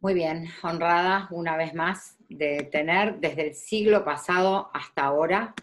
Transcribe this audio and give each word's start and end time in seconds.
Muy 0.00 0.14
bien, 0.14 0.46
honrada 0.62 1.26
una 1.32 1.56
vez 1.56 1.74
más 1.74 2.16
de 2.28 2.68
tener 2.70 3.18
desde 3.18 3.48
el 3.48 3.54
siglo 3.56 4.04
pasado 4.04 4.70
hasta 4.72 5.02
ahora 5.02 5.56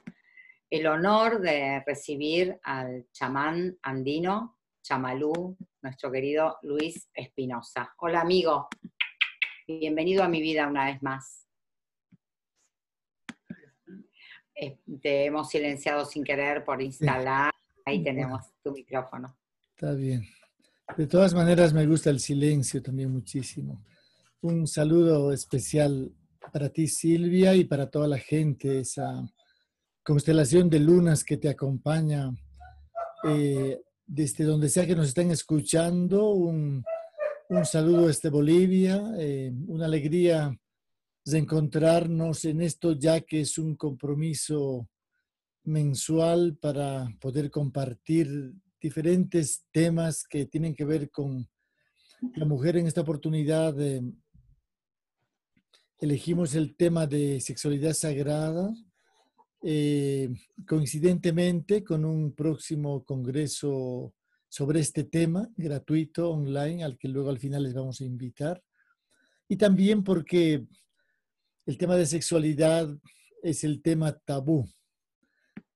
el 0.70 0.88
honor 0.88 1.40
de 1.40 1.82
recibir 1.88 2.60
al 2.62 3.08
chamán 3.14 3.78
andino, 3.82 4.58
chamalú, 4.82 5.56
nuestro 5.82 6.12
querido 6.12 6.58
Luis 6.64 7.10
Espinosa. 7.14 7.96
Hola 8.00 8.20
amigo, 8.20 8.68
bienvenido 9.66 10.22
a 10.22 10.28
mi 10.28 10.42
vida 10.42 10.68
una 10.68 10.88
vez 10.88 11.02
más. 11.02 11.48
Eh, 14.54 14.80
te 15.02 15.24
hemos 15.24 15.50
silenciado 15.50 16.04
sin 16.04 16.26
querer 16.26 16.66
por 16.66 16.82
instalar, 16.82 17.54
ahí 17.86 18.04
tenemos 18.04 18.42
tu 18.62 18.74
micrófono. 18.74 19.38
Está 19.70 19.94
bien. 19.94 20.28
De 20.98 21.08
todas 21.08 21.34
maneras 21.34 21.72
me 21.72 21.88
gusta 21.88 22.10
el 22.10 22.20
silencio 22.20 22.84
también 22.84 23.10
muchísimo. 23.14 23.82
Un 24.48 24.68
saludo 24.68 25.32
especial 25.32 26.14
para 26.54 26.70
ti, 26.70 26.88
Silvia, 26.88 27.56
y 27.56 27.64
para 27.64 27.90
toda 27.90 28.08
la 28.08 28.20
gente, 28.20 28.82
esa 28.82 29.28
constelación 30.04 30.70
de 30.70 30.80
lunas 30.80 31.24
que 31.24 31.38
te 31.38 31.50
acompaña 31.50 32.30
eh, 33.28 33.82
desde 34.06 34.44
donde 34.44 34.70
sea 34.70 34.86
que 34.86 34.96
nos 34.96 35.08
estén 35.08 35.32
escuchando. 35.32 36.30
Un, 36.30 36.86
saludo 37.64 38.06
desde 38.06 38.30
Bolivia, 38.30 39.16
eh, 39.18 39.52
una 39.66 39.86
alegría 39.86 40.56
de 41.26 41.38
encontrarnos 41.40 42.46
en 42.46 42.62
esto 42.62 42.92
ya 42.92 43.22
que 43.22 43.42
es 43.42 43.58
un 43.58 43.76
compromiso 43.76 44.88
mensual 45.64 46.56
para 46.62 47.10
poder 47.20 47.50
compartir 47.50 48.54
diferentes 48.80 49.66
temas 49.72 50.24
que 50.24 50.46
tienen 50.46 50.76
que 50.76 50.86
ver 50.86 51.10
con 51.10 51.50
la 52.36 52.46
mujer 52.46 52.78
en 52.78 52.86
esta 52.86 53.02
oportunidad. 53.02 53.82
Eh, 53.82 54.04
elegimos 56.00 56.56
el 56.56 56.76
tema 56.76 57.08
de 57.08 57.40
sexualidad 57.42 57.94
sagrada, 57.94 58.74
eh, 59.64 60.30
coincidentemente 60.68 61.84
con 61.84 62.06
un 62.06 62.34
próximo 62.34 63.04
congreso 63.04 64.14
sobre 64.50 64.80
este 64.80 65.04
tema, 65.04 65.50
gratuito, 65.56 66.30
online, 66.30 66.84
al 66.84 66.98
que 66.98 67.08
luego 67.08 67.30
al 67.30 67.40
final 67.40 67.64
les 67.64 67.74
vamos 67.74 68.00
a 68.02 68.06
invitar. 68.06 68.64
Y 69.48 69.58
también 69.58 70.04
porque 70.04 70.66
el 71.66 71.78
tema 71.78 71.96
de 71.96 72.06
sexualidad 72.06 72.90
es 73.42 73.64
el 73.64 73.82
tema 73.82 74.18
tabú, 74.18 74.70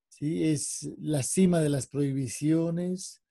¿sí? 0.08 0.44
es 0.44 0.90
la 1.00 1.24
cima 1.24 1.60
de 1.60 1.70
las 1.70 1.88
prohibiciones, 1.88 3.22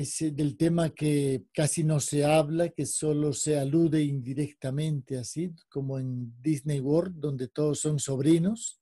es 0.00 0.34
del 0.34 0.56
tema 0.56 0.90
que 0.90 1.44
casi 1.52 1.84
no 1.84 2.00
se 2.00 2.24
habla, 2.24 2.70
que 2.70 2.86
solo 2.86 3.32
se 3.32 3.58
alude 3.58 4.02
indirectamente, 4.02 5.18
así 5.18 5.52
como 5.68 5.98
en 5.98 6.34
Disney 6.40 6.80
World, 6.80 7.20
donde 7.20 7.48
todos 7.48 7.80
son 7.80 7.98
sobrinos, 7.98 8.80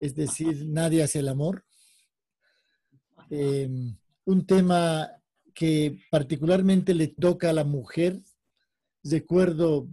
es 0.00 0.14
decir, 0.14 0.66
nadie 0.66 1.02
hace 1.02 1.20
el 1.20 1.28
amor. 1.28 1.64
Em, 3.30 3.96
un 4.24 4.46
tema 4.46 5.10
que 5.54 5.98
particularmente 6.10 6.94
le 6.94 7.08
toca 7.08 7.50
a 7.50 7.54
la 7.54 7.64
mujer. 7.64 8.20
Recuerdo 9.02 9.88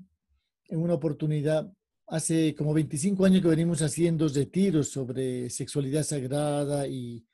en 0.68 0.80
una 0.80 0.96
oportunidad, 0.96 1.72
hace 2.08 2.54
como 2.56 2.74
25 2.74 3.26
años 3.26 3.42
que 3.42 3.48
venimos 3.48 3.82
haciendo 3.82 4.28
retiros 4.28 4.90
sobre 4.90 5.50
sexualidad 5.50 6.04
sagrada 6.04 6.88
y 6.88 7.26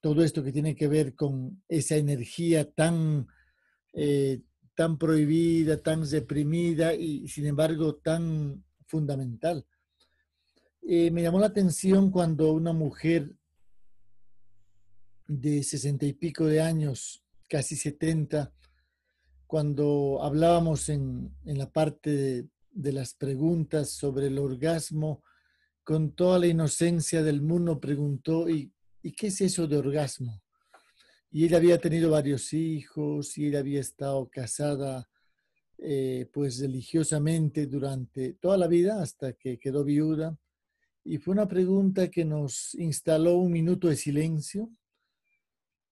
todo 0.00 0.22
esto 0.22 0.42
que 0.42 0.52
tiene 0.52 0.76
que 0.76 0.88
ver 0.88 1.14
con 1.14 1.62
esa 1.68 1.96
energía 1.96 2.70
tan, 2.70 3.26
eh, 3.92 4.42
tan 4.74 4.98
prohibida, 4.98 5.82
tan 5.82 6.08
reprimida 6.08 6.94
y 6.94 7.26
sin 7.28 7.46
embargo 7.46 7.96
tan 7.96 8.64
fundamental. 8.86 9.66
Eh, 10.82 11.10
me 11.10 11.22
llamó 11.22 11.40
la 11.40 11.46
atención 11.46 12.10
cuando 12.10 12.52
una 12.52 12.72
mujer 12.72 13.34
de 15.26 15.62
sesenta 15.62 16.06
y 16.06 16.14
pico 16.14 16.46
de 16.46 16.62
años, 16.62 17.22
casi 17.48 17.76
setenta, 17.76 18.54
cuando 19.46 20.20
hablábamos 20.22 20.88
en, 20.88 21.34
la 21.44 21.70
parte 21.70 22.10
de, 22.10 22.48
de, 22.70 22.92
las 22.92 23.14
preguntas 23.14 23.90
sobre 23.90 24.28
el 24.28 24.38
orgasmo, 24.38 25.22
con 25.84 26.12
toda 26.12 26.38
la 26.38 26.46
inocencia 26.46 27.22
del 27.22 27.42
mundo 27.42 27.80
preguntó, 27.80 28.48
¿y 28.48 28.72
¿y 29.02 29.12
qué 29.12 29.28
es 29.28 29.40
eso 29.40 29.66
de 29.66 29.76
orgasmo? 29.76 30.42
Y 31.30 31.44
ella 31.44 31.58
había 31.58 31.78
tenido 31.78 32.10
varios 32.10 32.52
hijos 32.52 33.36
y 33.36 33.46
ella 33.46 33.58
había 33.58 33.80
estado 33.80 34.28
casada 34.28 35.08
eh, 35.76 36.28
pues 36.32 36.58
religiosamente 36.58 37.66
durante 37.66 38.32
toda 38.34 38.56
la 38.56 38.66
vida 38.66 39.00
hasta 39.00 39.34
que 39.34 39.58
quedó 39.58 39.84
viuda. 39.84 40.36
Y 41.04 41.18
fue 41.18 41.32
una 41.32 41.46
pregunta 41.46 42.10
que 42.10 42.24
nos 42.24 42.74
instaló 42.74 43.36
un 43.36 43.52
minuto 43.52 43.88
de 43.88 43.96
silencio 43.96 44.70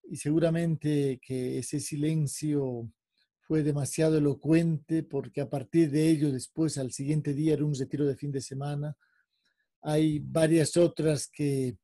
y 0.09 0.17
seguramente 0.17 1.19
que 1.21 1.59
ese 1.59 1.79
silencio 1.79 2.91
fue 3.39 3.63
demasiado 3.63 4.17
elocuente 4.17 5.03
porque 5.03 5.39
a 5.39 5.49
partir 5.49 5.89
de 5.89 6.09
ello 6.09 6.31
después 6.31 6.77
al 6.77 6.91
siguiente 6.91 7.33
día 7.33 7.53
era 7.53 7.65
un 7.65 7.73
retiro 7.73 8.05
de 8.05 8.17
fin 8.17 8.31
de 8.31 8.41
semana. 8.41 8.97
Hay 9.81 10.19
varias 10.19 10.75
otras 10.75 11.29
que 11.29 11.77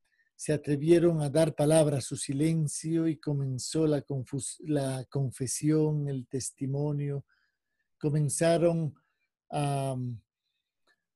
se 0.43 0.51
atrevieron 0.51 1.21
a 1.21 1.29
dar 1.29 1.55
palabra 1.55 1.99
a 1.99 2.01
su 2.01 2.17
silencio 2.17 3.07
y 3.07 3.15
comenzó 3.15 3.87
la, 3.87 4.03
la 4.65 5.05
confesión, 5.09 6.09
el 6.09 6.27
testimonio. 6.27 7.23
Comenzaron 7.97 8.93
a, 9.49 9.95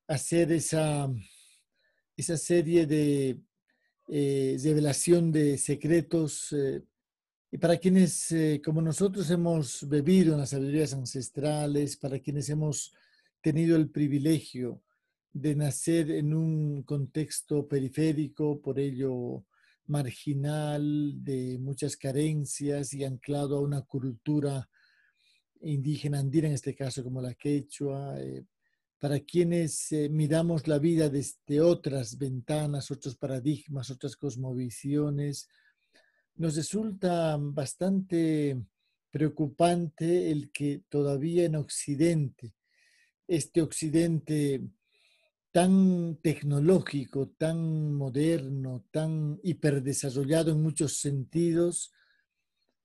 hacer 0.07 0.53
esa, 0.53 1.09
esa 2.15 2.37
serie 2.37 2.87
de 2.87 3.37
eh, 4.07 4.57
revelación 4.63 5.29
de 5.33 5.57
secretos. 5.57 6.53
Eh, 6.53 6.81
y 7.51 7.57
para 7.57 7.75
quienes, 7.75 8.31
eh, 8.31 8.61
como 8.63 8.81
nosotros, 8.81 9.29
hemos 9.29 9.89
bebido 9.89 10.35
en 10.35 10.39
las 10.39 10.51
sabidurías 10.51 10.93
ancestrales, 10.93 11.97
para 11.97 12.17
quienes 12.19 12.47
hemos 12.49 12.93
tenido 13.41 13.75
el 13.75 13.89
privilegio 13.89 14.81
de 15.41 15.55
nacer 15.55 16.09
en 16.11 16.33
un 16.33 16.83
contexto 16.83 17.67
periférico, 17.67 18.59
por 18.59 18.79
ello 18.79 19.45
marginal, 19.85 21.13
de 21.23 21.57
muchas 21.59 21.95
carencias 21.95 22.93
y 22.93 23.03
anclado 23.03 23.57
a 23.57 23.61
una 23.61 23.81
cultura 23.83 24.67
indígena 25.61 26.19
andina, 26.19 26.47
en 26.47 26.53
este 26.55 26.75
caso 26.75 27.03
como 27.03 27.21
la 27.21 27.35
quechua, 27.35 28.19
eh, 28.19 28.45
para 28.99 29.19
quienes 29.19 29.91
eh, 29.91 30.09
miramos 30.09 30.67
la 30.67 30.79
vida 30.79 31.07
desde 31.09 31.61
otras 31.61 32.17
ventanas, 32.17 32.89
otros 32.89 33.15
paradigmas, 33.15 33.91
otras 33.91 34.15
cosmovisiones, 34.15 35.47
nos 36.35 36.55
resulta 36.55 37.37
bastante 37.39 38.59
preocupante 39.11 40.31
el 40.31 40.51
que 40.51 40.81
todavía 40.89 41.45
en 41.45 41.55
Occidente, 41.55 42.53
este 43.27 43.61
Occidente 43.61 44.61
tan 45.51 46.17
tecnológico, 46.21 47.29
tan 47.29 47.93
moderno, 47.93 48.85
tan 48.91 49.39
hiperdesarrollado 49.43 50.51
en 50.51 50.61
muchos 50.61 50.97
sentidos, 50.97 51.93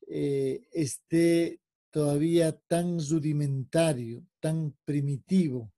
eh, 0.06 0.68
esté 0.72 1.60
todavía 1.90 2.52
tan 2.52 2.98
rudimentario, 2.98 4.26
tan 4.40 4.74
primitivo 4.84 5.72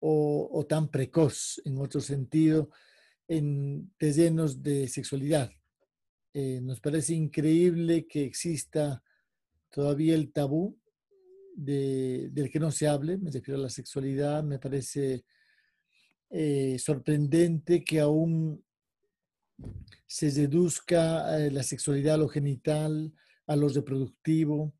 o, 0.00 0.66
tan 0.68 0.90
precoz 0.90 1.60
en 1.64 1.78
otro 1.78 2.00
sentido 2.00 2.70
en 3.28 3.92
terrenos 3.96 4.62
de 4.62 4.88
sexualidad. 4.88 5.50
Eh, 6.32 6.60
nos 6.62 6.80
parece 6.80 7.14
increíble 7.14 8.06
que 8.06 8.24
exista 8.24 9.02
todavía 9.70 10.14
el 10.14 10.32
tabú 10.32 10.78
del 11.54 12.50
que 12.50 12.58
no 12.58 12.70
se 12.70 12.88
hable, 12.88 13.18
me 13.18 13.30
refiero 13.30 13.60
a 13.60 13.64
la 13.64 13.70
sexualidad, 13.70 14.42
me 14.42 14.58
parece 14.58 15.24
eh, 16.30 16.78
sorprendente 16.78 17.82
que 17.82 17.98
aún 17.98 18.62
se 20.06 20.30
deduzca 20.30 21.38
eh, 21.38 21.50
la 21.50 21.62
sexualidad 21.64 22.14
a 22.14 22.18
lo 22.18 22.28
genital, 22.28 23.12
a 23.46 23.56
lo 23.56 23.68
reproductivo, 23.68 24.72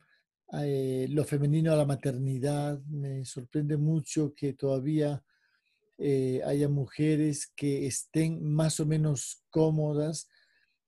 eh, 0.52 1.06
lo 1.10 1.24
femenino 1.24 1.72
a 1.72 1.76
la 1.76 1.84
maternidad. 1.84 2.80
Me 2.84 3.24
sorprende 3.24 3.76
mucho 3.76 4.32
que 4.34 4.52
todavía 4.52 5.22
haya 6.46 6.66
mujeres 6.70 7.52
que 7.54 7.86
estén 7.86 8.42
más 8.42 8.80
o 8.80 8.86
menos 8.86 9.44
cómodas 9.50 10.30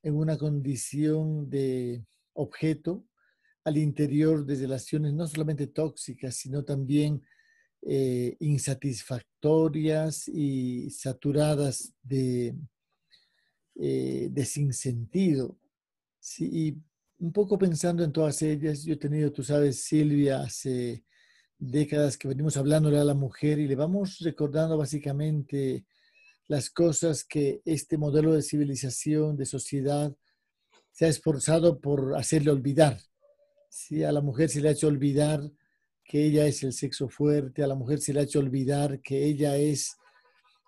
en 0.02 0.14
una 0.14 0.38
condición 0.38 1.50
de 1.50 2.02
objeto 2.32 3.04
al 3.64 3.76
interior 3.76 4.46
de 4.46 4.56
relaciones 4.56 5.12
no 5.12 5.26
solamente 5.26 5.66
tóxicas, 5.66 6.34
sino 6.36 6.64
también 6.64 7.22
eh, 7.84 8.36
insatisfactorias 8.40 10.28
y 10.28 10.90
saturadas 10.90 11.92
de, 12.02 12.54
eh, 13.74 14.28
de 14.30 14.44
sinsentido. 14.44 15.58
Sí, 16.20 16.48
y 16.52 16.76
un 17.18 17.32
poco 17.32 17.58
pensando 17.58 18.04
en 18.04 18.12
todas 18.12 18.40
ellas, 18.42 18.84
yo 18.84 18.94
he 18.94 18.98
tenido, 18.98 19.32
tú 19.32 19.42
sabes, 19.42 19.82
Silvia, 19.82 20.40
hace 20.40 21.04
décadas 21.58 22.16
que 22.16 22.28
venimos 22.28 22.56
hablándole 22.56 22.98
a 22.98 23.04
la 23.04 23.14
mujer 23.14 23.58
y 23.58 23.68
le 23.68 23.76
vamos 23.76 24.18
recordando 24.20 24.76
básicamente 24.76 25.86
las 26.48 26.70
cosas 26.70 27.24
que 27.24 27.62
este 27.64 27.96
modelo 27.96 28.32
de 28.32 28.42
civilización, 28.42 29.36
de 29.36 29.46
sociedad, 29.46 30.14
se 30.90 31.06
ha 31.06 31.08
esforzado 31.08 31.80
por 31.80 32.16
hacerle 32.16 32.50
olvidar. 32.50 33.00
Si 33.68 34.04
a 34.04 34.12
la 34.12 34.20
mujer 34.20 34.50
se 34.50 34.60
le 34.60 34.68
ha 34.68 34.72
hecho 34.72 34.88
olvidar 34.88 35.50
que 36.04 36.24
ella 36.24 36.46
es 36.46 36.62
el 36.62 36.72
sexo 36.72 37.08
fuerte, 37.08 37.62
a 37.62 37.66
la 37.66 37.74
mujer 37.74 38.00
se 38.00 38.12
le 38.12 38.20
ha 38.20 38.24
hecho 38.24 38.38
olvidar 38.38 39.00
que 39.00 39.24
ella 39.24 39.56
es 39.56 39.96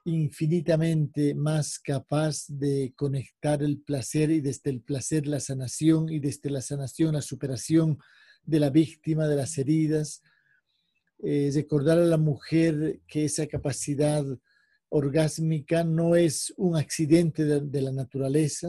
infinitamente 0.04 1.34
más 1.34 1.78
capaz 1.78 2.44
de 2.48 2.92
conectar 2.94 3.62
el 3.62 3.80
placer 3.80 4.30
y 4.30 4.40
desde 4.40 4.70
el 4.70 4.82
placer 4.82 5.26
la 5.26 5.40
sanación 5.40 6.10
y 6.10 6.18
desde 6.18 6.50
la 6.50 6.60
sanación 6.60 7.14
la 7.14 7.22
superación 7.22 7.98
de 8.44 8.60
la 8.60 8.70
víctima, 8.70 9.26
de 9.26 9.36
las 9.36 9.56
heridas. 9.56 10.22
Eh, 11.22 11.50
recordar 11.54 11.98
a 11.98 12.04
la 12.04 12.18
mujer 12.18 13.00
que 13.06 13.24
esa 13.24 13.46
capacidad 13.46 14.24
orgásmica 14.90 15.84
no 15.84 16.16
es 16.16 16.52
un 16.56 16.76
accidente 16.76 17.44
de, 17.44 17.82
la 17.82 17.90
naturaleza, 17.90 18.68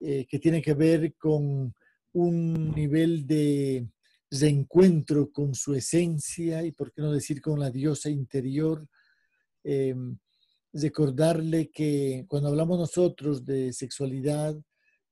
eh, 0.00 0.26
que 0.28 0.38
tiene 0.38 0.60
que 0.60 0.74
ver 0.74 1.14
con 1.14 1.74
un 2.12 2.70
nivel 2.72 3.26
de 3.26 3.88
reencuentro 4.40 5.30
con 5.30 5.54
su 5.54 5.74
esencia 5.74 6.64
y, 6.64 6.72
por 6.72 6.92
qué 6.92 7.02
no 7.02 7.12
decir, 7.12 7.40
con 7.42 7.60
la 7.60 7.70
diosa 7.70 8.08
interior. 8.08 8.88
Em, 9.62 10.18
recordarle 10.72 11.70
que 11.70 12.24
cuando 12.28 12.48
hablamos 12.48 12.78
nosotros 12.78 13.44
de 13.44 13.72
sexualidad, 13.72 14.56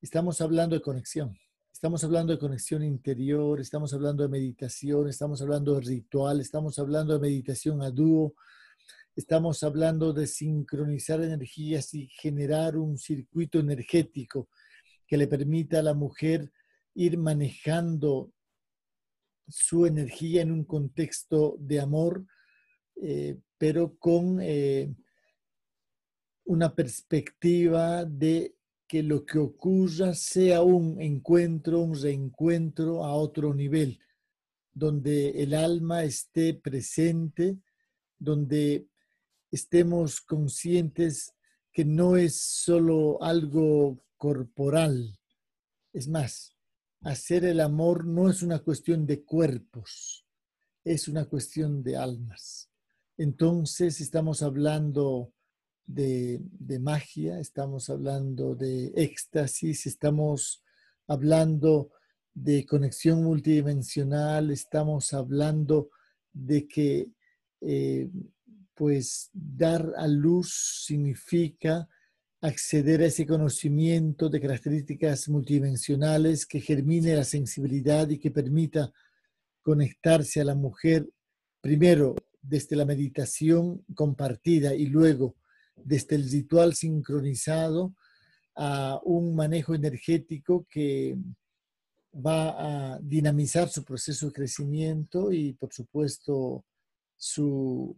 estamos 0.01 0.41
hablando 0.41 0.75
de 0.75 0.81
conexión. 0.83 1.37
Estamos 1.71 2.03
hablando 2.03 2.33
de 2.33 2.39
conexión 2.39 2.83
interior, 2.83 3.61
estamos 3.61 3.93
hablando 3.95 4.23
de 4.23 4.29
meditación, 4.29 5.09
estamos 5.09 5.41
hablando 5.41 5.75
de 5.75 5.81
ritual, 5.81 6.41
estamos 6.41 6.79
hablando 6.79 7.15
de 7.15 7.21
meditación 7.21 7.83
a 7.83 7.91
dúo, 7.91 8.35
estamos 9.17 9.63
hablando 9.63 10.13
de 10.13 10.27
sincronizar 10.27 11.23
energías 11.23 11.95
y 11.95 12.09
generar 12.09 12.77
un 12.77 12.99
circuito 12.99 13.59
energético 13.59 14.49
que 15.07 15.17
le 15.17 15.27
permita 15.27 15.79
a 15.79 15.83
la 15.83 15.95
mujer 15.95 16.51
ir 16.95 17.19
manejando 17.19 18.33
su 19.51 19.87
energía 19.87 20.43
en 20.43 20.53
un 20.53 20.65
contexto 20.65 21.57
de 21.59 21.81
amor, 21.81 22.25
eh, 22.97 23.39
pero 23.59 23.97
con 23.99 24.39
eh, 24.41 24.95
una 26.45 26.75
perspectiva 26.75 28.05
de 28.05 28.57
que 28.87 29.03
lo 29.03 29.25
que 29.25 29.39
ocurra 29.39 30.15
sea 30.15 30.63
un 30.63 31.01
encuentro, 31.01 31.81
un 31.81 31.95
reencuentro 31.95 33.05
a 33.05 33.15
otro 33.15 33.55
nivel, 33.55 34.01
donde 34.73 35.43
el 35.43 35.55
alma 35.55 36.03
esté 36.03 36.55
presente, 36.55 37.59
donde 38.19 38.89
estemos 39.51 40.21
conscientes 40.21 41.33
que 41.73 41.85
no 41.85 42.17
es 42.17 42.41
solo 42.41 43.23
algo 43.23 44.05
corporal. 44.17 45.19
Es 45.93 46.09
más, 46.09 46.57
hacer 47.03 47.45
el 47.45 47.61
amor 47.61 48.05
no 48.07 48.29
es 48.29 48.43
una 48.43 48.59
cuestión 48.61 49.07
de 49.07 49.23
cuerpos, 49.25 50.27
es 50.85 51.09
una 51.09 51.25
cuestión 51.27 51.83
de 51.83 51.97
almas. 51.97 52.71
Entonces 53.17 54.01
estamos 54.01 54.43
hablando 54.43 55.33
de, 55.87 56.41
magia, 56.81 57.41
estamos 57.41 57.91
hablando 57.91 58.55
de 58.55 58.93
éxtasis, 58.95 59.87
estamos 59.87 60.63
hablando 61.07 61.91
de 62.33 62.65
conexión 62.65 63.25
multidimensional, 63.25 64.51
estamos 64.51 65.13
hablando 65.13 65.91
de 66.33 66.69
que 66.69 67.11
eh, 67.61 68.09
pues 68.75 69.31
dar 69.33 69.93
a 69.97 70.07
luz 70.07 70.85
significa 70.87 71.89
acceder 72.41 73.03
a 73.03 73.07
ese 73.07 73.27
conocimiento 73.27 74.29
de 74.29 74.41
características 74.41 75.29
multidimensionales 75.29 76.47
que 76.47 76.61
germine 76.61 77.15
la 77.15 77.25
sensibilidad 77.25 78.09
y 78.09 78.19
que 78.19 78.31
permita 78.31 78.93
conectarse 79.63 80.41
a 80.41 80.45
la 80.45 80.55
mujer 80.55 81.07
primero 81.61 82.15
desde 82.41 82.77
la 82.77 82.87
meditación 82.87 83.85
compartida 83.95 84.75
y 84.75 84.87
luego 84.87 85.37
desde 85.77 86.17
el 86.17 86.31
ritual 86.31 86.75
sincronizado 86.75 87.95
a 88.57 89.01
un 89.05 89.35
manejo 89.35 89.75
energético 89.75 90.67
que 90.69 91.17
va 92.15 92.95
a 92.95 92.99
dinamizar 93.01 93.69
su 93.69 93.85
proceso 93.85 94.27
de 94.27 94.33
crecimiento 94.33 95.31
y, 95.33 95.53
por 95.53 95.73
supuesto, 95.73 96.65
su 97.17 97.97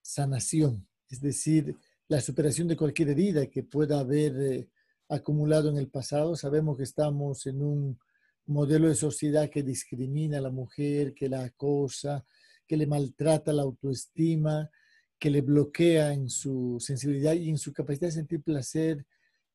sanación, 0.00 0.86
es 1.10 1.20
decir, 1.20 1.76
la 2.08 2.20
superación 2.20 2.68
de 2.68 2.76
cualquier 2.76 3.10
herida 3.10 3.46
que 3.46 3.62
pueda 3.62 4.00
haber 4.00 4.40
eh, 4.40 4.68
acumulado 5.08 5.70
en 5.70 5.76
el 5.76 5.88
pasado. 5.88 6.36
Sabemos 6.36 6.76
que 6.76 6.84
estamos 6.84 7.46
en 7.46 7.62
un 7.62 7.98
modelo 8.46 8.88
de 8.88 8.94
sociedad 8.94 9.48
que 9.50 9.62
discrimina 9.62 10.38
a 10.38 10.42
la 10.42 10.50
mujer, 10.50 11.14
que 11.14 11.28
la 11.28 11.44
acosa, 11.44 12.24
que 12.66 12.76
le 12.76 12.86
maltrata 12.86 13.52
la 13.52 13.62
autoestima, 13.62 14.70
que 15.18 15.30
le 15.30 15.40
bloquea 15.40 16.12
en 16.12 16.28
su 16.28 16.78
sensibilidad 16.80 17.34
y 17.34 17.50
en 17.50 17.58
su 17.58 17.72
capacidad 17.72 18.08
de 18.08 18.12
sentir 18.12 18.42
placer, 18.42 19.06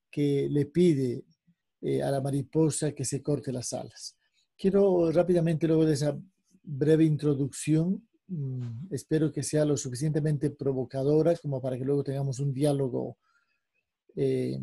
que 0.10 0.48
le 0.50 0.66
pide 0.66 1.26
eh, 1.82 2.02
a 2.02 2.10
la 2.10 2.22
mariposa 2.22 2.94
que 2.94 3.06
se 3.06 3.22
corte 3.22 3.52
las 3.52 3.74
alas. 3.74 4.16
Quiero 4.58 5.12
rápidamente, 5.12 5.68
luego 5.68 5.86
de 5.86 5.94
esa 5.94 6.18
breve 6.64 7.04
introducción, 7.04 8.07
mm, 8.28 8.88
espero 8.92 9.32
que 9.32 9.44
sea 9.44 9.66
lo 9.66 9.78
suficientemente 9.78 10.50
provocadora 10.52 11.36
como 11.38 11.62
para 11.62 11.78
que 11.78 11.86
luego 11.86 12.04
tengamos 12.04 12.40
un 12.40 12.54
diálogo 12.54 13.18
eh, 14.16 14.60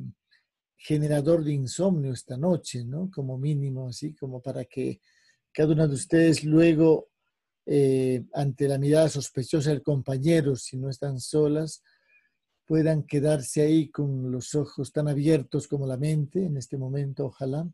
generador 0.76 1.44
de 1.44 1.52
insomnio 1.52 2.12
esta 2.12 2.36
noche, 2.36 2.84
¿no? 2.84 3.10
Como 3.10 3.38
mínimo, 3.38 3.88
así 3.88 4.14
como 4.14 4.40
para 4.42 4.64
que 4.64 5.00
cada 5.52 5.72
uno 5.72 5.88
de 5.88 5.94
ustedes 5.94 6.44
luego 6.44 7.08
eh, 7.66 8.22
ante 8.34 8.68
la 8.68 8.78
mirada 8.78 9.08
sospechosa 9.08 9.70
del 9.70 9.82
compañero, 9.82 10.56
si 10.56 10.76
no 10.76 10.90
están 10.90 11.18
solas, 11.18 11.82
puedan 12.66 13.04
quedarse 13.04 13.62
ahí 13.62 13.88
con 13.88 14.30
los 14.30 14.54
ojos 14.54 14.92
tan 14.92 15.08
abiertos 15.08 15.68
como 15.68 15.86
la 15.86 15.96
mente 15.96 16.44
en 16.44 16.56
este 16.56 16.76
momento, 16.76 17.26
ojalá, 17.26 17.66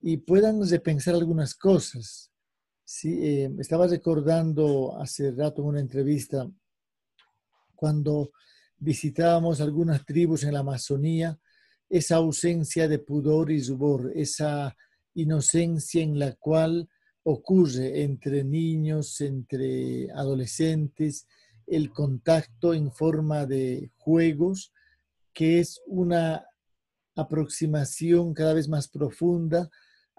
y 0.00 0.18
puedan 0.18 0.68
repensar 0.68 1.14
algunas 1.14 1.54
cosas. 1.54 2.29
Sí, 2.92 3.20
eh, 3.22 3.54
estaba 3.60 3.86
recordando 3.86 4.98
hace 5.00 5.30
rato 5.30 5.62
en 5.62 5.68
una 5.68 5.80
entrevista 5.80 6.50
cuando 7.76 8.32
visitábamos 8.78 9.60
algunas 9.60 10.04
tribus 10.04 10.42
en 10.42 10.54
la 10.54 10.58
Amazonía, 10.58 11.38
esa 11.88 12.16
ausencia 12.16 12.88
de 12.88 12.98
pudor 12.98 13.52
y 13.52 13.62
rubor, 13.62 14.10
esa 14.16 14.76
inocencia 15.14 16.02
en 16.02 16.18
la 16.18 16.34
cual 16.34 16.88
ocurre 17.22 18.02
entre 18.02 18.42
niños, 18.42 19.20
entre 19.20 20.10
adolescentes, 20.10 21.28
el 21.68 21.92
contacto 21.92 22.74
en 22.74 22.90
forma 22.90 23.46
de 23.46 23.92
juegos, 23.98 24.72
que 25.32 25.60
es 25.60 25.80
una 25.86 26.44
aproximación 27.14 28.34
cada 28.34 28.52
vez 28.52 28.68
más 28.68 28.88
profunda 28.88 29.70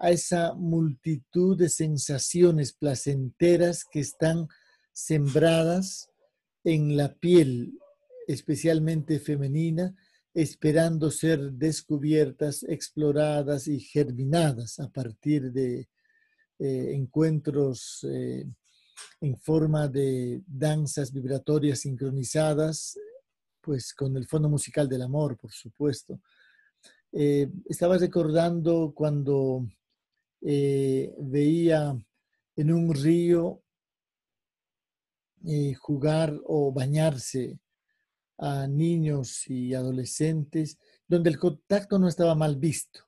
a 0.02 0.10
esa 0.10 0.52
multitud 0.54 1.56
de 1.56 1.68
sensaciones 1.68 2.72
placenteras 2.72 3.84
que 3.84 4.00
están 4.00 4.48
sembradas 4.92 6.10
en 6.64 6.96
la 6.96 7.14
piel, 7.14 7.78
especialmente 8.26 9.20
femenina, 9.20 9.94
esperando 10.34 11.08
ser 11.12 11.52
descubiertas, 11.52 12.64
exploradas 12.64 13.68
y 13.68 13.78
germinadas 13.78 14.80
a 14.80 14.88
partir 14.88 15.52
de 15.52 15.88
eh, 16.58 16.94
encuentros 16.94 18.04
eh, 18.10 18.44
en 19.20 19.38
forma 19.38 19.86
de 19.86 20.42
danzas 20.48 21.12
vibratorias 21.12 21.78
sincronizadas, 21.78 22.98
pues 23.60 23.94
con 23.94 24.16
el 24.16 24.26
fondo 24.26 24.48
musical 24.48 24.88
del 24.88 25.02
amor, 25.02 25.36
por 25.36 25.52
supuesto. 25.52 26.20
Eh, 27.12 27.48
estaba 27.68 27.98
recordando 27.98 28.92
cuando 28.96 29.64
veía 30.42 31.96
en 32.56 32.72
un 32.72 32.92
río 32.94 33.62
jugar 35.78 36.38
o 36.44 36.72
bañarse 36.72 37.58
a 38.38 38.66
niños 38.66 39.48
y 39.48 39.72
adolescentes, 39.74 40.78
donde 41.06 41.30
el 41.30 41.38
contacto 41.38 41.98
no 41.98 42.08
estaba 42.08 42.34
mal 42.34 42.56
visto 42.56 43.06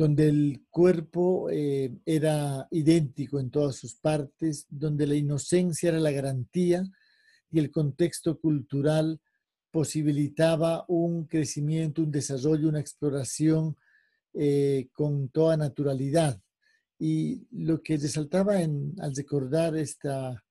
donde 0.00 0.30
el 0.30 0.64
cuerpo 0.70 1.50
eh, 1.50 1.94
era 2.06 2.66
idéntico 2.70 3.38
en 3.38 3.50
todas 3.50 3.76
sus 3.76 3.96
partes, 3.96 4.64
donde 4.70 5.06
la 5.06 5.14
inocencia 5.14 5.90
era 5.90 6.00
la 6.00 6.10
garantía 6.10 6.82
y 7.50 7.58
el 7.58 7.70
contexto 7.70 8.40
cultural 8.40 9.20
posibilitaba 9.70 10.86
un 10.88 11.26
crecimiento, 11.26 12.00
un 12.00 12.10
desarrollo, 12.10 12.70
una 12.70 12.80
exploración 12.80 13.76
eh, 14.32 14.88
con 14.94 15.28
toda 15.28 15.58
naturalidad. 15.58 16.40
Y 17.00 17.48
lo 17.50 17.82
que 17.82 17.96
resaltaba 17.96 18.62
en, 18.62 18.94
al 19.00 19.16
recordar 19.16 19.76
esta, 19.76 20.44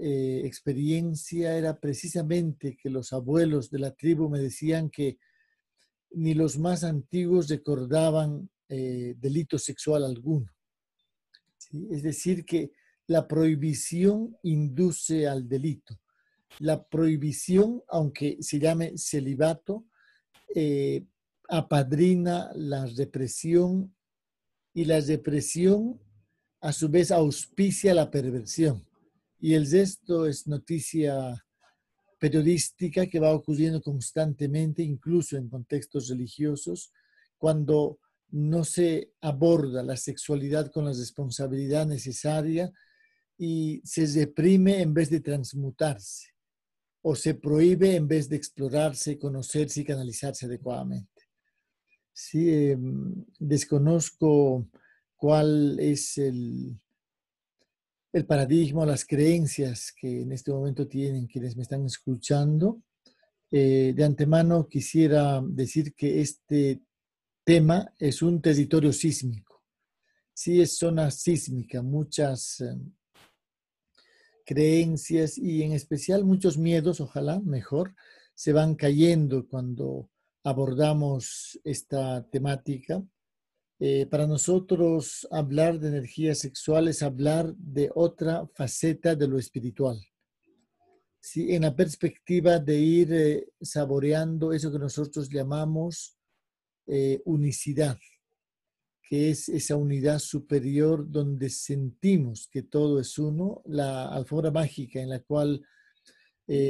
eh, 0.00 0.42
experiencia 0.44 1.56
era 1.56 1.78
precisamente 1.78 2.76
que 2.76 2.90
los 2.90 3.12
abuelos 3.12 3.70
de 3.70 3.78
la 3.78 3.92
tribu 3.92 4.28
me 4.28 4.40
decían 4.40 4.90
que 4.90 5.18
ni 6.10 6.34
los 6.34 6.58
más 6.58 6.82
antiguos 6.82 7.48
recordaban 7.48 8.50
eh, 8.68 9.14
delito 9.16 9.56
sexual 9.56 10.04
alguno. 10.04 10.50
Es 11.90 12.02
decir, 12.02 12.44
que 12.44 12.72
la 13.06 13.28
prohibición 13.28 14.36
induce 14.42 15.28
al 15.28 15.48
delito. 15.48 16.00
La 16.58 16.84
prohibición, 16.84 17.80
aunque 17.86 18.38
se 18.40 18.58
llame 18.58 18.98
celibato, 18.98 19.86
eh, 20.56 21.04
apadrina 21.48 22.50
la 22.56 22.86
represión 22.86 23.93
y 24.74 24.84
la 24.84 25.00
represión 25.00 26.00
a 26.60 26.72
su 26.72 26.88
vez 26.88 27.10
auspicia 27.10 27.94
la 27.94 28.10
perversión. 28.10 28.84
Y 29.38 29.54
el 29.54 29.70
resto 29.70 30.26
es 30.26 30.46
noticia 30.46 31.44
periodística 32.18 33.06
que 33.06 33.20
va 33.20 33.32
ocurriendo 33.32 33.80
constantemente, 33.80 34.82
incluso 34.82 35.36
en 35.36 35.48
contextos 35.48 36.08
religiosos, 36.08 36.92
cuando 37.38 37.98
no 38.30 38.64
se 38.64 39.12
aborda 39.20 39.82
la 39.82 39.96
sexualidad 39.96 40.72
con 40.72 40.86
la 40.86 40.92
responsabilidad 40.92 41.86
necesaria 41.86 42.72
y 43.36 43.80
se 43.84 44.06
reprime 44.06 44.80
en 44.80 44.94
vez 44.94 45.10
de 45.10 45.20
transmutarse, 45.20 46.30
o 47.02 47.14
se 47.14 47.34
prohíbe 47.34 47.94
en 47.94 48.08
vez 48.08 48.28
de 48.28 48.36
explorarse, 48.36 49.18
conocerse 49.18 49.82
y 49.82 49.84
canalizarse 49.84 50.46
adecuadamente. 50.46 51.13
Sí, 52.16 52.48
em, 52.48 53.24
desconozco 53.40 54.68
cuál 55.16 55.80
es 55.80 56.16
el, 56.16 56.78
el 58.12 58.24
paradigma, 58.24 58.86
las 58.86 59.04
creencias 59.04 59.92
que 59.92 60.22
en 60.22 60.30
este 60.30 60.52
momento 60.52 60.86
tienen 60.86 61.26
quienes 61.26 61.56
me 61.56 61.62
están 61.62 61.84
escuchando. 61.84 62.80
Eh, 63.50 63.92
de 63.96 64.04
antemano 64.04 64.68
quisiera 64.68 65.42
decir 65.44 65.92
que 65.94 66.20
este 66.20 66.82
tema 67.42 67.92
es 67.98 68.22
un 68.22 68.40
territorio 68.40 68.92
sísmico. 68.92 69.64
Sí 70.32 70.60
es 70.60 70.78
zona 70.78 71.10
sísmica, 71.10 71.82
muchas 71.82 72.60
em, 72.60 72.92
creencias 74.46 75.36
y 75.36 75.64
en 75.64 75.72
especial 75.72 76.24
muchos 76.24 76.58
miedos, 76.58 77.00
ojalá 77.00 77.40
mejor, 77.40 77.96
se 78.34 78.52
van 78.52 78.76
cayendo 78.76 79.48
cuando 79.48 80.10
abordamos 80.44 81.58
esta 81.64 82.22
temática 82.30 83.02
eh, 83.80 84.06
para 84.06 84.26
nosotros 84.26 85.26
hablar 85.30 85.80
de 85.80 85.88
energía 85.88 86.34
sexual 86.34 86.86
es 86.88 87.02
hablar 87.02 87.54
de 87.56 87.90
otra 87.94 88.46
faceta 88.54 89.16
de 89.16 89.26
lo 89.26 89.38
espiritual. 89.38 89.98
¿sí? 91.20 91.52
En 91.54 91.62
la 91.62 91.74
perspectiva 91.74 92.58
de 92.58 92.78
ir 92.78 93.12
eh, 93.12 93.48
saboreando 93.60 94.52
eso 94.52 94.70
que 94.70 94.78
nosotros 94.78 95.28
llamamos 95.28 96.16
eh, 96.86 97.20
unicidad, 97.24 97.98
que 99.02 99.30
es 99.30 99.48
esa 99.48 99.76
unidad 99.76 100.18
superior 100.18 101.10
donde 101.10 101.48
sentimos 101.48 102.48
que 102.50 102.62
todo 102.62 103.00
es 103.00 103.18
uno, 103.18 103.62
la 103.64 104.08
alfombra 104.08 104.50
mágica 104.50 105.00
en 105.00 105.08
la 105.08 105.20
cual 105.20 105.66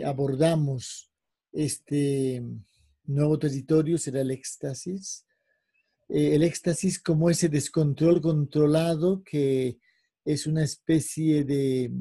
abordamos 0.04 1.10
este 1.50 2.40
nuevo 3.06 3.38
territorio 3.38 3.98
será 3.98 4.20
el 4.20 4.30
éxtasis 4.30 5.24
eh, 6.08 6.34
el 6.34 6.42
éxtasis 6.42 7.02
como 7.02 7.30
ese 7.30 7.48
descontrol 7.48 8.20
controlado 8.20 9.22
que 9.24 9.78
es 10.24 10.46
una 10.46 10.62
especie 10.62 11.44
de 11.44 11.92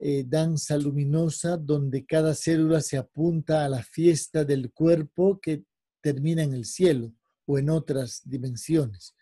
eh, 0.00 0.24
danza 0.26 0.76
luminosa 0.76 1.56
donde 1.56 2.04
cada 2.04 2.34
célula 2.34 2.80
se 2.80 2.96
apunta 2.96 3.64
a 3.64 3.68
la 3.68 3.82
fiesta 3.82 4.44
del 4.44 4.72
cuerpo 4.72 5.38
que 5.40 5.64
termina 6.00 6.42
en 6.42 6.54
el 6.54 6.64
cielo 6.64 7.12
o 7.46 7.58
en 7.58 7.70
otras 7.70 8.22
dimensiones. 8.24 9.14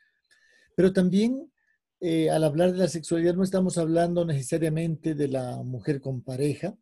Pero 0.75 0.93
también 0.93 1.53
eh, 2.01 2.31
al 2.31 2.45
hablar 2.45 2.73
de 2.73 2.79
la 2.79 2.89
sexualidad 2.89 3.35
no 3.35 3.43
estamos 3.43 3.77
hablando 3.77 4.25
necesariamente 4.25 5.15
de 5.15 5.29
la 5.29 5.63
mujer 5.63 6.01
con 6.01 6.23
pareja. 6.23 6.79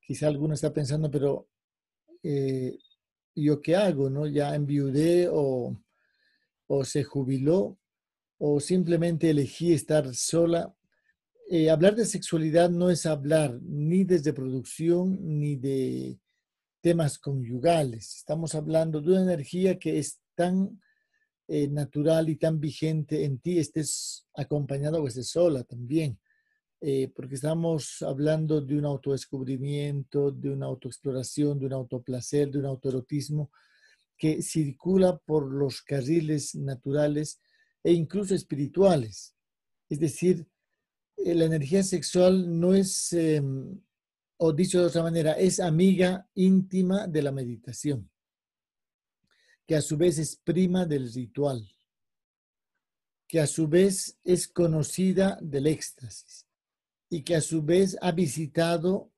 Quizá 0.00 0.28
alguno 0.28 0.54
está 0.54 0.72
pensando, 0.72 1.10
pero 1.10 1.48
¿yo 3.42 3.60
qué 3.60 3.76
hago? 3.76 4.10
¿No? 4.10 4.26
Ya 4.26 4.54
enviudé 4.54 5.28
o 5.30 5.76
o 6.68 6.84
se 6.84 7.02
jubiló 7.02 7.78
o 8.38 8.60
simplemente 8.60 9.30
elegí 9.30 9.72
estar 9.72 10.14
sola. 10.14 10.72
Eh, 11.50 11.70
hablar 11.70 11.96
de 11.96 12.04
sexualidad 12.04 12.70
no 12.70 12.90
es 12.90 13.06
hablar 13.06 13.58
ni 13.62 14.04
de 14.04 14.32
producción 14.32 15.18
ni 15.40 15.56
de 15.56 16.20
temas 16.80 17.18
conyugales. 17.18 18.16
Estamos 18.16 18.54
hablando 18.54 19.00
de 19.00 19.12
una 19.12 19.22
energía 19.22 19.78
que 19.78 19.98
es 19.98 20.20
tan 20.36 20.80
eh, 21.48 21.66
natural 21.68 22.28
y 22.28 22.36
tan 22.36 22.60
vigente 22.60 23.24
en 23.24 23.38
ti, 23.38 23.58
estés 23.58 24.26
acompañado 24.34 25.02
o 25.02 25.08
estés 25.08 25.28
sola 25.30 25.64
también. 25.64 26.18
Eh, 26.80 27.08
porque 27.08 27.34
estamos 27.34 28.02
hablando 28.02 28.60
de 28.60 28.78
un 28.78 28.84
autodescubrimiento, 28.84 30.30
de 30.30 30.50
una 30.50 30.66
autoexploración, 30.66 31.58
de 31.58 31.66
un 31.66 31.72
autoplacer, 31.72 32.52
de 32.52 32.60
un 32.60 32.66
autoerotismo 32.66 33.50
que 34.16 34.42
circula 34.42 35.18
por 35.18 35.52
los 35.52 35.82
carriles 35.82 36.54
naturales 36.54 37.40
e 37.82 37.92
incluso 37.92 38.34
espirituales. 38.34 39.34
Es 39.88 39.98
decir, 39.98 40.46
eh, 41.16 41.34
la 41.34 41.46
energía 41.46 41.82
sexual 41.82 42.60
no 42.60 42.74
es, 42.74 43.12
em, 43.12 43.80
o 44.36 44.52
dicho 44.52 44.78
de 44.80 44.86
otra 44.86 45.02
manera, 45.02 45.32
es 45.32 45.58
amiga 45.58 46.28
íntima 46.34 47.08
de 47.08 47.22
la 47.22 47.32
meditación, 47.32 48.08
que 49.66 49.74
a 49.74 49.82
su 49.82 49.96
vez 49.96 50.18
es 50.18 50.36
prima 50.36 50.86
del 50.86 51.12
ritual, 51.12 51.68
que 53.26 53.40
a 53.40 53.48
su 53.48 53.66
vez 53.66 54.16
es 54.22 54.46
conocida 54.46 55.38
del 55.42 55.66
éxtasis 55.66 56.47
y 57.10 57.22
que 57.22 57.36
a 57.36 57.40
su 57.40 57.62
vez 57.62 57.96
ha 58.00 58.12
visitado 58.12 59.10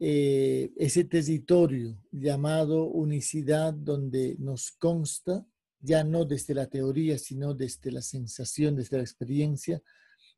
eh, 0.00 0.72
ese 0.76 1.04
territorio 1.04 2.00
llamado 2.12 2.86
unicidad 2.86 3.74
donde 3.74 4.36
nos 4.38 4.70
consta, 4.70 5.44
ya 5.80 6.04
no 6.04 6.24
desde 6.24 6.54
la 6.54 6.66
teoría, 6.66 7.18
sino 7.18 7.54
desde 7.54 7.90
la 7.90 8.02
sensación, 8.02 8.76
desde 8.76 8.96
la 8.96 9.02
experiencia, 9.02 9.82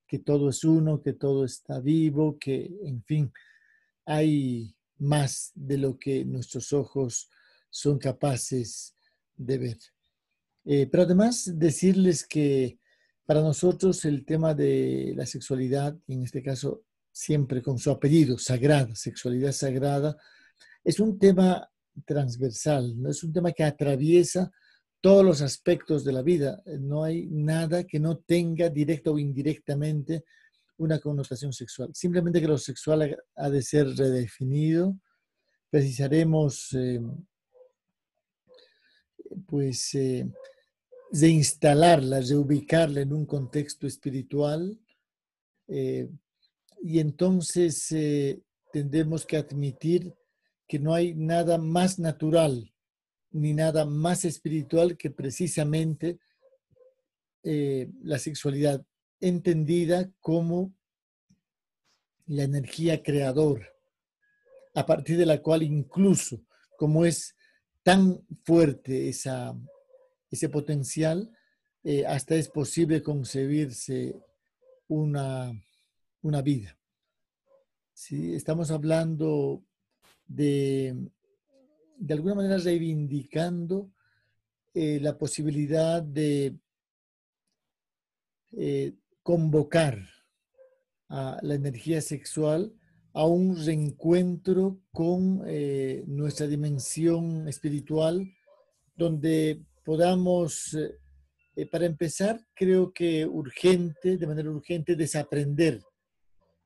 que 0.06 0.18
todo 0.18 0.48
es 0.48 0.64
uno, 0.64 1.02
que 1.02 1.12
todo 1.12 1.44
está 1.44 1.78
vivo, 1.78 2.38
que, 2.38 2.70
en 2.84 3.02
fin, 3.04 3.32
hay 4.06 4.74
más 4.98 5.52
de 5.54 5.78
lo 5.78 5.98
que 5.98 6.24
nuestros 6.24 6.72
ojos 6.72 7.30
son 7.70 7.98
capaces 7.98 8.96
de 9.36 9.58
ver. 9.58 9.78
Eh, 10.64 10.88
pero 10.90 11.04
además 11.04 11.50
decirles 11.54 12.26
que 12.26 12.79
para 13.26 13.40
nosotros 13.40 14.04
el 14.04 14.24
tema 14.24 14.54
de 14.54 15.12
la 15.16 15.26
sexualidad, 15.26 15.96
en 16.08 16.22
este 16.22 16.42
caso 16.42 16.82
siempre 17.12 17.62
con 17.62 17.78
su 17.78 17.90
apellido, 17.90 18.38
sagrada, 18.38 18.94
sexualidad 18.94 19.52
sagrada, 19.52 20.16
es 20.82 21.00
un 21.00 21.18
tema 21.18 21.70
transversal, 22.04 23.00
no 23.00 23.10
es 23.10 23.22
un 23.22 23.32
tema 23.32 23.52
que 23.52 23.64
atraviesa 23.64 24.50
todos 25.00 25.24
los 25.24 25.40
aspectos 25.42 26.04
de 26.04 26.12
la 26.12 26.22
vida. 26.22 26.62
No 26.78 27.04
hay 27.04 27.26
nada 27.26 27.84
que 27.84 27.98
no 27.98 28.18
tenga 28.18 28.68
directa 28.68 29.10
o 29.10 29.18
indirectamente 29.18 30.24
una 30.76 30.98
connotación 30.98 31.52
sexual. 31.52 31.90
Simplemente 31.94 32.40
que 32.40 32.48
lo 32.48 32.58
sexual 32.58 33.16
ha 33.36 33.50
de 33.50 33.62
ser 33.62 33.88
redefinido. 33.96 34.96
Precisaremos, 35.70 36.72
eh, 36.72 37.00
pues, 39.46 39.94
eh, 39.94 40.30
de 41.10 41.28
instalarla, 41.28 42.20
de 42.20 42.36
ubicarla 42.36 43.00
en 43.00 43.12
un 43.12 43.26
contexto 43.26 43.86
espiritual, 43.86 44.78
eh, 45.68 46.08
y 46.82 46.98
entonces 46.98 47.90
eh, 47.92 48.40
que 49.26 49.36
admitir 49.36 50.14
que 50.66 50.78
no 50.78 50.94
hay 50.94 51.14
nada 51.14 51.58
más 51.58 51.98
natural 51.98 52.72
ni 53.32 53.54
nada 53.54 53.84
más 53.84 54.24
espiritual 54.24 54.96
que 54.96 55.10
precisamente 55.10 56.18
eh, 57.42 57.88
la 58.02 58.18
sexualidad 58.18 58.84
entendida 59.20 60.10
como 60.20 60.72
la 62.26 62.44
energía 62.44 63.02
creadora, 63.02 63.68
a 64.74 64.86
partir 64.86 65.16
de 65.16 65.26
la 65.26 65.42
cual 65.42 65.62
incluso 65.62 66.40
como 66.76 67.04
es 67.04 67.34
tan 67.82 68.24
fuerte 68.44 69.08
esa, 69.08 69.56
ese 70.30 70.48
potencial, 70.48 71.30
eh, 71.82 72.06
hasta 72.06 72.34
es 72.34 72.48
posible 72.48 73.02
concebirse 73.02 74.14
una 74.88 75.52
una 76.22 76.42
vida. 76.42 76.76
¿Sí? 77.92 78.34
Estamos 78.34 78.70
hablando 78.70 79.62
de, 80.26 81.10
de 81.96 82.14
alguna 82.14 82.34
manera, 82.34 82.58
reivindicando 82.58 83.90
eh, 84.74 85.00
la 85.00 85.18
posibilidad 85.18 86.02
de 86.02 86.56
eh, 88.52 88.94
convocar 89.22 89.98
a 91.08 91.38
la 91.42 91.54
energía 91.54 92.00
sexual 92.00 92.72
a 93.12 93.26
un 93.26 93.56
reencuentro 93.56 94.80
con 94.92 95.42
nuestra 96.06 96.46
dimensión 96.46 97.48
espiritual, 97.48 98.32
donde 98.94 99.64
podamos, 99.84 100.74
eh, 100.74 101.66
para 101.66 101.86
empezar, 101.86 102.40
creo 102.54 102.92
que 102.92 103.26
urgente, 103.26 104.16
de 104.16 104.26
manera 104.26 104.50
urgente, 104.50 104.96
desaprender 104.96 105.80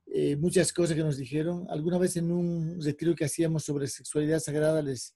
eh, 0.06 0.36
muchas 0.36 0.72
cosas 0.72 0.96
que 0.96 1.02
nos 1.02 1.16
dijeron. 1.16 1.66
Alguna 1.68 1.98
vez 1.98 2.16
en 2.16 2.30
un 2.30 2.80
retiro 2.82 3.14
que 3.14 3.24
hacíamos 3.24 3.64
sobre 3.64 3.86
sexualidad 3.86 4.40
sagrada 4.40 4.82
les 4.82 5.14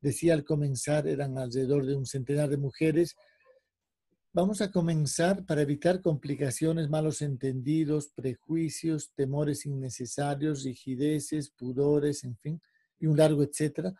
decía 0.00 0.34
al 0.34 0.44
comenzar, 0.44 1.08
eran 1.08 1.38
alrededor 1.38 1.86
de 1.86 1.96
un 1.96 2.06
centenar 2.06 2.48
de 2.48 2.56
mujeres, 2.56 3.16
Vamos 4.36 4.60
a 4.60 4.70
comenzar 4.70 5.46
para 5.46 5.62
evitar 5.62 6.02
complicaciones, 6.02 6.90
malos 6.90 7.22
entendidos, 7.22 8.08
prejuicios, 8.08 9.10
temores 9.14 9.64
innecesarios, 9.64 10.62
rigideces, 10.62 11.48
pudores, 11.48 12.22
en 12.22 12.36
fin, 12.36 12.60
y 13.00 13.06
un 13.06 13.16
largo 13.16 13.42
etcétera. 13.42 13.94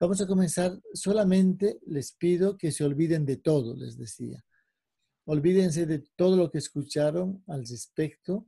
Vamos 0.00 0.20
a 0.20 0.26
comenzar 0.26 0.78
solamente, 0.92 1.80
les 1.86 2.12
pido 2.12 2.56
que 2.56 2.70
se 2.70 2.84
olviden 2.84 3.26
de 3.26 3.36
todo, 3.36 3.74
les 3.74 3.96
decía. 3.96 4.44
Olvídense 5.24 5.86
de 5.86 6.04
todo 6.16 6.36
lo 6.36 6.50
que 6.50 6.58
escucharon 6.58 7.42
al 7.48 7.66
respecto 7.66 8.46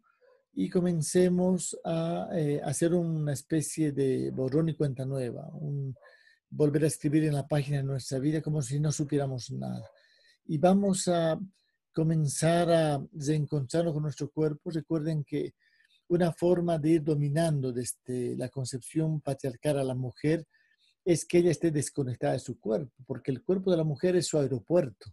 y 0.53 0.71
comencemos 0.71 1.79
a 1.85 2.29
eh, 2.33 2.61
hacer 2.65 2.95
una 2.95 3.33
especie 3.33 3.93
de 3.93 4.31
borrón 4.31 4.69
y 4.69 4.75
cuenta 4.75 5.05
nueva, 5.05 5.51
volver 6.49 6.85
a 6.85 6.89
escribir 6.89 7.25
en 7.25 7.35
la 7.35 7.47
página 7.47 7.79
de 7.79 7.85
nuestra 7.85 8.19
vida 8.19 8.41
como 8.41 8.63
si 8.63 8.81
no 8.81 8.91
supiéramos 8.91 9.51
nada 9.51 9.89
y 10.51 10.59
vamos 10.59 11.07
a 11.07 11.39
comenzar 11.93 12.71
a 12.71 13.07
reencontrarnos 13.13 13.93
con 13.93 14.03
nuestro 14.03 14.31
cuerpo. 14.31 14.71
Recuerden 14.71 15.23
que 15.23 15.55
una 16.09 16.33
forma 16.33 16.77
de 16.77 16.91
ir 16.91 17.05
dominando 17.05 17.73
desde 17.73 18.37
la 18.37 18.49
concepción 18.49 19.21
patriarcal 19.21 19.79
a 19.79 19.85
la 19.85 19.95
mujer 19.95 20.45
es 21.05 21.25
que 21.25 21.39
ella 21.39 21.51
esté 21.51 21.71
desconectada 21.71 22.35
de 22.35 22.39
su 22.39 22.59
cuerpo, 22.59 22.93
porque 23.07 23.31
el 23.31 23.43
cuerpo 23.43 23.71
de 23.71 23.77
la 23.77 23.85
mujer 23.85 24.17
es 24.17 24.27
su 24.27 24.39
aeropuerto 24.39 25.13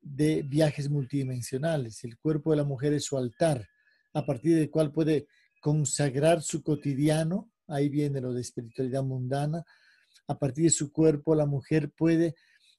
de 0.00 0.42
viajes 0.42 0.90
multidimensionales. 0.90 2.02
El 2.04 2.18
cuerpo 2.18 2.50
de 2.50 2.56
la 2.56 2.64
mujer 2.64 2.92
es 2.92 3.04
su 3.04 3.16
altar, 3.16 3.68
a 4.12 4.26
partir 4.26 4.56
del 4.56 4.70
cual 4.70 4.92
puede 4.92 5.28
consagrar 5.60 6.42
su 6.42 6.62
cotidiano. 6.62 7.50
Ahí 7.68 7.88
viene 7.88 8.20
lo 8.20 8.32
de 8.32 8.40
espiritualidad 8.40 9.04
mundana. 9.04 9.64
A 10.26 10.38
partir 10.38 10.64
de 10.64 10.70
su 10.70 10.92
cuerpo, 10.92 11.34
la 11.34 11.46
mujer 11.46 11.90
puede 11.90 12.34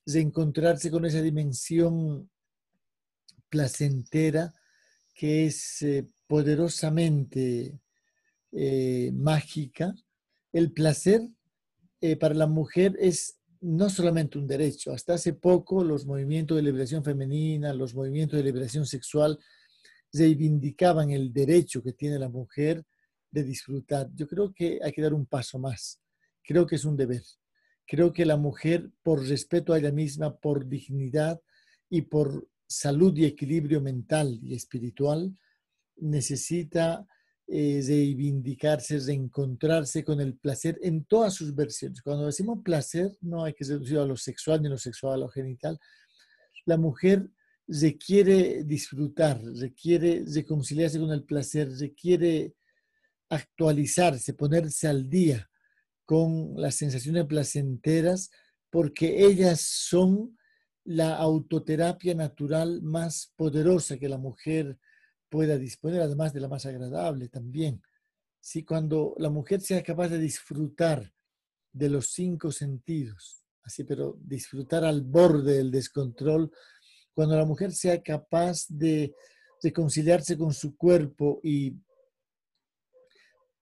de 0.05 0.19
encontrarse 0.19 0.91
con 0.91 1.05
esa 1.05 1.21
dimensión 1.21 2.29
placentera 3.49 4.53
que 5.13 5.45
es 5.45 5.81
eh, 5.83 6.07
poderosamente 6.27 7.79
eh, 8.51 9.11
mágica. 9.13 9.95
El 10.51 10.71
placer 10.71 11.29
eh, 12.05 12.17
para 12.17 12.33
la 12.33 12.47
mujer 12.47 12.97
es 12.99 13.39
no 13.61 13.89
solamente 13.89 14.37
un 14.37 14.45
derecho. 14.45 14.91
Hasta 14.91 15.13
hace 15.13 15.31
poco 15.31 15.85
los 15.85 16.05
movimientos 16.05 16.57
de 16.57 16.61
liberación 16.61 17.01
femenina, 17.01 17.73
los 17.73 17.95
movimientos 17.95 18.35
de 18.35 18.43
liberación 18.43 18.85
sexual 18.85 19.39
reivindicaban 20.11 21.11
el 21.11 21.31
derecho 21.31 21.81
que 21.81 21.93
tiene 21.93 22.19
la 22.19 22.27
mujer 22.27 22.83
de 23.31 23.43
disfrutar. 23.45 24.09
Yo 24.13 24.27
creo 24.27 24.53
que 24.53 24.81
hay 24.83 24.91
que 24.91 25.01
dar 25.01 25.13
un 25.13 25.25
paso 25.25 25.59
más. 25.59 26.01
Creo 26.43 26.67
que 26.67 26.75
es 26.75 26.83
un 26.83 26.97
deber. 26.97 27.23
Creo 27.87 28.11
que 28.11 28.25
la 28.25 28.35
mujer, 28.35 28.91
por 29.01 29.25
respeto 29.25 29.71
a 29.71 29.77
ella 29.77 29.93
misma, 29.93 30.35
por 30.35 30.67
dignidad 30.67 31.39
y 31.89 32.01
por 32.01 32.49
salud 32.67 33.15
y 33.15 33.23
equilibrio 33.23 33.79
mental 33.79 34.41
y 34.43 34.55
espiritual, 34.55 35.37
necesita 35.95 37.07
eh, 37.55 37.83
reivindicarse, 37.85 38.97
reencontrarse 38.97 40.03
con 40.03 40.19
el 40.19 40.35
placer 40.35 40.79
en 40.81 41.05
todas 41.05 41.35
sus 41.35 41.53
versiones. 41.53 42.01
Cuando 42.01 42.25
decimos 42.25 42.63
placer, 42.63 43.11
no 43.21 43.43
hay 43.43 43.53
que 43.53 43.63
reducirlo 43.63 44.01
a 44.01 44.07
lo 44.07 44.17
sexual 44.17 44.63
ni 44.63 44.69
lo 44.69 44.77
sexual 44.79 45.13
a 45.13 45.17
lo 45.17 45.29
genital. 45.29 45.79
La 46.65 46.77
mujer 46.77 47.29
requiere 47.67 48.63
disfrutar, 48.63 49.39
requiere 49.43 50.23
reconciliarse 50.25 50.99
con 50.99 51.11
el 51.11 51.25
placer, 51.25 51.69
requiere 51.77 52.55
actualizarse, 53.29 54.33
ponerse 54.33 54.87
al 54.87 55.07
día 55.07 55.47
con 56.05 56.53
las 56.59 56.73
sensaciones 56.73 57.25
placenteras 57.25 58.31
porque 58.71 59.27
ellas 59.27 59.61
son 59.61 60.39
la 60.85 61.17
autoterapia 61.17 62.15
natural 62.15 62.81
más 62.81 63.31
poderosa 63.35 63.99
que 63.99 64.09
la 64.09 64.17
mujer 64.17 64.79
pueda 65.33 65.57
disponer, 65.57 65.99
además 65.99 66.31
de 66.31 66.41
la 66.41 66.47
más 66.47 66.67
agradable 66.67 67.27
también. 67.27 67.81
Si 68.39 68.63
cuando 68.63 69.15
la 69.17 69.31
mujer 69.31 69.61
sea 69.61 69.81
capaz 69.81 70.09
de 70.09 70.19
disfrutar 70.19 71.11
de 71.71 71.89
los 71.89 72.11
cinco 72.11 72.51
sentidos, 72.51 73.43
así, 73.63 73.83
pero 73.83 74.15
disfrutar 74.21 74.83
al 74.83 75.01
borde 75.01 75.53
del 75.53 75.71
descontrol, 75.71 76.51
cuando 77.15 77.35
la 77.35 77.45
mujer 77.45 77.71
sea 77.71 77.99
capaz 78.03 78.67
de 78.69 79.15
reconciliarse 79.63 80.37
con 80.37 80.53
su 80.53 80.77
cuerpo 80.77 81.39
y 81.41 81.73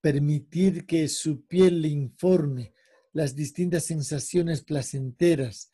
permitir 0.02 0.86
que 0.86 1.08
su 1.08 1.46
piel 1.46 1.82
le 1.82 1.88
informe 1.88 2.74
las 3.14 3.34
distintas 3.34 3.86
sensaciones 3.86 4.62
placenteras 4.62 5.72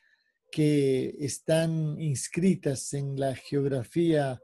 que 0.51 1.15
están 1.17 1.99
inscritas 1.99 2.93
en 2.93 3.19
la 3.19 3.33
geografía 3.33 4.39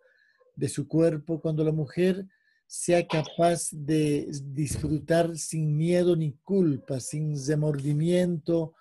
de 0.56 0.70
su 0.70 0.88
cuerpo, 0.88 1.39
cuando 1.39 1.63
la 1.63 1.72
mujer 1.72 2.28
sea 2.68 3.06
capaz 3.06 3.70
de 3.72 4.28
disfrutar 4.44 5.38
sin 5.38 5.76
miedo 5.76 6.16
ni 6.16 6.34
culpa, 6.44 7.00
sin 7.00 7.36
remordimiento, 7.46 8.76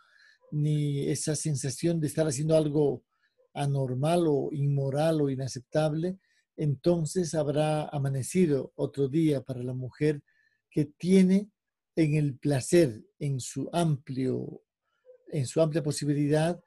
ni 0.51 1.09
esa 1.09 1.35
sensación 1.35 2.01
de 2.01 2.07
estar 2.07 2.27
haciendo 2.27 2.57
algo 2.57 3.03
anormal 3.55 4.25
o 4.27 4.51
inmoral 4.53 5.21
o 5.21 5.31
inaceptable, 5.31 6.19
entonces 6.57 7.35
habrá 7.35 7.89
amanecido 7.89 8.73
otro 8.77 9.09
día 9.09 9.43
para 9.43 9.63
la 9.63 9.75
mujer 9.75 10.23
que 10.71 10.85
tiene 10.85 11.51
en 11.97 12.15
el 12.15 12.39
placer, 12.39 13.05
en 13.19 13.41
su 13.41 13.69
amplio, 13.73 14.63
en 15.29 15.47
su 15.47 15.61
amplia 15.61 15.83
posibilidad, 15.83 16.63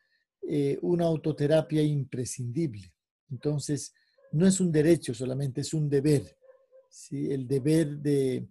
eh, 0.48 0.78
una 0.82 1.06
autoterapia 1.06 1.82
imprescindible. 1.82 2.94
Entonces, 3.32 3.94
no 4.36 4.46
es 4.46 4.60
un 4.60 4.70
derecho 4.72 5.14
solamente, 5.14 5.62
es 5.62 5.74
un 5.74 5.90
deber. 5.90 6.24
¿sí? 6.90 7.32
El 7.32 7.48
deber 7.48 7.98
de 8.00 8.46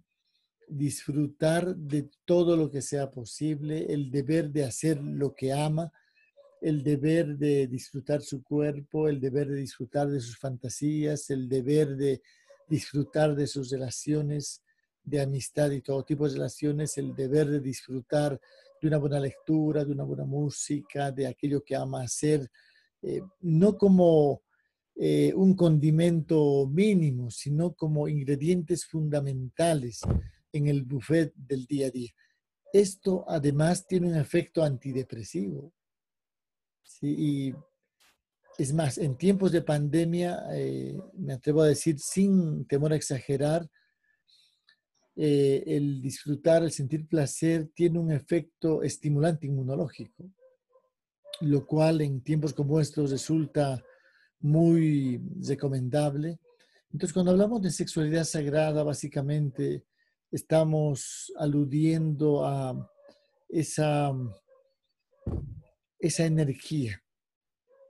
disfrutar 0.67 1.75
de 1.75 2.09
todo 2.25 2.57
lo 2.57 2.71
que 2.71 2.81
sea 2.81 3.11
posible, 3.11 3.85
el 3.93 4.09
deber 4.09 4.49
de 4.49 4.63
hacer 4.63 4.99
lo 4.99 5.35
que 5.35 5.53
ama, 5.53 5.93
el 6.59 6.81
deber 6.81 7.37
de 7.37 7.67
disfrutar 7.67 8.23
su 8.23 8.43
cuerpo, 8.43 9.07
el 9.07 9.19
deber 9.19 9.47
de 9.47 9.57
disfrutar 9.57 10.09
de 10.09 10.19
sus 10.19 10.39
fantasías, 10.39 11.29
el 11.29 11.47
deber 11.47 11.95
de 11.95 12.23
disfrutar 12.67 13.35
de 13.35 13.45
sus 13.45 13.69
relaciones 13.69 14.63
de 15.03 15.21
amistad 15.21 15.69
y 15.69 15.81
todo 15.81 16.03
tipo 16.03 16.27
de 16.27 16.33
relaciones, 16.33 16.97
el 16.97 17.15
deber 17.15 17.47
de 17.47 17.59
disfrutar 17.59 18.41
de 18.81 18.87
una 18.87 18.97
buena 18.97 19.19
lectura, 19.19 19.85
de 19.85 19.91
una 19.91 20.03
buena 20.03 20.25
música, 20.25 21.11
de 21.11 21.27
aquello 21.27 21.63
que 21.63 21.75
ama 21.75 22.01
hacer, 22.01 22.49
eh, 23.03 23.21
no 23.41 23.77
como 23.77 24.41
eh, 24.97 25.33
un 25.35 25.55
condimento 25.55 26.67
mínimo, 26.67 27.29
sino 27.29 27.73
como 27.73 28.07
ingredientes 28.07 28.85
fundamentales 28.85 30.01
en 30.53 30.67
el 30.67 30.83
buffet 30.83 31.33
del 31.35 31.65
día 31.65 31.87
a 31.87 31.91
día. 31.91 32.11
Esto 32.71 33.25
además 33.27 33.85
tiene 33.85 34.07
un 34.07 34.15
efecto 34.15 34.63
antidepresivo. 34.63 35.73
Y 37.01 37.53
es 38.57 38.73
más, 38.73 38.97
en 38.97 39.17
tiempos 39.17 39.51
de 39.51 39.61
pandemia, 39.61 40.45
eh, 40.53 40.97
me 41.13 41.33
atrevo 41.33 41.61
a 41.61 41.67
decir 41.67 41.99
sin 41.99 42.65
temor 42.65 42.93
a 42.93 42.95
exagerar, 42.95 43.69
eh, 45.17 45.63
el 45.67 46.01
disfrutar, 46.01 46.63
el 46.63 46.71
sentir 46.71 47.07
placer 47.07 47.69
tiene 47.73 47.99
un 47.99 48.11
efecto 48.11 48.83
estimulante 48.83 49.47
inmunológico, 49.47 50.29
lo 51.41 51.65
cual 51.65 52.01
en 52.01 52.21
tiempos 52.21 52.53
como 52.53 52.79
estos 52.79 53.11
resulta 53.11 53.83
muy 54.45 55.19
recomendable. 55.41 56.39
Entonces, 56.91 57.13
cuando 57.13 57.31
hablamos 57.31 57.63
de 57.63 57.71
sexualidad 57.71 58.25
sagrada, 58.25 58.83
básicamente 58.83 59.85
estamos 60.31 61.33
aludiendo 61.37 62.45
a 62.45 62.91
esa, 63.49 64.13
esa 65.97 66.25
energía 66.25 67.01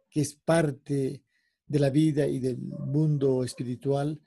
que 0.10 0.22
es 0.22 0.36
parte 0.36 1.26
de 1.68 1.80
la 1.80 1.90
vida 1.90 2.26
y 2.26 2.40
del 2.40 2.58
mundo 2.58 3.44
espiritual 3.44 4.22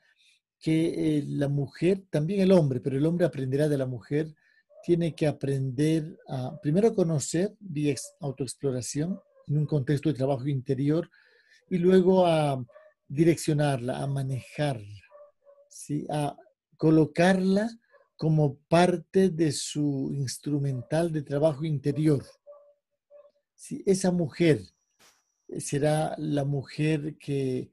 que 0.60 1.18
eh, 1.18 1.24
la 1.26 1.48
mujer, 1.48 2.04
también 2.10 2.40
el 2.40 2.52
hombre, 2.52 2.80
pero 2.80 2.98
el 2.98 3.06
hombre 3.06 3.24
aprenderá 3.24 3.68
de 3.68 3.78
la 3.78 3.86
mujer, 3.86 4.34
tiene 4.84 5.14
que 5.14 5.26
aprender 5.26 6.18
a 6.28 6.60
primero 6.60 6.94
conocer 6.94 7.56
vía 7.58 7.94
autoexploración 8.20 9.18
en 9.46 9.58
un 9.58 9.66
contexto 9.66 10.10
de 10.10 10.16
trabajo 10.16 10.46
interior 10.46 11.08
y 11.70 11.78
luego 11.78 12.26
a 12.26 12.64
direccionarla, 13.08 13.98
a 13.98 14.06
manejarla, 14.06 15.02
¿sí? 15.68 16.06
a 16.10 16.36
colocarla 16.76 17.68
como 18.16 18.58
parte 18.68 19.30
de 19.30 19.52
su 19.52 20.10
instrumental 20.12 21.12
de 21.12 21.22
trabajo 21.22 21.64
interior. 21.64 22.24
Si 23.54 23.82
esa 23.86 24.10
mujer 24.10 24.60
será 25.58 26.14
la 26.18 26.44
mujer 26.44 27.16
que, 27.18 27.72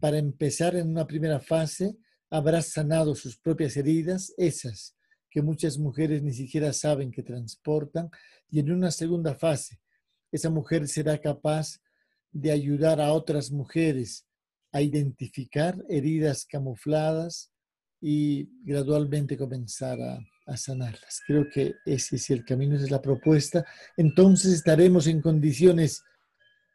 para 0.00 0.18
empezar 0.18 0.74
en 0.74 0.88
una 0.88 1.06
primera 1.06 1.40
fase, 1.40 1.96
habrá 2.30 2.62
sanado 2.62 3.14
sus 3.14 3.36
propias 3.36 3.76
heridas, 3.76 4.32
esas 4.36 4.96
que 5.30 5.42
muchas 5.42 5.78
mujeres 5.78 6.22
ni 6.22 6.32
siquiera 6.32 6.72
saben 6.72 7.10
que 7.10 7.22
transportan, 7.22 8.10
y 8.50 8.60
en 8.60 8.70
una 8.72 8.90
segunda 8.90 9.34
fase, 9.34 9.80
esa 10.30 10.50
mujer 10.50 10.88
será 10.88 11.18
capaz 11.18 11.80
de 12.34 12.50
ayudar 12.50 13.00
a 13.00 13.12
otras 13.12 13.50
mujeres 13.50 14.26
a 14.72 14.82
identificar 14.82 15.82
heridas 15.88 16.44
camufladas 16.44 17.52
y 18.00 18.50
gradualmente 18.64 19.38
comenzar 19.38 19.98
a, 20.02 20.18
sanarlas. 20.56 21.22
Creo 21.26 21.48
que 21.48 21.76
ese 21.86 22.16
es 22.16 22.28
el 22.28 22.44
camino, 22.44 22.74
esa 22.74 22.84
es 22.84 22.90
la 22.90 23.00
propuesta. 23.00 23.64
Entonces 23.96 24.52
estaremos 24.52 25.06
en 25.06 25.22
condiciones 25.22 26.02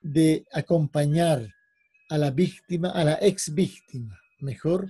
de 0.01 0.43
acompañar 0.51 1.47
a 2.09 2.17
la 2.17 2.31
víctima, 2.31 2.89
a 2.89 3.03
la 3.03 3.19
ex 3.21 3.53
víctima, 3.53 4.19
mejor, 4.39 4.87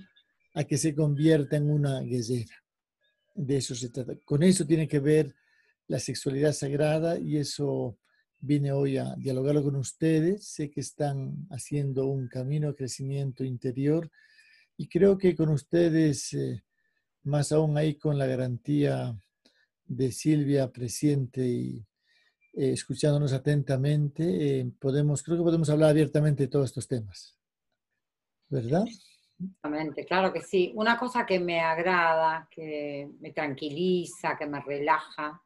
a 0.54 0.64
que 0.64 0.78
se 0.78 0.94
convierta 0.94 1.56
en 1.56 1.68
una 1.68 2.00
guerrera. 2.00 2.54
De 3.34 3.58
eso 3.58 3.74
se 3.74 3.90
trata. 3.90 4.14
Con 4.24 4.42
eso 4.42 4.64
tiene 4.64 4.88
que 4.88 5.00
ver 5.00 5.34
la 5.88 5.98
sexualidad 5.98 6.52
sagrada 6.52 7.18
y 7.18 7.36
eso 7.36 7.98
vine 8.40 8.72
hoy 8.72 8.96
a 8.96 9.14
dialogarlo 9.16 9.62
con 9.62 9.76
ustedes. 9.76 10.46
Sé 10.46 10.70
que 10.70 10.80
están 10.80 11.46
haciendo 11.50 12.06
un 12.06 12.28
camino 12.28 12.68
de 12.68 12.74
crecimiento 12.74 13.44
interior 13.44 14.10
y 14.76 14.88
creo 14.88 15.18
que 15.18 15.36
con 15.36 15.50
ustedes, 15.50 16.32
eh, 16.32 16.64
más 17.24 17.52
aún 17.52 17.76
ahí 17.76 17.96
con 17.96 18.18
la 18.18 18.26
garantía 18.26 19.14
de 19.84 20.12
Silvia 20.12 20.70
presente 20.72 21.46
y 21.46 21.86
eh, 22.54 22.72
escuchándonos 22.72 23.32
atentamente, 23.32 24.60
eh, 24.60 24.72
podemos, 24.78 25.22
creo 25.22 25.38
que 25.38 25.44
podemos 25.44 25.68
hablar 25.68 25.90
abiertamente 25.90 26.44
de 26.44 26.48
todos 26.48 26.66
estos 26.66 26.88
temas. 26.88 27.36
¿Verdad? 28.48 28.84
Exactamente, 29.38 30.04
claro 30.06 30.32
que 30.32 30.40
sí. 30.40 30.72
Una 30.74 30.98
cosa 30.98 31.24
que 31.24 31.38
me 31.38 31.60
agrada, 31.60 32.48
que 32.50 33.10
me 33.20 33.32
tranquiliza, 33.32 34.36
que 34.36 34.46
me 34.46 34.60
relaja, 34.60 35.40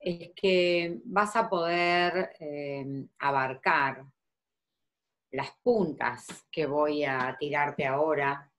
es 0.00 0.30
que 0.34 1.00
vas 1.04 1.36
a 1.36 1.48
poder 1.48 2.32
eh, 2.40 3.06
abarcar 3.18 4.04
las 5.30 5.50
puntas 5.62 6.26
que 6.50 6.66
voy 6.66 7.04
a 7.04 7.36
tirarte 7.38 7.86
ahora, 7.86 8.50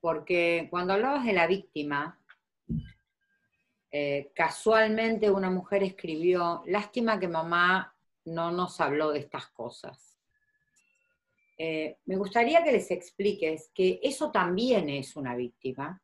porque 0.00 0.66
cuando 0.70 0.92
hablabas 0.92 1.24
de 1.24 1.32
la 1.32 1.46
víctima, 1.46 2.20
eh, 3.90 4.32
casualmente 4.34 5.30
una 5.30 5.48
mujer 5.48 5.84
escribió, 5.84 6.62
lástima 6.66 7.20
que 7.20 7.28
mamá 7.28 7.96
no 8.24 8.50
nos 8.50 8.80
habló 8.80 9.12
de 9.12 9.20
estas 9.20 9.46
cosas. 9.50 10.18
Eh, 11.56 11.98
me 12.06 12.16
gustaría 12.16 12.64
que 12.64 12.72
les 12.72 12.90
expliques 12.90 13.70
que 13.72 14.00
eso 14.02 14.32
también 14.32 14.88
es 14.88 15.14
una 15.14 15.36
víctima, 15.36 16.02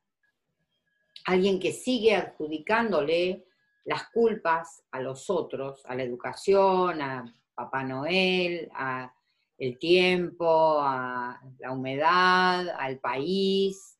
alguien 1.25 1.59
que 1.59 1.73
sigue 1.73 2.15
adjudicándole 2.15 3.45
las 3.85 4.09
culpas 4.09 4.83
a 4.91 4.99
los 4.99 5.29
otros, 5.29 5.83
a 5.85 5.95
la 5.95 6.03
educación, 6.03 7.01
a 7.01 7.25
Papá 7.53 7.83
Noel, 7.83 8.69
a 8.73 9.13
el 9.57 9.77
tiempo, 9.77 10.79
a 10.81 11.39
la 11.59 11.71
humedad, 11.71 12.67
al 12.69 12.99
país. 12.99 13.97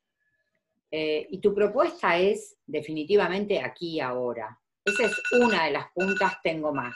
Eh, 0.90 1.28
y 1.30 1.40
tu 1.40 1.54
propuesta 1.54 2.18
es 2.18 2.58
definitivamente 2.66 3.62
aquí 3.62 3.96
y 3.96 4.00
ahora. 4.00 4.60
Esa 4.84 5.06
es 5.06 5.22
una 5.40 5.66
de 5.66 5.72
las 5.72 5.92
puntas, 5.94 6.42
tengo 6.42 6.74
más. 6.74 6.96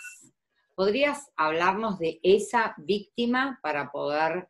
¿Podrías 0.73 1.31
hablarnos 1.37 1.99
de 1.99 2.19
esa 2.23 2.73
víctima 2.77 3.59
para 3.61 3.91
poder 3.91 4.49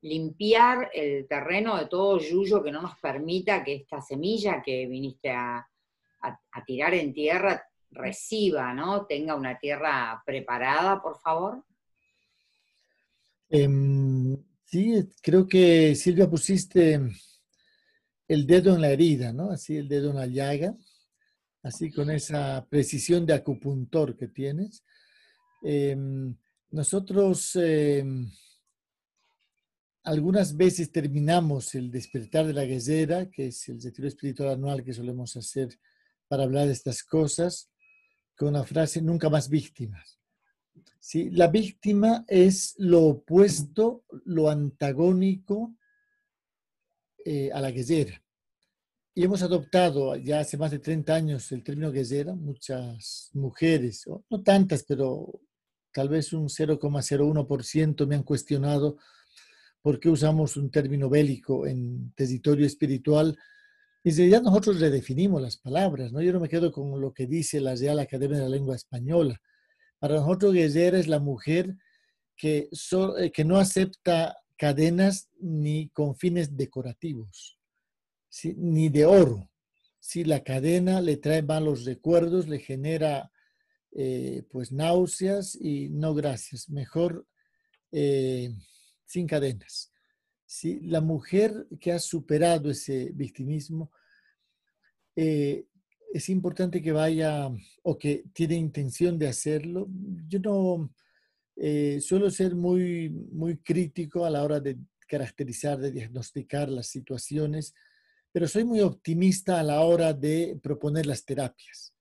limpiar 0.00 0.90
el 0.94 1.26
terreno 1.26 1.76
de 1.76 1.86
todo 1.86 2.18
yuyo 2.18 2.62
que 2.62 2.70
no 2.70 2.80
nos 2.80 2.96
permita 3.00 3.64
que 3.64 3.74
esta 3.74 4.00
semilla 4.00 4.62
que 4.62 4.86
viniste 4.86 5.30
a 5.30 5.66
tirar 6.64 6.94
en 6.94 7.12
tierra 7.12 7.66
reciba, 7.90 8.74
¿no? 8.74 9.06
Tenga 9.06 9.34
una 9.34 9.58
tierra 9.58 10.22
preparada, 10.24 11.02
por 11.02 11.18
favor. 11.18 11.64
Em, 13.48 14.36
sí, 14.64 15.08
creo 15.22 15.46
que 15.46 15.94
Silvia 15.94 16.28
pusiste 16.28 17.00
el 18.28 18.46
dedo 18.46 18.74
en 18.74 18.80
la 18.80 18.90
herida, 18.90 19.32
¿no? 19.32 19.50
Así 19.50 19.76
el 19.76 19.88
dedo 19.88 20.10
en 20.10 20.16
la 20.16 20.26
llaga, 20.26 20.76
así 21.62 21.92
con 21.92 22.10
esa 22.10 22.66
precisión 22.68 23.24
de 23.24 23.34
acupuntor 23.34 24.16
que 24.16 24.28
tienes. 24.28 24.84
Em, 25.62 26.36
nosotros 26.70 27.56
em, 27.56 28.30
algunas 30.02 30.56
veces 30.56 30.90
terminamos 30.90 31.74
el 31.74 31.90
despertar 31.90 32.46
de 32.46 32.52
la 32.52 32.64
guerrera, 32.64 33.30
que 33.30 33.48
es 33.48 33.68
el 33.68 33.80
retiro 33.80 34.08
espiritual 34.08 34.50
anual 34.50 34.84
que 34.84 34.92
solemos 34.92 35.36
hacer 35.36 35.68
para 36.28 36.44
hablar 36.44 36.66
de 36.66 36.72
estas 36.72 37.02
cosas, 37.02 37.70
con 38.36 38.52
la 38.52 38.64
frase 38.64 39.00
nunca 39.00 39.28
más 39.28 39.48
víctimas. 39.48 40.18
¿Sí? 41.00 41.30
La 41.30 41.48
víctima 41.48 42.24
es 42.26 42.74
lo 42.78 43.04
opuesto, 43.04 44.04
lo 44.24 44.50
antagónico 44.50 45.76
eh, 47.24 47.50
a 47.52 47.60
la 47.60 47.70
guerrera. 47.70 48.22
Y 49.14 49.24
hemos 49.24 49.40
adoptado 49.42 50.14
ya 50.16 50.40
hace 50.40 50.58
más 50.58 50.70
de 50.72 50.78
30 50.78 51.14
años 51.14 51.50
el 51.52 51.62
término 51.62 51.90
guerrera. 51.90 52.34
Muchas 52.34 53.30
mujeres, 53.32 54.04
no 54.28 54.42
tantas, 54.42 54.82
pero 54.82 55.40
tal 55.92 56.08
vez 56.08 56.32
un 56.32 56.48
0,01% 56.48 58.06
me 58.06 58.16
han 58.16 58.22
cuestionado 58.22 58.98
por 59.80 59.98
qué 60.00 60.10
usamos 60.10 60.56
un 60.56 60.70
término 60.70 61.08
bélico 61.08 61.66
en 61.66 62.12
territorio 62.14 62.66
espiritual 62.66 63.38
y 64.06 64.10
en 64.10 64.16
realidad 64.18 64.42
nosotros 64.42 64.78
redefinimos 64.78 65.42
las 65.42 65.56
palabras, 65.56 66.12
¿no? 66.12 66.22
Yo 66.22 66.32
no 66.32 66.38
me 66.38 66.48
quedo 66.48 66.70
con 66.70 67.00
lo 67.00 67.12
que 67.12 67.26
dice 67.26 67.58
la 67.58 67.74
Real 67.74 67.98
Academia 67.98 68.36
de 68.36 68.44
la 68.44 68.50
Lengua 68.50 68.76
Española. 68.76 69.42
Para 69.98 70.14
nosotros 70.14 70.54
guerrera 70.54 70.96
es 70.96 71.08
la 71.08 71.18
mujer 71.18 71.74
que, 72.36 72.68
eh, 73.18 73.32
que 73.32 73.44
no 73.44 73.56
acepta 73.56 74.36
cadenas 74.56 75.28
ni 75.40 75.88
con 75.88 76.14
fines 76.14 76.56
decorativos, 76.56 77.58
ni 78.54 78.90
de 78.90 79.06
oro. 79.06 79.50
Si 79.98 80.22
la 80.22 80.44
cadena 80.44 81.00
le 81.00 81.16
trae 81.16 81.42
malos 81.42 81.84
recuerdos, 81.84 82.46
le 82.46 82.60
genera 82.60 83.32
eh, 83.90 84.44
pues 84.52 84.70
náuseas 84.70 85.56
y 85.60 85.88
no 85.88 86.14
gracias. 86.14 86.68
Mejor 86.68 87.26
eh, 87.90 88.54
sin 89.04 89.26
cadenas. 89.26 89.90
¿Sí? 90.46 90.80
La 90.80 91.00
mujer 91.00 91.66
que 91.80 91.92
ha 91.92 91.98
superado 91.98 92.70
ese 92.70 93.10
victimismo, 93.12 93.90
eh, 95.16 95.66
es 96.12 96.28
importante 96.28 96.80
que 96.80 96.92
vaya 96.92 97.50
o 97.82 97.98
que 97.98 98.24
tiene 98.32 98.54
intención 98.54 99.18
de 99.18 99.28
hacerlo. 99.28 99.88
Yo 100.28 100.38
no 100.38 100.90
eh, 101.56 102.00
suelo 102.00 102.30
ser 102.30 102.54
muy, 102.54 103.10
muy 103.10 103.58
crítico 103.58 104.24
a 104.24 104.30
la 104.30 104.42
hora 104.42 104.60
de 104.60 104.78
caracterizar, 105.06 105.78
de 105.78 105.92
diagnosticar 105.92 106.68
las 106.68 106.86
situaciones, 106.86 107.74
pero 108.32 108.48
soy 108.48 108.64
muy 108.64 108.80
optimista 108.80 109.60
a 109.60 109.62
la 109.62 109.80
hora 109.80 110.12
de 110.12 110.58
proponer 110.62 111.06
las 111.06 111.24
terapias. 111.24 111.94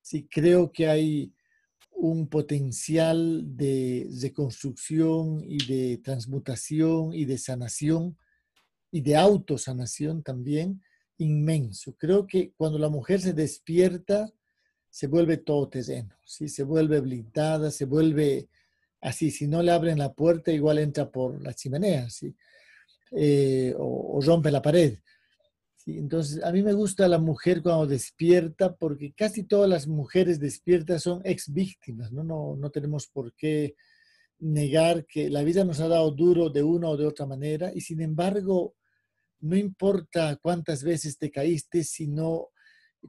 Sí, 0.00 0.26
creo 0.30 0.72
que 0.72 0.88
hay 0.88 1.32
un 2.00 2.28
potencial 2.28 3.56
de 3.56 4.08
reconstrucción 4.22 5.42
y 5.44 5.58
de 5.66 5.98
transmutación 5.98 7.12
y 7.12 7.24
de 7.24 7.38
sanación 7.38 8.16
y 8.92 9.00
de 9.00 9.16
autosanación 9.16 10.22
también 10.22 10.80
inmenso. 11.18 11.96
Creo 11.98 12.24
que 12.24 12.52
cuando 12.56 12.78
la 12.78 12.88
mujer 12.88 13.20
se 13.20 13.32
despierta, 13.32 14.32
se 14.88 15.08
vuelve 15.08 15.38
todo 15.38 15.68
terreno, 15.68 16.14
¿sí? 16.24 16.48
se 16.48 16.62
vuelve 16.62 17.00
blindada, 17.00 17.72
se 17.72 17.84
vuelve 17.84 18.48
así. 19.00 19.32
Si 19.32 19.48
no 19.48 19.60
le 19.60 19.72
abren 19.72 19.98
la 19.98 20.12
puerta, 20.12 20.52
igual 20.52 20.78
entra 20.78 21.10
por 21.10 21.42
la 21.42 21.52
chimenea 21.52 22.08
¿sí? 22.10 22.32
Eh, 23.10 23.74
o 23.76 24.20
rompe 24.22 24.52
la 24.52 24.62
pared. 24.62 24.98
Entonces, 25.96 26.42
a 26.44 26.52
mí 26.52 26.62
me 26.62 26.74
gusta 26.74 27.08
la 27.08 27.18
mujer 27.18 27.62
cuando 27.62 27.86
despierta, 27.86 28.76
porque 28.76 29.12
casi 29.14 29.44
todas 29.44 29.70
las 29.70 29.86
mujeres 29.86 30.38
despiertas 30.38 31.02
son 31.02 31.22
ex 31.24 31.52
víctimas, 31.52 32.12
¿no? 32.12 32.24
No, 32.56 32.70
tenemos 32.70 33.06
por 33.06 33.32
qué 33.34 33.74
negar 34.40 35.06
que 35.06 35.30
la 35.30 35.42
vida 35.42 35.64
nos 35.64 35.80
ha 35.80 35.88
dado 35.88 36.10
duro 36.10 36.50
de 36.50 36.62
una 36.62 36.88
o 36.88 36.96
de 36.96 37.06
otra 37.06 37.26
manera, 37.26 37.72
y 37.74 37.80
sin 37.80 38.02
embargo, 38.02 38.74
no 39.40 39.56
importa 39.56 40.36
cuántas 40.36 40.82
veces 40.82 41.16
te 41.16 41.30
caíste, 41.30 41.84
sino 41.84 42.48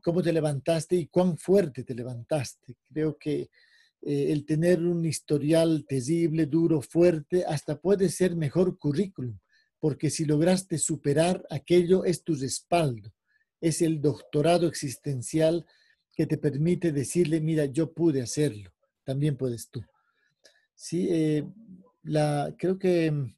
cómo 0.01 0.21
te 0.21 0.31
levantaste 0.31 0.95
y 0.95 1.07
cuán 1.07 1.37
fuerte 1.37 1.83
te 1.83 1.95
levantaste. 1.95 2.77
Creo 2.93 3.17
que 3.17 3.49
eh, 4.01 4.31
el 4.31 4.45
tener 4.45 4.81
un 4.81 5.05
historial 5.05 5.85
terrible, 5.87 6.45
duro, 6.45 6.81
fuerte, 6.81 7.43
hasta 7.45 7.79
puede 7.79 8.09
ser 8.09 8.35
mejor 8.35 8.77
currículum 8.77 9.37
porque 9.79 10.09
si 10.09 10.25
lograste 10.25 10.77
superar 10.77 11.45
aquello 11.49 12.03
es 12.05 12.23
tu 12.23 12.35
respaldo. 12.35 13.13
es 13.61 13.81
el 13.81 13.99
doctorado 13.99 14.67
existencial 14.67 15.65
que 16.15 16.25
te 16.25 16.37
permite 16.37 16.91
decirle, 16.91 17.41
mira, 17.41 17.65
yo 17.65 17.93
pude 17.93 18.21
hacerlo, 18.21 18.71
también 19.03 19.35
puedes 19.35 19.69
tú. 19.69 19.81
Sí, 20.75 21.07
eh, 21.09 21.45
la, 22.03 22.55
creo 22.57 22.79
que 22.79 23.11
mm, 23.11 23.35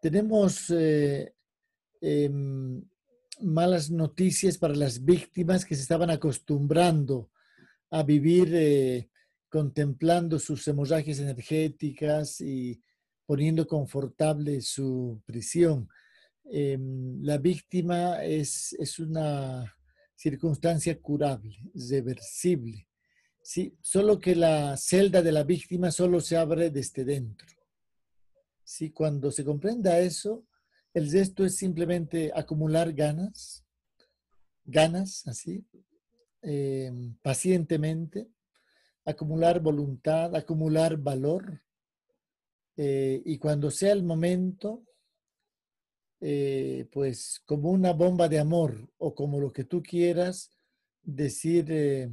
tenemos 0.00 0.70
eh, 0.70 1.34
em, 2.00 2.82
malas 3.40 3.90
noticias 3.90 4.56
para 4.58 4.74
las 4.74 5.04
víctimas 5.04 5.64
que 5.64 5.74
se 5.74 5.82
estaban 5.82 6.10
acostumbrando 6.10 7.30
a 7.90 8.02
vivir 8.02 8.54
eh, 8.54 9.10
contemplando 9.48 10.38
sus 10.38 10.66
hemorragias 10.68 11.18
energéticas 11.18 12.40
y 12.40 12.80
poniendo 13.28 13.66
confortable 13.66 14.62
su 14.62 15.20
prisión. 15.26 15.86
Em, 16.50 17.22
la 17.22 17.36
víctima 17.36 18.24
es, 18.24 18.72
es, 18.78 18.98
una 18.98 19.76
circunstancia 20.16 20.98
curable, 20.98 21.54
reversible. 21.90 22.88
¿sí? 23.42 23.76
Solo 23.82 24.18
que 24.18 24.34
la 24.34 24.78
celda 24.78 25.20
de 25.20 25.32
la 25.32 25.44
víctima 25.44 25.90
solo 25.90 26.22
se 26.22 26.38
abre 26.38 26.70
desde 26.70 27.04
dentro. 27.04 27.46
¿sí? 28.64 28.92
Cuando 28.92 29.30
se 29.30 29.44
comprenda 29.44 29.98
eso, 29.98 30.46
el 30.94 31.12
resto 31.12 31.44
es 31.44 31.54
simplemente 31.54 32.32
acumular 32.34 32.94
ganas, 32.94 33.62
ganas, 34.64 35.28
así, 35.28 35.66
em, 36.40 37.14
pacientemente, 37.20 38.26
acumular 39.04 39.60
voluntad, 39.60 40.34
acumular 40.34 40.96
valor. 40.96 41.60
Eh, 42.80 43.20
y 43.24 43.38
cuando 43.38 43.72
sea 43.72 43.92
el 43.92 44.04
momento, 44.04 44.84
eh, 46.20 46.88
pues 46.92 47.42
como 47.44 47.70
una 47.70 47.92
bomba 47.92 48.28
de 48.28 48.38
amor 48.38 48.88
o 48.98 49.16
como 49.16 49.40
lo 49.40 49.52
que 49.52 49.64
tú 49.64 49.82
quieras, 49.82 50.52
decir, 51.02 51.66
eh, 51.70 52.08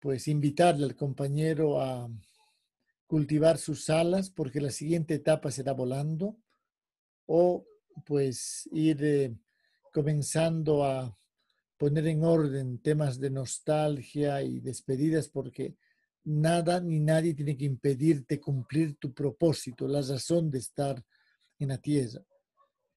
pues 0.00 0.26
invitarle 0.26 0.84
al 0.84 0.96
compañero 0.96 1.80
a 1.80 2.10
cultivar 3.06 3.56
sus 3.56 3.88
alas 3.88 4.30
porque 4.30 4.60
la 4.60 4.70
siguiente 4.70 5.14
etapa 5.14 5.52
será 5.52 5.74
volando 5.74 6.36
o 7.26 7.64
pues 8.04 8.68
ir 8.72 9.36
comenzando 9.92 10.82
a 10.84 11.16
poner 11.76 12.08
en 12.08 12.24
orden 12.24 12.78
temas 12.82 13.20
de 13.20 13.30
nostalgia 13.30 14.42
y 14.42 14.58
despedidas 14.58 15.28
porque 15.28 15.76
nada 16.24 16.80
ni 16.80 17.00
nadie 17.00 17.34
tiene 17.34 17.56
que 17.56 17.64
impedirte 17.64 18.40
cumplir 18.40 18.96
tu 18.96 19.12
propósito, 19.12 19.88
la 19.88 20.02
razón 20.02 20.50
de 20.50 20.58
estar 20.58 21.02
en 21.58 21.68
la 21.68 21.78
tierra. 21.78 22.22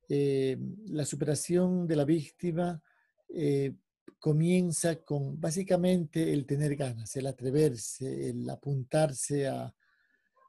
Eh, 0.10 0.58
la 0.88 1.06
superación 1.06 1.88
de 1.88 1.96
la 1.96 2.06
víctima 2.06 2.82
eh, 3.30 3.74
comienza 4.20 4.98
con 4.98 5.40
básicamente 5.40 6.32
el 6.34 6.46
tener 6.46 6.76
ganas, 6.76 7.16
el 7.16 7.28
atreverse, 7.28 8.30
el 8.30 8.50
apuntarse 8.50 9.48
a, 9.48 9.74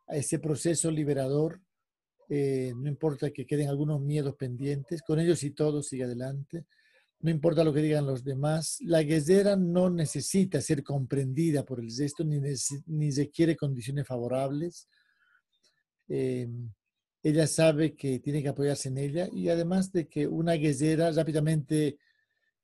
ese 0.08 0.38
proceso 0.38 0.90
liberador. 0.90 1.62
Eh, 2.28 2.74
no 2.76 2.88
importa 2.88 3.30
que 3.30 3.46
queden 3.46 3.68
algunos 3.68 4.00
miedos 4.00 4.34
pendientes, 4.36 5.02
con 5.02 5.18
ellos 5.18 5.42
y 5.44 5.50
todo 5.50 5.82
sigue 5.82 6.04
adelante. 6.04 6.66
No 7.24 7.30
importa 7.30 7.64
lo 7.64 7.72
que 7.72 7.80
digan 7.80 8.04
los 8.04 8.22
demás, 8.22 8.76
la 8.82 9.02
guerrera 9.02 9.56
no 9.56 9.88
necesita 9.88 10.60
ser 10.60 10.82
comprendida 10.82 11.64
por 11.64 11.80
el 11.80 11.88
resto 11.96 12.22
ni, 12.22 12.38
ni 12.86 13.10
requiere 13.10 13.56
condiciones 13.56 14.06
favorables. 14.06 14.86
Ella 16.06 17.46
sabe 17.46 17.96
que 17.96 18.18
tiene 18.18 18.42
que 18.42 18.50
apoyarse 18.50 18.90
en 18.90 18.98
ella 18.98 19.26
y 19.32 19.48
además 19.48 19.90
de 19.90 20.06
que 20.06 20.26
una 20.26 20.52
guerrera 20.52 21.10
rápidamente 21.12 21.98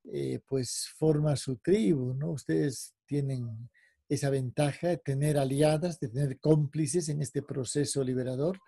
eh, 0.04 0.40
pues 0.46 0.90
forma 0.98 1.34
su 1.36 1.56
tribu, 1.56 2.12
¿no? 2.12 2.32
Ustedes 2.32 2.94
tienen 3.06 3.70
esa 4.06 4.28
ventaja 4.28 4.88
de 4.88 4.96
tener 4.98 5.38
aliadas, 5.38 5.98
de 6.00 6.08
tener 6.08 6.38
cómplices 6.38 7.08
en 7.08 7.22
este 7.22 7.40
proceso 7.40 8.04
liberador. 8.04 8.58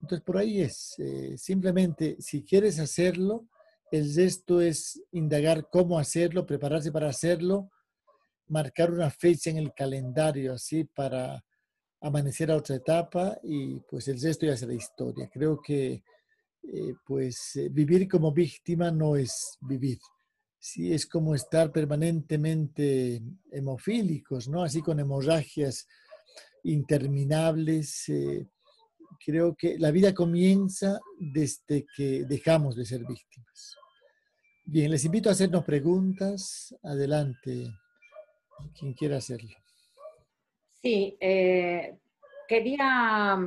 Entonces, 0.00 0.24
por 0.24 0.38
ahí 0.38 0.62
es. 0.62 0.94
Eh, 0.98 1.38
simplemente, 1.38 2.16
si 2.18 2.42
quieres 2.42 2.80
hacerlo, 2.80 3.46
el 3.94 4.12
resto 4.12 4.60
es 4.60 5.00
indagar 5.12 5.68
cómo 5.70 6.00
hacerlo, 6.00 6.44
prepararse 6.44 6.90
para 6.90 7.08
hacerlo, 7.08 7.70
marcar 8.48 8.90
una 8.90 9.08
fecha 9.08 9.50
en 9.50 9.58
el 9.58 9.72
calendario, 9.72 10.54
así, 10.54 10.82
para 10.82 11.44
amanecer 12.00 12.50
a 12.50 12.56
otra 12.56 12.74
etapa 12.74 13.38
y 13.44 13.78
pues 13.88 14.08
el 14.08 14.20
resto 14.20 14.46
ya 14.46 14.56
será 14.56 14.74
historia. 14.74 15.30
Creo 15.32 15.60
que 15.62 16.02
eh, 16.62 16.94
pues 17.06 17.54
eh, 17.54 17.68
vivir 17.70 18.08
como 18.08 18.32
víctima 18.32 18.90
no 18.90 19.14
es 19.14 19.58
vivir. 19.60 19.98
Sí, 20.58 20.92
es 20.92 21.06
como 21.06 21.34
estar 21.34 21.70
permanentemente 21.70 23.22
hemofílicos, 23.52 24.48
¿no? 24.48 24.64
Así 24.64 24.82
con 24.82 24.98
hemorragias 24.98 25.86
interminables. 26.64 28.08
Eh, 28.08 28.48
creo 29.24 29.54
que 29.54 29.78
la 29.78 29.92
vida 29.92 30.12
comienza 30.12 30.98
desde 31.16 31.86
que 31.96 32.24
dejamos 32.24 32.74
de 32.74 32.86
ser 32.86 33.04
víctimas. 33.06 33.76
Bien, 34.66 34.90
les 34.90 35.04
invito 35.04 35.28
a 35.28 35.32
hacernos 35.32 35.62
preguntas. 35.62 36.74
Adelante, 36.82 37.70
quien 38.78 38.94
quiera 38.94 39.18
hacerlo. 39.18 39.54
Sí, 40.80 41.18
eh, 41.20 41.98
quería 42.48 43.38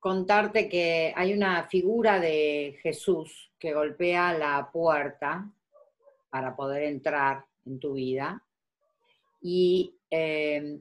contarte 0.00 0.68
que 0.68 1.12
hay 1.14 1.32
una 1.32 1.68
figura 1.68 2.18
de 2.18 2.76
Jesús 2.82 3.52
que 3.60 3.74
golpea 3.74 4.36
la 4.36 4.70
puerta 4.72 5.48
para 6.30 6.56
poder 6.56 6.82
entrar 6.82 7.44
en 7.64 7.78
tu 7.78 7.94
vida 7.94 8.42
y 9.40 9.94
eh, 10.10 10.80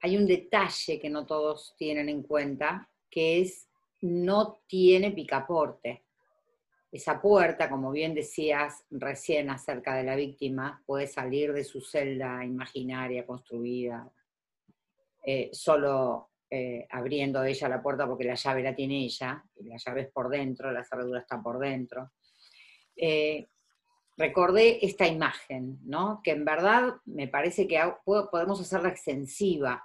hay 0.00 0.16
un 0.16 0.26
detalle 0.26 0.98
que 0.98 1.10
no 1.10 1.26
todos 1.26 1.74
tienen 1.76 2.08
en 2.08 2.22
cuenta, 2.22 2.88
que 3.10 3.42
es 3.42 3.68
no 4.00 4.62
tiene 4.66 5.10
picaporte 5.10 6.07
esa 6.90 7.20
puerta, 7.20 7.68
como 7.68 7.90
bien 7.90 8.14
decías 8.14 8.84
recién 8.90 9.50
acerca 9.50 9.94
de 9.94 10.04
la 10.04 10.16
víctima, 10.16 10.82
puede 10.86 11.06
salir 11.06 11.52
de 11.52 11.64
su 11.64 11.80
celda 11.80 12.44
imaginaria 12.44 13.26
construida, 13.26 14.10
eh, 15.24 15.50
solo 15.52 16.30
eh, 16.50 16.86
abriendo 16.90 17.44
ella 17.44 17.68
la 17.68 17.82
puerta 17.82 18.06
porque 18.06 18.24
la 18.24 18.34
llave 18.34 18.62
la 18.62 18.74
tiene 18.74 19.04
ella, 19.04 19.44
y 19.56 19.64
la 19.68 19.76
llave 19.76 20.02
es 20.02 20.08
por 20.10 20.30
dentro, 20.30 20.72
la 20.72 20.82
cerradura 20.82 21.20
está 21.20 21.42
por 21.42 21.58
dentro. 21.58 22.12
Eh, 22.96 23.46
recordé 24.16 24.84
esta 24.84 25.06
imagen, 25.06 25.78
¿no? 25.84 26.22
que 26.24 26.30
en 26.30 26.46
verdad 26.46 26.94
me 27.04 27.28
parece 27.28 27.68
que 27.68 27.78
podemos 28.04 28.60
hacerla 28.60 28.88
extensiva. 28.88 29.84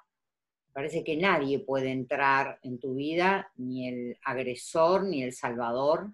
Parece 0.71 1.03
que 1.03 1.17
nadie 1.17 1.59
puede 1.59 1.91
entrar 1.91 2.59
en 2.63 2.79
tu 2.79 2.95
vida, 2.95 3.51
ni 3.57 3.87
el 3.89 4.17
agresor, 4.23 5.03
ni 5.03 5.21
el 5.21 5.33
salvador, 5.33 6.11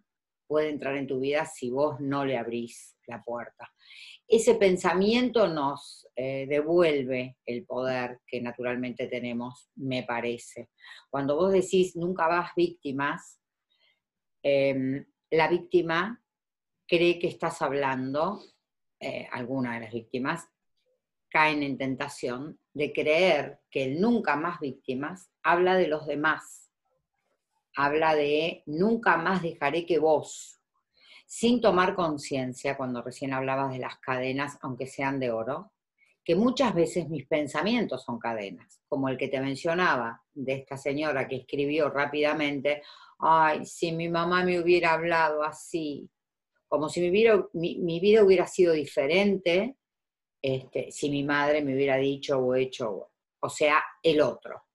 puede 0.49 0.69
entrar 0.69 0.97
en 0.97 1.05
tu 1.05 1.19
vida 1.19 1.45
si 1.45 1.69
vos 1.69 1.99
no 1.99 2.25
le 2.25 2.35
abrís 2.35 2.97
la 3.05 3.23
puerta. 3.23 3.71
Ese 4.27 4.55
pensamiento 4.55 5.47
nos 5.47 6.07
eh, 6.15 6.47
devuelve 6.49 7.37
el 7.45 7.65
poder 7.65 8.19
que 8.25 8.41
naturalmente 8.41 9.05
tenemos, 9.05 9.69
me 9.75 10.01
parece. 10.03 10.71
Cuando 11.11 11.35
vos 11.35 11.53
decís 11.53 11.95
nunca 11.95 12.27
vas 12.27 12.49
víctimas, 12.55 13.39
em, 14.41 15.05
la 15.29 15.47
víctima 15.47 16.19
cree 16.87 17.19
que 17.19 17.27
estás 17.27 17.61
hablando, 17.61 18.41
eh, 18.99 19.27
alguna 19.31 19.75
de 19.75 19.81
las 19.81 19.93
víctimas 19.93 20.47
caen 21.29 21.61
en 21.61 21.77
tentación 21.77 22.59
de 22.73 22.91
creer 22.91 23.59
que 23.69 23.83
el 23.83 24.01
nunca 24.01 24.35
más 24.35 24.59
víctimas 24.59 25.31
habla 25.43 25.75
de 25.75 25.87
los 25.87 26.07
demás 26.07 26.68
habla 27.81 28.13
de 28.13 28.61
nunca 28.65 29.15
más 29.15 29.41
dejaré 29.41 29.85
que 29.85 29.99
vos, 29.99 30.59
sin 31.25 31.61
tomar 31.61 31.95
conciencia, 31.95 32.75
cuando 32.75 33.01
recién 33.01 33.31
hablabas 33.31 33.71
de 33.71 33.79
las 33.79 33.99
cadenas, 33.99 34.57
aunque 34.61 34.85
sean 34.85 35.17
de 35.17 35.31
oro, 35.31 35.71
que 36.21 36.35
muchas 36.35 36.75
veces 36.75 37.07
mis 37.07 37.25
pensamientos 37.25 38.03
son 38.03 38.19
cadenas, 38.19 38.81
como 38.89 39.07
el 39.07 39.17
que 39.17 39.29
te 39.29 39.39
mencionaba 39.39 40.21
de 40.33 40.55
esta 40.55 40.75
señora 40.75 41.25
que 41.25 41.37
escribió 41.37 41.89
rápidamente, 41.89 42.83
ay, 43.19 43.65
si 43.65 43.93
mi 43.93 44.09
mamá 44.09 44.43
me 44.43 44.59
hubiera 44.59 44.91
hablado 44.91 45.41
así, 45.41 46.09
como 46.67 46.89
si 46.89 46.99
mi 46.99 47.09
vida, 47.09 47.47
mi, 47.53 47.99
vida 48.01 48.25
hubiera 48.25 48.45
sido 48.45 48.73
diferente 48.73 49.77
este, 50.41 50.91
si 50.91 51.09
mi 51.09 51.23
madre 51.23 51.61
me 51.61 51.73
hubiera 51.75 51.95
dicho 51.95 52.39
o 52.39 52.55
hecho, 52.55 53.11
o 53.39 53.49
sea, 53.49 53.81
el 54.03 54.19
otro. 54.19 54.68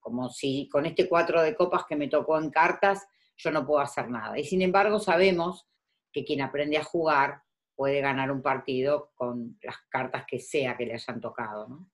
Como 0.00 0.28
si 0.30 0.68
con 0.68 0.86
este 0.86 1.08
cuatro 1.08 1.42
de 1.42 1.54
copas 1.54 1.84
que 1.88 1.96
me 1.96 2.08
tocó 2.08 2.38
en 2.38 2.50
cartas, 2.50 3.06
yo 3.36 3.50
no 3.50 3.66
puedo 3.66 3.80
hacer 3.80 4.08
nada. 4.10 4.38
Y 4.38 4.44
sin 4.44 4.62
embargo 4.62 4.98
sabemos 4.98 5.66
que 6.12 6.24
quien 6.24 6.42
aprende 6.42 6.76
a 6.76 6.84
jugar 6.84 7.42
puede 7.74 8.00
ganar 8.00 8.30
un 8.30 8.42
partido 8.42 9.10
con 9.14 9.58
las 9.62 9.76
cartas 9.88 10.24
que 10.26 10.38
sea 10.38 10.76
que 10.76 10.86
le 10.86 10.94
hayan 10.94 11.20
tocado, 11.20 11.86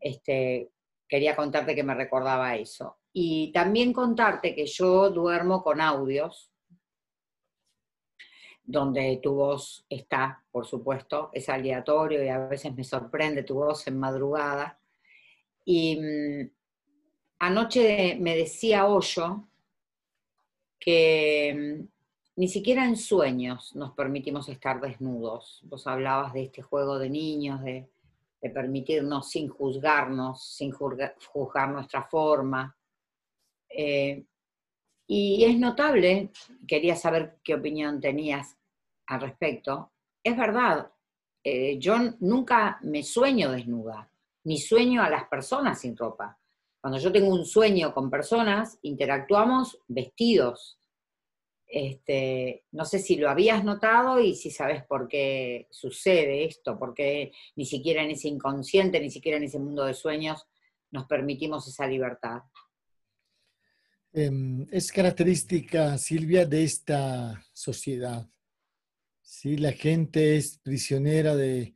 Este, 0.00 0.70
quería 1.08 1.36
contarte 1.36 1.74
que 1.74 1.82
me 1.82 1.94
recordaba 1.94 2.56
eso. 2.56 2.98
Y 3.12 3.52
también 3.52 3.92
contarte 3.92 4.54
que 4.54 4.66
yo 4.66 5.10
duermo 5.10 5.62
con 5.62 5.80
audios 5.80 6.52
donde 8.62 9.18
tu 9.22 9.34
voz 9.34 9.86
está, 9.88 10.44
por 10.50 10.66
supuesto, 10.66 11.30
es 11.32 11.48
aleatorio 11.48 12.22
y 12.22 12.28
a 12.28 12.46
veces 12.48 12.74
me 12.74 12.84
sorprende 12.84 13.42
tu 13.42 13.54
voz 13.54 13.86
en 13.86 13.98
madrugada. 13.98 14.78
Y 15.64 15.96
mm, 15.96 16.50
anoche 17.38 18.16
me 18.20 18.36
decía 18.36 18.86
Hoyo 18.86 19.48
que 20.78 21.54
mm, 21.80 21.88
ni 22.36 22.48
siquiera 22.48 22.84
en 22.84 22.96
sueños 22.96 23.74
nos 23.74 23.92
permitimos 23.92 24.48
estar 24.48 24.80
desnudos. 24.80 25.60
Vos 25.64 25.86
hablabas 25.86 26.32
de 26.32 26.44
este 26.44 26.62
juego 26.62 26.98
de 26.98 27.10
niños, 27.10 27.62
de, 27.62 27.88
permitirnos 28.54 29.28
sin 29.30 29.48
juzgarnos, 29.48 30.54
sin 30.54 30.70
juzgar, 30.70 31.68
nuestra 31.70 32.04
forma. 32.04 32.76
Eh, 33.68 34.24
y 35.08 35.44
es 35.44 35.58
notable, 35.58 36.30
quería 36.66 36.94
saber 36.94 37.38
qué 37.42 37.54
opinión 37.54 38.00
tenías 38.00 38.56
al 39.08 39.22
respecto. 39.22 39.90
Es 40.22 40.36
verdad, 40.36 40.92
eh, 41.42 41.78
yo 41.80 41.96
nunca 42.20 42.78
me 42.82 43.02
sueño 43.02 43.50
desnuda, 43.50 44.08
ni 44.44 44.58
sueño 44.58 45.02
a 45.02 45.10
las 45.10 45.24
personas 45.24 45.80
sin 45.80 45.96
ropa. 45.96 46.38
Cuando 46.80 46.98
yo 46.98 47.10
tengo 47.10 47.34
un 47.34 47.44
sueño 47.44 47.92
con 47.92 48.10
personas, 48.10 48.78
interactuamos 48.82 49.78
vestidos. 49.88 50.78
Este, 51.66 52.64
no 52.72 52.84
sé 52.84 52.98
si 52.98 53.16
lo 53.16 53.28
habías 53.28 53.62
notado 53.64 54.20
y 54.20 54.34
si 54.34 54.50
sabes 54.50 54.84
por 54.84 55.06
qué 55.06 55.66
sucede 55.70 56.44
esto, 56.44 56.78
porque 56.78 57.32
ni 57.56 57.66
siquiera 57.66 58.02
en 58.02 58.12
ese 58.12 58.28
inconsciente, 58.28 59.00
ni 59.00 59.10
siquiera 59.10 59.36
en 59.36 59.44
ese 59.44 59.58
mundo 59.58 59.84
de 59.84 59.94
sueños 59.94 60.46
nos 60.90 61.06
permitimos 61.06 61.68
esa 61.68 61.86
libertad. 61.86 62.42
Em, 64.12 64.66
es 64.70 64.90
característica, 64.90 65.98
Silvia, 65.98 66.46
de 66.46 66.64
esta 66.64 67.44
sociedad. 67.52 68.26
¿sí? 69.20 69.58
La 69.58 69.72
gente 69.72 70.36
es 70.36 70.58
prisionera 70.58 71.36
de, 71.36 71.74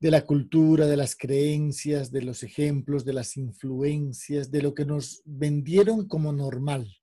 la 0.00 0.24
cultura, 0.24 0.86
de 0.86 0.96
las 0.96 1.16
creencias, 1.16 2.10
de 2.10 2.22
los 2.22 2.42
ejemplos, 2.42 3.04
de 3.04 3.14
las 3.14 3.36
influencias, 3.36 4.50
de 4.50 4.62
lo 4.62 4.74
que 4.74 4.84
nos 4.84 5.22
vendieron 5.24 6.06
como 6.06 6.32
normal. 6.32 6.94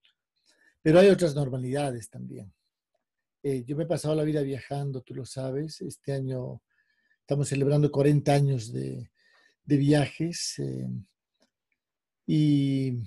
Pero 0.81 0.99
hay 0.99 1.09
otras 1.09 1.33
normalidades 1.35 2.09
también. 2.09 2.53
Eh, 3.41 3.63
yo 3.65 3.75
me 3.75 3.83
he 3.83 3.87
pasado 3.87 4.15
la 4.15 4.23
vida 4.23 4.41
viajando, 4.41 5.01
tú 5.01 5.15
lo 5.15 5.25
sabes. 5.25 5.81
Este 5.81 6.13
año 6.13 6.61
estamos 7.21 7.47
celebrando 7.49 7.91
40 7.91 8.33
años 8.33 8.71
de, 8.71 9.09
viajes. 9.65 10.59
Eh, 10.59 10.87
y 12.27 12.99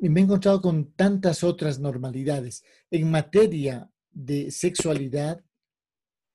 me 0.00 0.20
he 0.20 0.22
encontrado 0.22 0.60
con 0.60 0.92
tantas 0.92 1.42
otras 1.42 1.80
normalidades. 1.80 2.62
En 2.90 3.10
materia 3.10 3.90
de 4.10 4.50
sexualidad 4.50 5.42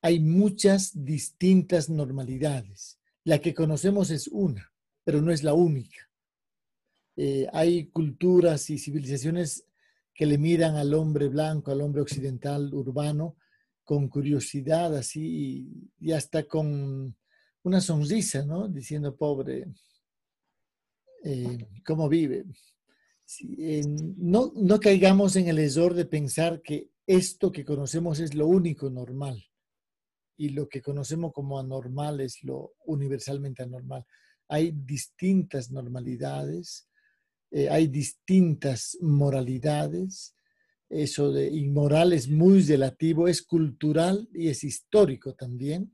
hay 0.02 0.20
muchas 0.20 0.92
distintas 0.94 1.90
normalidades. 1.90 3.00
La 3.24 3.40
que 3.40 3.54
conocemos 3.54 4.12
es 4.12 4.28
una, 4.28 4.72
pero 5.04 5.22
no 5.22 5.32
es 5.32 5.44
la 5.44 5.54
única. 5.54 6.10
Eh, 7.16 7.48
hay 7.52 7.88
culturas 7.88 8.70
y 8.70 8.78
civilizaciones 8.78 9.66
que 10.14 10.26
le 10.26 10.38
miran 10.38 10.76
al 10.76 10.94
hombre 10.94 11.28
blanco, 11.28 11.72
al 11.72 11.82
hombre 11.82 12.02
occidental 12.02 12.74
urbano, 12.74 13.36
con 13.84 14.08
curiosidad 14.08 14.96
así 14.96 15.68
y 16.00 16.12
hasta 16.12 16.44
con 16.44 17.16
una 17.64 17.82
sonrisa, 17.82 18.46
¿no? 18.46 18.68
Diciendo, 18.68 19.16
pobre, 19.16 19.66
eh, 21.24 21.68
¿cómo 21.86 22.08
vive? 22.08 22.46
no, 24.18 24.52
no 24.56 24.80
caigamos 24.80 25.36
en 25.36 25.50
el 25.50 25.60
error 25.60 25.94
de 25.94 26.06
pensar 26.06 26.64
que 26.64 26.90
esto 27.06 27.52
que 27.52 27.64
conocemos 27.64 28.20
es 28.20 28.34
lo 28.34 28.48
único 28.48 28.90
normal 28.90 29.50
y 30.40 30.50
lo 30.50 30.70
que 30.70 30.82
conocemos 30.82 31.34
como 31.34 31.60
anormal 31.60 32.22
es 32.22 32.42
lo 32.44 32.76
universalmente 32.86 33.62
anormal. 33.62 34.06
Hay 34.48 34.72
distintas 34.72 35.70
normalidades, 35.70 36.88
eh, 37.52 37.68
hay 37.70 37.88
distintas 37.88 38.98
moralidades. 39.02 40.34
Eso 40.88 41.34
de 41.34 41.50
inmoral 41.50 42.14
es 42.14 42.30
muy 42.30 42.62
relativo, 42.62 43.28
es 43.28 43.42
cultural 43.42 44.30
y 44.34 44.48
es 44.48 44.64
histórico 44.64 45.36
también. 45.36 45.94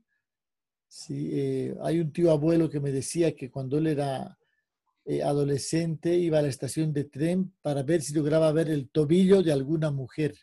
Sí, 0.86 1.28
eh, 1.32 1.74
hay 1.82 1.98
un 1.98 2.12
tío 2.12 2.30
abuelo 2.30 2.70
que 2.70 2.78
me 2.78 2.92
decía 2.92 3.34
que 3.34 3.50
cuando 3.50 3.78
él 3.78 3.88
era 3.88 4.38
eh, 5.04 5.24
adolescente 5.24 6.16
iba 6.16 6.38
a 6.38 6.42
la 6.42 6.48
estación 6.48 6.92
de 6.92 7.02
tren 7.02 7.52
para 7.62 7.82
ver 7.82 8.00
si 8.00 8.14
lograba 8.14 8.52
ver 8.52 8.70
el 8.70 8.90
tobillo 8.90 9.42
de 9.42 9.50
alguna 9.50 9.90
mujer 9.90 10.36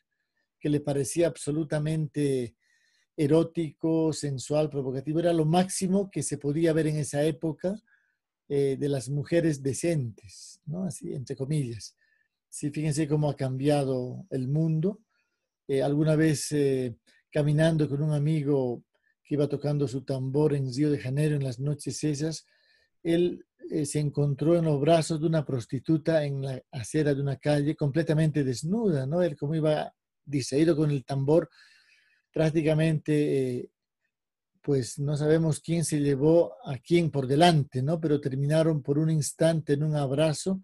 que 0.60 0.68
le 0.68 0.82
parecía 0.82 1.28
absolutamente 1.28 2.58
erótico, 3.16 4.14
sensual, 4.14 4.70
provocativo. 4.70 5.20
Era 5.20 5.34
lo 5.34 5.46
máximo 5.46 6.10
que 6.12 6.24
se 6.24 6.38
podía 6.38 6.74
ver 6.74 6.88
en 6.88 6.98
esa 6.98 7.24
época 7.24 7.76
eh, 8.50 8.78
de 8.80 8.90
las 8.90 9.10
mujeres 9.10 9.62
decentes, 9.62 10.60
¿no? 10.66 10.86
Así, 10.86 11.14
entre 11.14 11.36
comillas. 11.36 11.96
Sí, 12.50 12.72
fíjense 12.72 13.08
cómo 13.08 13.30
ha 13.30 13.36
cambiado 13.36 14.26
el 14.30 14.48
mundo. 14.48 15.02
Eh, 15.68 15.82
alguna 15.82 16.16
vez 16.16 16.54
caminando 17.32 17.90
con 17.90 18.04
un 18.04 18.14
amigo 18.14 18.84
que 19.24 19.36
iba 19.36 19.48
tocando 19.48 19.88
su 19.88 20.04
tambor 20.04 20.54
en 20.54 20.72
Río 20.74 20.92
de 20.92 21.00
Janeiro 21.00 21.36
en 21.36 21.44
las 21.44 21.60
noches 21.60 22.04
esas, 22.04 22.46
él 23.02 23.46
eh, 23.72 23.86
se 23.86 24.00
encontró 24.00 24.56
en 24.56 24.66
los 24.66 24.80
brazos 24.80 25.20
de 25.20 25.28
una 25.28 25.46
prostituta 25.46 26.26
en 26.26 26.42
la 26.42 26.62
acera 26.72 27.14
de 27.14 27.22
una 27.22 27.38
calle 27.38 27.76
completamente 27.76 28.44
desnuda, 28.44 29.06
¿no? 29.06 29.22
Él 29.22 29.38
como 29.38 29.56
iba 29.56 29.94
distraído 30.26 30.76
con 30.76 30.92
el 30.92 31.06
tambor, 31.06 31.50
prácticamente, 32.34 33.58
eh, 33.60 33.70
pues 34.62 34.98
no 34.98 35.16
sabemos 35.16 35.60
quién 35.60 35.86
se 35.86 36.00
llevó 36.00 36.54
a 36.66 36.78
quién 36.78 37.12
por 37.12 37.28
delante, 37.28 37.84
¿no? 37.84 38.00
Pero 38.00 38.20
terminaron 38.20 38.82
por 38.82 38.98
un 38.98 39.12
instante 39.12 39.74
en 39.74 39.84
un 39.84 39.96
abrazo, 39.96 40.62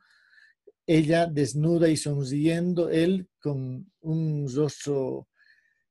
ella 0.88 1.28
desnuda 1.28 1.88
y 1.88 1.98
sonriendo, 1.98 2.90
él 2.90 3.30
con 3.40 3.92
un 4.02 4.52
rostro 4.54 5.28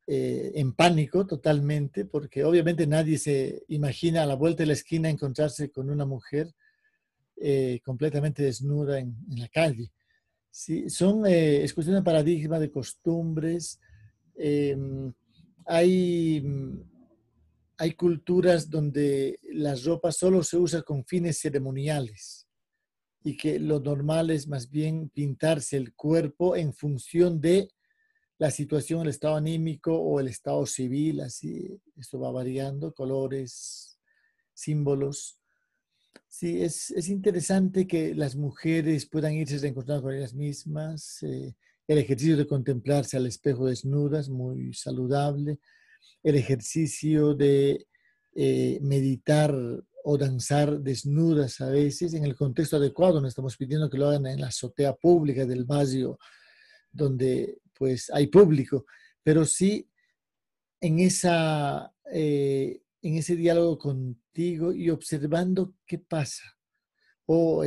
eh, 0.07 0.53
en 0.57 0.73
pánico 0.73 1.27
totalmente, 1.27 2.05
porque 2.05 2.43
obviamente 2.43 2.87
nadie 2.87 3.17
se 3.17 3.63
imagina 3.69 4.25
a 4.25 4.27
la 4.27 4.35
vuelta 4.35 4.65
de 4.65 4.69
la 4.69 4.73
esquina 4.73 5.09
encontrarse 5.09 5.71
con 5.71 5.91
una 5.91 6.05
mujer 6.05 6.53
eh, 7.37 7.81
completamente 7.85 8.43
desnuda 8.43 8.99
en, 8.99 9.15
la 9.37 9.49
calle. 9.49 9.93
¿sí? 10.51 10.91
Son, 10.91 11.25
es 11.27 11.73
cuestión 11.73 11.97
de 11.97 12.03
paradigma, 12.03 12.59
de 12.59 12.71
costumbres. 12.73 13.79
Hay, 15.69 16.43
hay 17.77 17.93
culturas 17.93 18.69
donde 18.69 19.39
la 19.53 19.75
ropa 19.77 20.11
solo 20.11 20.43
se 20.43 20.57
usa 20.57 20.83
con 20.83 21.05
fines 21.05 21.39
ceremoniales 21.39 22.49
y 23.23 23.37
que 23.37 23.59
lo 23.59 23.79
normal 23.79 24.31
es 24.31 24.49
más 24.49 24.71
bien 24.71 25.11
pintarse 25.11 25.77
el 25.77 25.95
cuerpo 25.95 26.57
en 26.57 26.73
función 26.73 27.41
de 27.41 27.69
la 28.39 28.51
situación, 28.51 29.03
el 29.03 29.09
estado 29.09 29.37
anímico 29.37 29.95
o 29.95 30.21
el 30.21 30.29
estado 30.29 30.65
civil, 30.65 31.21
así, 31.21 31.79
esto 31.97 32.21
va 32.21 32.31
variando, 32.31 32.95
colores, 32.95 33.99
símbolos. 34.55 35.41
Sí, 36.29 36.63
es, 36.63 36.91
es, 36.93 37.09
interesante 37.09 37.87
que 37.87 38.15
las 38.15 38.37
mujeres 38.37 39.07
puedan 39.07 39.35
irse 39.35 39.59
reencontrando 39.59 40.05
con 40.05 40.15
ellas 40.15 40.35
mismas. 40.35 41.23
Eh, 41.23 41.55
el 41.89 41.99
ejercicio 41.99 42.37
de 42.37 42.47
contemplarse 42.47 43.17
al 43.17 43.27
espejo 43.27 43.67
desnudas, 43.67 44.29
muy 44.29 44.75
saludable. 44.75 45.59
El 46.23 46.37
ejercicio 46.37 47.35
de 47.35 47.89
eh, 48.35 48.79
meditar 48.83 49.55
o 50.05 50.19
danzar 50.19 50.81
desnudas 50.81 51.61
a 51.61 51.71
veces 51.71 52.15
en 52.15 52.25
el 52.25 52.37
contexto 52.37 52.77
adecuado. 52.77 53.21
No 53.21 53.27
estamos 53.27 53.57
pidiendo 53.57 53.91
que 53.91 53.99
lo 53.99 54.09
hagan 54.09 54.27
en 54.27 54.41
la 54.41 54.49
azotea 54.49 54.95
pública 54.95 55.47
del 55.47 55.65
barrio 55.65 56.19
donde 56.93 57.59
pues 57.77 58.11
hay 58.13 58.27
público, 58.27 58.85
pero 59.23 59.45
sí 59.45 59.89
en 60.81 61.01
esa 61.01 61.93
eh, 62.13 62.83
en 63.03 63.17
ese 63.17 63.37
diálogo 63.37 63.79
contigo 63.79 64.73
y 64.73 64.91
observando 64.91 65.75
qué 65.87 65.99
pasa. 65.99 66.45
O 67.27 67.65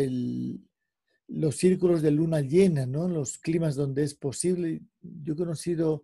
los 1.33 1.55
círculos 1.55 2.01
de 2.01 2.11
luna 2.11 2.41
llena, 2.41 2.85
¿no? 2.85 3.07
Los 3.07 3.37
climas 3.37 3.75
donde 3.75 4.03
es 4.03 4.15
posible. 4.15 4.81
Yo 5.01 5.33
he 5.33 5.37
conocido 5.37 6.03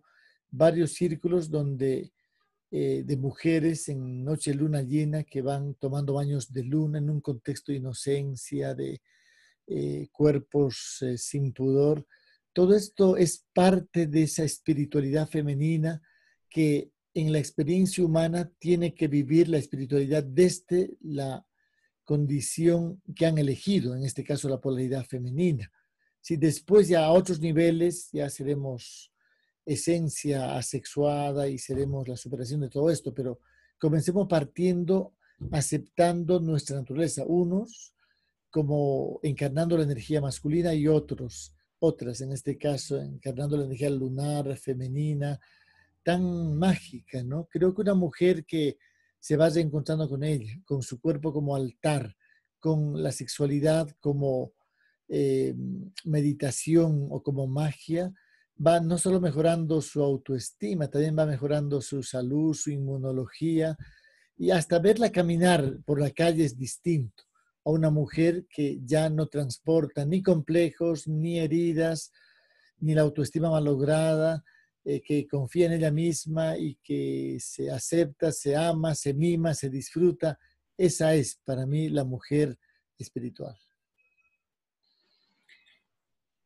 varios 0.50 0.92
círculos 0.92 1.50
donde 1.50 2.12
eh, 2.70 3.02
de 3.04 3.16
mujeres 3.16 3.88
en 3.88 4.24
noche 4.24 4.54
luna 4.54 4.82
llena 4.82 5.24
que 5.24 5.42
van 5.42 5.74
tomando 5.74 6.14
baños 6.14 6.52
de 6.52 6.64
luna 6.64 6.98
en 6.98 7.10
un 7.10 7.20
contexto 7.20 7.72
de 7.72 7.78
inocencia, 7.78 8.74
de 8.74 9.02
eh, 9.66 10.08
cuerpos 10.12 10.98
eh, 11.02 11.18
sin 11.18 11.52
pudor. 11.52 12.06
Todo 12.54 12.74
esto 12.74 13.16
es 13.18 13.46
parte 13.52 14.06
de 14.06 14.22
esa 14.22 14.44
espiritualidad 14.44 15.28
femenina 15.28 16.00
que 16.48 16.90
en 17.12 17.32
la 17.32 17.38
experiencia 17.38 18.02
humana 18.02 18.50
tiene 18.58 18.94
que 18.94 19.08
vivir 19.08 19.48
la 19.48 19.58
espiritualidad 19.58 20.24
desde 20.24 20.96
la 21.00 21.46
condición 22.08 23.02
que 23.14 23.26
han 23.26 23.36
elegido, 23.36 23.94
en 23.94 24.02
este 24.02 24.24
caso 24.24 24.48
la 24.48 24.62
polaridad 24.62 25.04
femenina. 25.04 25.70
Si 26.22 26.38
después 26.38 26.88
ya 26.88 27.04
a 27.04 27.12
otros 27.12 27.38
niveles 27.38 28.08
ya 28.12 28.30
seremos 28.30 29.12
esencia 29.66 30.56
asexuada 30.56 31.48
y 31.48 31.58
seremos 31.58 32.08
la 32.08 32.16
superación 32.16 32.62
de 32.62 32.70
todo 32.70 32.88
esto, 32.88 33.12
pero 33.12 33.40
comencemos 33.78 34.26
partiendo 34.26 35.12
aceptando 35.52 36.40
nuestra 36.40 36.78
naturaleza, 36.78 37.26
unos 37.26 37.92
como 38.48 39.20
encarnando 39.22 39.76
la 39.76 39.84
energía 39.84 40.22
masculina 40.22 40.72
y 40.72 40.88
otros, 40.88 41.54
otras 41.78 42.22
en 42.22 42.32
este 42.32 42.56
caso, 42.56 42.98
encarnando 42.98 43.58
la 43.58 43.64
energía 43.64 43.90
lunar, 43.90 44.56
femenina, 44.56 45.38
tan 46.02 46.56
mágica, 46.56 47.22
¿no? 47.22 47.44
Creo 47.50 47.74
que 47.74 47.82
una 47.82 47.92
mujer 47.92 48.46
que 48.46 48.78
se 49.18 49.36
vaya 49.36 49.60
encontrando 49.60 50.08
con 50.08 50.24
ella, 50.24 50.52
con 50.64 50.82
su 50.82 51.00
cuerpo 51.00 51.32
como 51.32 51.56
altar, 51.56 52.14
con 52.58 53.02
la 53.02 53.12
sexualidad 53.12 53.88
como 54.00 54.52
eh, 55.08 55.54
meditación 56.04 57.08
o 57.10 57.22
como 57.22 57.46
magia, 57.46 58.12
va 58.64 58.80
no 58.80 58.98
solo 58.98 59.20
mejorando 59.20 59.80
su 59.80 60.02
autoestima, 60.02 60.88
también 60.88 61.16
va 61.16 61.26
mejorando 61.26 61.80
su 61.80 62.02
salud, 62.02 62.54
su 62.54 62.70
inmunología 62.70 63.76
y 64.36 64.50
hasta 64.50 64.78
verla 64.78 65.10
caminar 65.10 65.78
por 65.84 66.00
la 66.00 66.10
calle 66.10 66.44
es 66.44 66.56
distinto 66.56 67.24
a 67.64 67.70
una 67.70 67.90
mujer 67.90 68.46
que 68.48 68.78
ya 68.84 69.10
no 69.10 69.26
transporta 69.26 70.04
ni 70.04 70.22
complejos, 70.22 71.06
ni 71.08 71.38
heridas, 71.38 72.12
ni 72.78 72.94
la 72.94 73.02
autoestima 73.02 73.50
malograda, 73.50 74.44
eh, 74.84 75.02
que 75.02 75.26
confía 75.26 75.66
en 75.66 75.72
ella 75.72 75.90
misma 75.90 76.56
y 76.56 76.76
que 76.76 77.36
se 77.40 77.70
acepta, 77.70 78.32
se 78.32 78.56
ama, 78.56 78.94
se 78.94 79.12
mima, 79.12 79.52
se 79.52 79.68
disfruta. 79.68 80.38
Esa 80.76 81.14
es 81.14 81.40
para 81.44 81.66
mí 81.66 81.88
la 81.88 82.04
mujer 82.04 82.56
espiritual. 82.96 83.56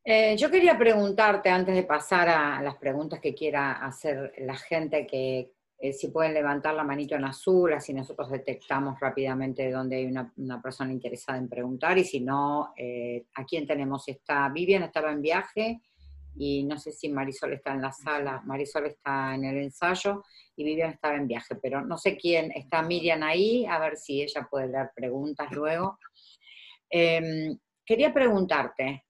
Eh, 0.04 0.36
yo 0.36 0.50
quería 0.50 0.76
preguntarte, 0.76 1.50
antes 1.50 1.74
de 1.74 1.84
pasar 1.84 2.28
a 2.28 2.60
las 2.62 2.76
preguntas 2.76 3.20
que 3.20 3.34
quiera 3.34 3.84
hacer 3.84 4.32
la 4.38 4.56
gente, 4.56 5.06
que 5.06 5.52
eh, 5.78 5.92
si 5.92 6.08
pueden 6.08 6.34
levantar 6.34 6.74
la 6.74 6.82
manito 6.82 7.14
en 7.14 7.24
azul, 7.24 7.72
así 7.72 7.94
nosotros 7.94 8.30
detectamos 8.30 8.98
rápidamente 8.98 9.70
dónde 9.70 9.96
hay 9.96 10.06
una, 10.06 10.60
persona 10.60 10.90
interesada 10.90 11.38
en 11.38 11.48
preguntar, 11.48 11.96
y 11.98 12.04
si 12.04 12.18
no, 12.20 12.74
¿a 13.34 13.44
quién 13.44 13.66
tenemos? 13.66 14.08
Está, 14.08 14.48
Vivian 14.48 14.82
estaba 14.82 15.12
en 15.12 15.22
viaje, 15.22 15.80
y 16.36 16.64
no 16.64 16.78
sé 16.78 16.92
si 16.92 17.08
Marisol 17.08 17.54
está 17.54 17.72
en 17.72 17.82
la 17.82 17.92
sala, 17.92 18.42
Marisol 18.44 18.86
está 18.86 19.34
en 19.34 19.44
el 19.44 19.58
ensayo, 19.58 20.22
y 20.56 20.64
Vivian 20.64 20.90
estaba 20.90 21.16
en 21.16 21.26
viaje, 21.26 21.56
pero 21.56 21.80
no 21.82 21.96
sé 21.96 22.16
quién, 22.16 22.52
está 22.52 22.82
Miriam 22.82 23.22
ahí, 23.22 23.64
a 23.66 23.78
ver 23.78 23.96
si 23.96 24.22
ella 24.22 24.46
puede 24.50 24.68
leer 24.68 24.90
preguntas 24.94 25.50
luego. 25.50 25.98
Em, 26.90 27.58
quería 27.84 28.12
preguntarte, 28.12 29.06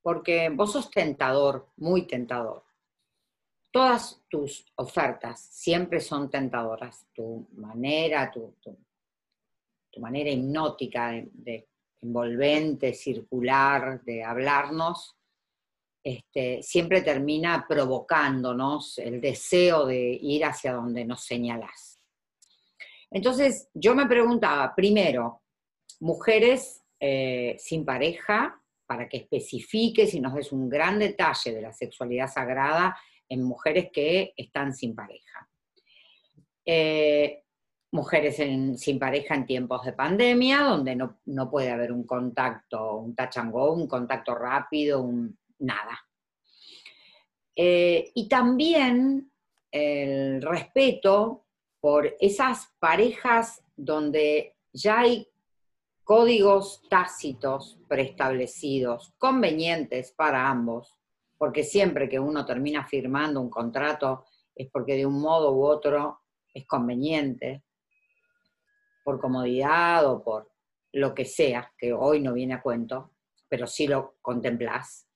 porque 0.00 0.48
vos 0.48 0.72
sos 0.72 0.90
tentador, 0.90 1.72
muy 1.76 2.06
tentador. 2.06 2.64
Todas 3.70 4.22
tus 4.28 4.64
ofertas 4.76 5.40
siempre 5.40 6.00
son 6.00 6.30
tentadoras. 6.30 7.06
Tu 7.12 7.46
manera, 7.52 8.30
tu, 8.30 8.54
manera 9.98 10.30
hipnótica, 10.30 11.12
de, 11.32 11.68
envolvente, 12.00 12.94
circular, 12.94 14.02
de 14.04 14.22
hablarnos, 14.22 15.17
este, 16.02 16.62
siempre 16.62 17.02
termina 17.02 17.66
provocándonos 17.68 18.98
el 18.98 19.20
deseo 19.20 19.86
de 19.86 20.18
ir 20.20 20.44
hacia 20.44 20.72
donde 20.72 21.04
nos 21.04 21.24
señalás. 21.24 22.00
Entonces, 23.10 23.68
yo 23.74 23.94
me 23.94 24.06
preguntaba, 24.06 24.74
primero, 24.74 25.42
mujeres 26.00 26.84
eh, 27.00 27.56
sin 27.58 27.84
pareja, 27.84 28.60
para 28.86 29.08
que 29.08 29.18
especifiques 29.18 30.14
y 30.14 30.20
nos 30.20 30.34
des 30.34 30.50
un 30.50 30.68
gran 30.68 30.98
detalle 30.98 31.52
de 31.52 31.60
la 31.60 31.72
sexualidad 31.72 32.26
sagrada 32.26 32.96
en 33.28 33.42
mujeres 33.42 33.90
que 33.92 34.32
están 34.34 34.72
sin 34.72 34.94
pareja. 34.94 35.46
Eh, 36.64 37.44
mujeres 37.92 38.36
sin 38.36 38.98
pareja 38.98 39.34
en 39.34 39.46
tiempos 39.46 39.84
de 39.84 39.92
pandemia, 39.92 40.60
donde 40.60 40.96
no, 40.96 41.50
puede 41.50 41.70
haber 41.70 41.92
un 41.92 42.04
contacto, 42.04 42.96
un 42.96 43.14
touch 43.14 43.36
un 43.38 43.86
contacto 43.86 44.34
rápido, 44.34 45.02
un, 45.02 45.38
nada. 45.58 45.98
Eh, 47.54 48.12
y 48.14 48.28
también 48.28 49.32
el 49.70 50.40
respeto 50.42 51.46
por 51.80 52.16
esas 52.20 52.72
parejas 52.78 53.64
donde 53.76 54.56
ya 54.72 55.00
hay 55.00 55.28
códigos 56.04 56.82
tácitos 56.88 57.78
preestablecidos, 57.88 59.12
convenientes 59.18 60.12
para 60.12 60.48
ambos, 60.48 60.96
porque 61.36 61.62
siempre 61.62 62.08
que 62.08 62.18
uno 62.18 62.44
termina 62.46 62.86
firmando 62.86 63.40
un 63.40 63.50
contrato 63.50 64.24
es 64.54 64.68
porque 64.70 64.94
de 64.94 65.06
un 65.06 65.20
modo 65.20 65.52
u 65.52 65.64
otro 65.64 66.22
es 66.52 66.66
conveniente, 66.66 67.62
por 69.04 69.20
comodidad 69.20 70.04
o 70.06 70.22
por 70.22 70.50
lo 70.92 71.14
que 71.14 71.24
sea, 71.24 71.72
que 71.78 71.92
hoy 71.92 72.20
no 72.20 72.34
viene 72.34 72.54
a 72.54 72.62
cuento, 72.62 73.12
pero 73.48 73.66
sí 73.66 73.86
lo 73.86 74.16
contemplás. 74.20 75.07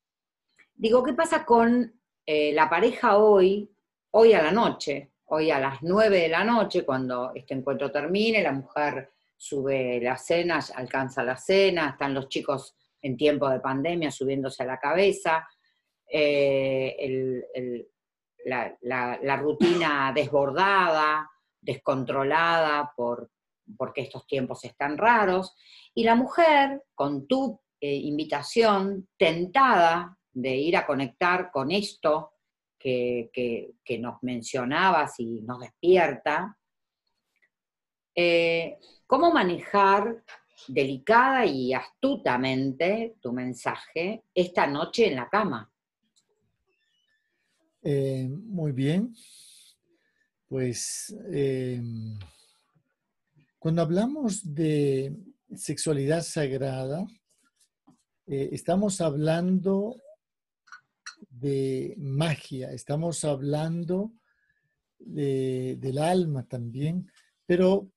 Digo, 0.74 1.02
¿qué 1.02 1.12
pasa 1.12 1.44
con 1.44 2.00
eh, 2.26 2.52
la 2.52 2.68
pareja 2.68 3.18
hoy, 3.18 3.70
hoy 4.12 4.32
a 4.32 4.42
la 4.42 4.52
noche, 4.52 5.12
hoy 5.26 5.50
a 5.50 5.58
las 5.58 5.82
nueve 5.82 6.20
de 6.20 6.28
la 6.28 6.44
noche, 6.44 6.84
cuando 6.84 7.32
este 7.34 7.54
encuentro 7.54 7.90
termine, 7.90 8.42
la 8.42 8.52
mujer 8.52 9.10
sube 9.36 10.00
la 10.00 10.16
cena, 10.16 10.60
alcanza 10.74 11.22
la 11.22 11.36
cena, 11.36 11.90
están 11.90 12.14
los 12.14 12.28
chicos 12.28 12.76
en 13.00 13.16
tiempo 13.16 13.48
de 13.48 13.60
pandemia 13.60 14.10
subiéndose 14.10 14.62
a 14.62 14.66
la 14.66 14.78
cabeza, 14.78 15.48
eh, 16.06 17.84
la, 18.44 19.36
rutina 19.36 20.12
desbordada, 20.14 21.30
descontrolada 21.60 22.92
por, 22.96 23.30
porque 23.76 24.02
estos 24.02 24.26
tiempos 24.26 24.64
están 24.64 24.96
raros, 24.98 25.54
y 25.94 26.04
la 26.04 26.14
mujer, 26.14 26.82
con 26.94 27.26
tu 27.26 27.60
eh, 27.80 27.94
invitación, 27.94 29.08
tentada 29.16 30.16
de 30.32 30.56
ir 30.56 30.76
a 30.76 30.86
conectar 30.86 31.50
con 31.50 31.70
esto 31.70 32.32
que, 32.78 33.30
que 33.32 33.98
nos 33.98 34.22
mencionabas 34.22 35.20
y 35.20 35.40
nos 35.42 35.60
despierta, 35.60 36.58
eh, 38.14 38.78
¿Cómo 39.06 39.32
manejar 39.32 40.22
delicada 40.68 41.46
y 41.46 41.72
astutamente 41.72 43.16
tu 43.20 43.32
mensaje 43.32 44.24
esta 44.34 44.66
noche 44.66 45.08
en 45.08 45.16
la 45.16 45.28
cama? 45.28 45.70
Eh, 47.82 48.28
muy 48.28 48.72
bien. 48.72 49.14
Pues 50.46 51.14
em, 51.30 52.18
cuando 53.58 53.82
hablamos 53.82 54.54
de 54.54 55.16
sexualidad 55.54 56.22
sagrada, 56.22 57.06
eh, 58.26 58.50
estamos 58.52 59.00
hablando 59.00 59.96
de 61.42 61.94
magia, 61.98 62.72
estamos 62.72 63.24
hablando 63.24 64.12
del 64.98 65.98
alma 65.98 66.46
también, 66.46 67.10
pero 67.44 67.90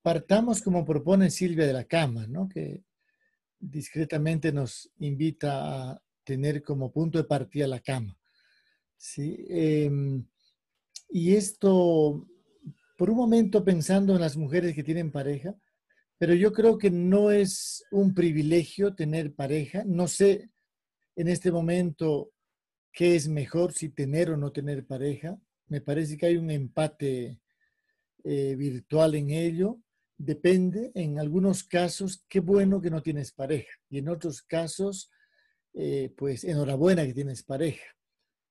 partamos 0.00 0.62
como 0.62 0.84
propone 0.84 1.28
Silvia 1.28 1.66
de 1.66 1.72
la 1.72 1.84
Cama, 1.84 2.26
¿no? 2.28 2.48
que 2.48 2.84
discretamente 3.58 4.52
nos 4.52 4.90
invita 5.00 5.90
a 5.90 6.02
tener 6.22 6.62
como 6.62 6.92
punto 6.92 7.18
de 7.18 7.24
partida 7.24 7.66
la 7.66 7.80
cama. 7.80 8.16
¿sí? 8.96 9.44
Em, 9.48 10.24
y 11.08 11.34
esto, 11.34 12.28
por 12.96 13.10
un 13.10 13.16
momento 13.16 13.64
pensando 13.64 14.14
en 14.14 14.20
las 14.20 14.36
mujeres 14.36 14.74
que 14.74 14.84
tienen 14.84 15.10
pareja, 15.10 15.56
pero 16.18 16.34
yo 16.34 16.52
creo 16.52 16.78
que 16.78 16.90
no 16.90 17.32
es 17.32 17.84
un 17.90 18.14
privilegio 18.14 18.94
tener 18.94 19.34
pareja. 19.34 19.82
No 19.84 20.06
sé 20.06 20.50
en 21.16 21.26
este 21.26 21.50
momento 21.50 22.30
qué 22.92 23.16
es 23.16 23.28
mejor, 23.28 23.72
si 23.72 23.88
tener 23.88 24.30
o 24.30 24.36
no 24.36 24.52
tener 24.52 24.86
pareja. 24.86 25.38
Me 25.68 25.80
parece 25.80 26.16
que 26.16 26.26
hay 26.26 26.36
un 26.36 26.50
empate 26.50 27.40
eh, 28.24 28.54
virtual 28.56 29.14
en 29.14 29.30
ello 29.30 29.78
depende, 30.16 30.92
en 30.94 31.18
algunos 31.18 31.64
casos, 31.64 32.24
qué 32.28 32.38
bueno 32.38 32.80
que 32.80 32.90
no 32.90 33.02
tienes 33.02 33.32
pareja. 33.32 33.72
Y 33.90 33.98
en 33.98 34.08
otros 34.08 34.42
casos, 34.42 35.10
eh, 35.74 36.12
pues 36.16 36.44
enhorabuena 36.44 37.04
que 37.04 37.14
tienes 37.14 37.42
pareja. 37.42 37.84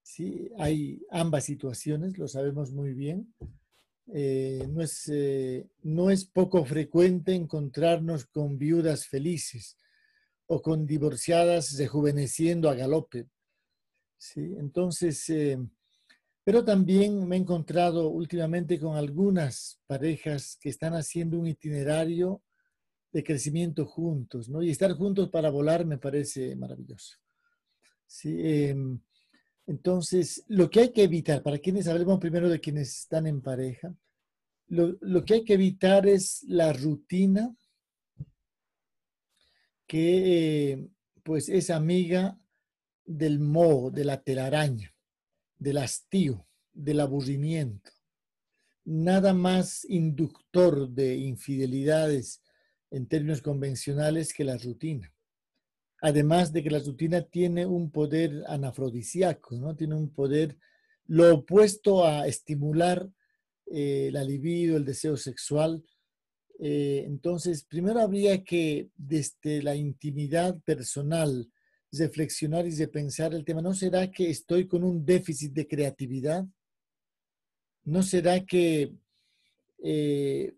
¿sí? 0.02 0.52
Hay 0.58 1.02
ambas 1.10 1.46
situaciones, 1.46 2.18
lo 2.18 2.28
sabemos 2.28 2.74
muy 2.74 2.94
bien. 2.94 3.34
Eh, 4.14 4.68
no, 4.70 4.82
es, 4.82 5.10
no 5.84 6.12
es 6.12 6.26
poco 6.26 6.66
frecuente 6.66 7.34
encontrarnos 7.34 8.26
con 8.26 8.58
viudas 8.58 9.08
felices 9.08 9.78
o 10.48 10.62
con 10.62 10.86
divorciadas 10.86 11.78
rejuveneciendo 11.78 12.70
a 12.70 12.76
galope. 12.76 13.28
¿Sí? 14.22 14.53
Entonces, 14.59 15.32
pero 16.43 16.63
también 16.63 17.28
me 17.28 17.36
he 17.36 17.39
encontrado 17.39 18.09
últimamente 18.09 18.80
con 18.80 18.95
algunas 18.95 19.80
parejas 19.88 20.57
que 20.61 20.69
están 20.69 20.93
haciendo 20.93 21.39
un 21.39 21.47
itinerario 21.47 22.43
de 23.11 23.24
crecimiento 23.24 23.86
juntos, 23.86 24.47
¿no? 24.47 24.61
Y 24.61 24.69
estar 24.69 24.93
juntos 24.93 25.30
para 25.30 25.49
volar 25.49 25.86
me 25.86 25.97
parece 25.97 26.55
maravilloso. 26.55 27.17
Sí, 28.05 28.38
em, 28.41 28.99
Entonces, 29.67 30.43
lo 30.47 30.69
que 30.69 30.82
hay 30.82 30.89
que 30.91 31.03
evitar, 31.03 31.43
para 31.43 31.59
quienes 31.59 31.88
hablemos 31.88 32.19
primero 32.19 32.49
de 32.49 32.59
quienes 32.59 32.97
están 32.99 33.28
en 33.28 33.41
pareja, 33.41 33.95
lo, 34.67 34.97
lo 35.01 35.24
que 35.26 35.36
hay 35.36 35.43
que 35.43 35.53
evitar 35.53 36.07
es 36.07 36.43
la 36.47 36.74
rutina 36.74 37.55
que 39.88 40.72
eh, 40.72 40.89
pues 41.24 41.49
es 41.49 41.69
amiga 41.69 42.41
del 43.18 43.39
moho, 43.39 43.91
de 43.91 44.05
la 44.05 44.22
telaraña, 44.22 44.93
del 45.57 45.78
hastío, 45.78 46.47
del 46.74 46.99
aburrimiento. 46.99 47.91
Nada 48.84 49.34
más 49.34 49.86
inductor 49.89 50.89
de 50.89 51.16
infidelidades 51.16 52.41
en 52.89 53.07
términos 53.07 53.41
convencionales 53.41 54.34
que 54.34 54.43
la 54.43 54.57
rutina. 54.57 55.14
Además 56.01 56.51
de 56.51 56.64
que 56.64 56.72
la 56.72 56.80
rutina 56.80 57.22
tiene 57.22 57.66
un 57.66 57.91
poder 57.91 58.43
anafrodisíaco, 58.47 59.55
¿no? 59.55 59.76
Tiene 59.76 59.95
un 59.95 60.12
poder 60.12 60.57
lo 61.05 61.36
opuesto 61.36 62.05
a 62.05 62.26
estimular 62.28 63.09
eh, 63.68 64.09
la 64.12 64.24
libido, 64.24 64.78
el 64.78 64.86
deseo 64.86 65.16
sexual. 65.16 65.84
Eh, 66.59 67.03
entonces, 67.05 67.64
primero 67.64 67.99
habría 67.99 68.43
que 68.43 68.89
desde 68.95 69.62
la 69.62 69.76
intimidad 69.76 70.59
personal 70.62 71.49
reflexionar 71.92 72.66
y 72.66 72.76
repensar 72.76 73.34
el 73.34 73.44
tema. 73.44 73.62
¿No 73.62 73.74
será 73.74 74.10
que 74.10 74.30
estoy 74.30 74.68
con 74.68 74.84
un 74.84 75.06
déficit 75.06 75.54
de 75.54 75.68
creatividad? 75.68 76.46
¿No 77.84 78.04
será 78.04 78.46
que 78.46 78.94
eh, 79.84 80.54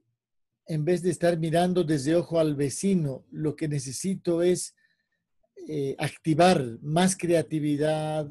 en 0.67 0.85
vez 0.85 1.01
de 1.01 1.09
estar 1.09 1.37
mirando 1.37 1.83
desde 1.83 2.15
ojo 2.15 2.39
al 2.39 2.55
vecino, 2.55 3.25
lo 3.31 3.55
que 3.55 3.67
necesito 3.67 4.41
es 4.41 4.75
eh, 5.67 5.95
activar 5.97 6.77
más 6.81 7.15
creatividad? 7.15 8.29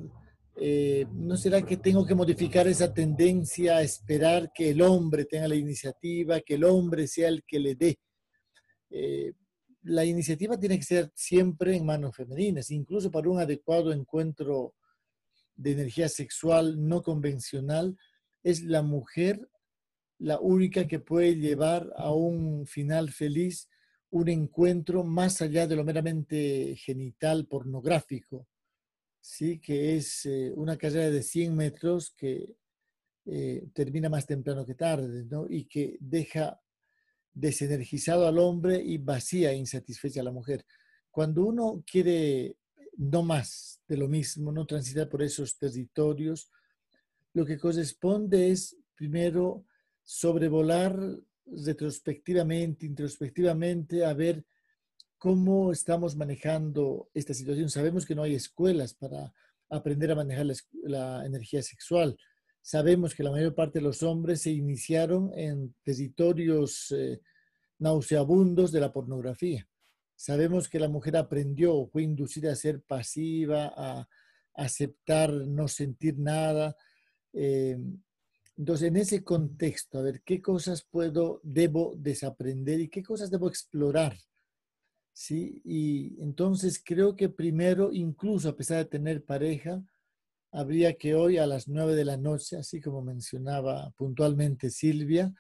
Eh, 0.57 1.07
¿No 1.13 1.37
será 1.37 1.63
que 1.63 1.79
tengo 1.79 2.07
que 2.07 2.15
modificar 2.15 2.69
esa 2.69 2.93
tendencia 2.93 3.79
a 3.79 3.83
esperar 3.83 4.53
que 4.55 4.71
el 4.71 4.83
hombre 4.83 5.25
tenga 5.25 5.49
la 5.49 5.57
iniciativa, 5.57 6.41
que 6.41 6.55
el 6.55 6.65
hombre 6.65 7.09
sea 7.09 7.29
el 7.29 7.43
que 7.45 7.59
le 7.59 7.75
dé? 7.75 7.99
La 9.83 10.05
iniciativa 10.05 10.59
tiene 10.59 10.79
que 10.79 10.85
ser 10.85 11.13
siempre 11.15 11.77
en 11.77 11.87
manos 11.87 12.17
femeninas, 12.17 12.71
incluso 12.71 13.11
para 13.11 13.29
un 13.29 13.41
adecuado 13.41 13.93
encuentro 13.93 14.75
de 15.55 15.73
energía 15.73 16.09
sexual 16.09 16.89
no 16.89 17.03
convencional, 17.03 17.97
es 18.43 18.63
la 18.63 18.83
mujer 18.83 19.49
la 20.23 20.39
única 20.39 20.87
que 20.87 21.01
puede 21.01 21.35
llevar 21.35 21.93
a 21.97 22.13
un 22.13 22.65
final 22.67 23.11
feliz 23.11 23.69
un 24.11 24.29
encuentro 24.29 25.03
más 25.03 25.43
allá 25.43 25.67
de 25.67 25.75
lo 25.75 25.85
meramente 25.85 26.77
genital 26.77 27.47
pornográfico, 27.47 28.47
¿sí? 29.21 29.59
que 29.59 29.97
es 29.97 30.27
eh, 30.27 30.53
una 30.55 30.77
carrera 30.77 31.11
de 31.11 31.23
100 31.23 31.57
metros 31.57 32.15
que 32.17 32.55
eh, 33.25 33.67
termina 33.73 34.09
más 34.09 34.27
temprano 34.27 34.65
que 34.65 34.75
tarde 34.75 35.25
¿no? 35.25 35.47
y 35.49 35.65
que 35.65 35.97
deja 35.99 36.62
desenergizado 37.35 38.27
al 38.27 38.39
hombre 38.39 38.83
y 38.83 38.99
vacía 38.99 39.53
e 39.53 39.57
insatisfecha 39.57 40.21
a 40.21 40.25
la 40.25 40.33
mujer. 40.33 40.67
Cuando 41.11 41.45
uno 41.45 41.83
quiere 41.87 42.57
no 42.97 43.23
más 43.23 43.81
de 43.89 43.97
lo 43.97 44.09
mismo, 44.09 44.53
no 44.53 44.67
transitar 44.67 45.09
por 45.09 45.23
esos 45.23 45.59
territorios, 45.59 46.51
lo 47.35 47.45
que 47.47 47.59
corresponde 47.59 48.51
es 48.51 48.77
primero 48.95 49.65
sobrevolar 50.05 50.99
retrospectivamente, 51.47 52.87
introspectivamente, 52.87 54.05
a 54.05 54.13
ver 54.13 54.45
cómo 55.19 55.73
estamos 55.73 56.17
manejando 56.17 57.09
esta 57.15 57.35
situación. 57.35 57.71
Sabemos 57.71 58.05
que 58.05 58.15
no 58.15 58.23
hay 58.23 58.35
escuelas 58.35 58.95
para 58.95 59.33
aprender 59.71 60.11
a 60.13 60.17
manejar 60.17 60.47
la, 60.83 61.25
energía 61.25 61.63
sexual. 61.63 62.19
Sabemos 62.63 63.15
que 63.15 63.25
la 63.25 63.33
mayor 63.33 63.55
parte 63.57 63.81
de 63.81 63.85
los 63.85 64.05
hombres 64.05 64.43
se 64.43 64.53
iniciaron 64.53 65.33
en 65.35 65.75
territorios 65.83 66.93
eh, 66.93 67.21
nauseabundos 67.79 68.71
de 68.71 68.81
la 68.81 68.93
pornografía. 68.93 69.69
Sabemos 70.15 70.69
que 70.69 70.79
la 70.79 70.89
mujer 70.89 71.17
aprendió 71.17 71.85
fue 71.89 72.05
inducida 72.05 72.53
a 72.53 72.57
ser 72.57 72.81
pasiva, 72.81 73.73
a 73.77 74.09
aceptar 74.55 75.33
no 75.33 75.67
sentir 75.67 76.17
nada. 76.19 76.77
Eh, 77.33 77.77
entonces, 78.57 78.89
en 78.89 78.97
ese 78.97 79.25
contexto, 79.25 79.99
a 79.99 80.03
ver 80.03 80.23
qué 80.23 80.41
cosas 80.41 80.83
puedo, 80.83 81.41
debo 81.43 81.97
desaprender 81.97 82.81
y 82.81 82.89
qué 82.89 83.03
cosas 83.03 83.31
debo 83.31 83.49
explorar. 83.49 84.17
¿Sí? 85.13 85.61
Y 85.65 86.17
entonces 86.23 86.81
creo 86.83 87.17
que 87.17 87.29
primero, 87.29 87.93
incluso 87.93 88.49
a 88.49 88.57
pesar 88.57 88.79
de 88.79 88.85
tener 88.85 89.25
pareja, 89.25 89.83
habría 90.53 90.95
que 90.95 91.15
hoy 91.15 91.39
a 91.39 91.47
las 91.47 91.67
nueve 91.67 91.95
de 91.95 92.05
la 92.05 92.17
noche, 92.17 92.57
así 92.57 92.81
como 92.81 93.03
mencionaba 93.03 93.91
puntualmente 93.97 94.71
Silvia, 94.71 95.33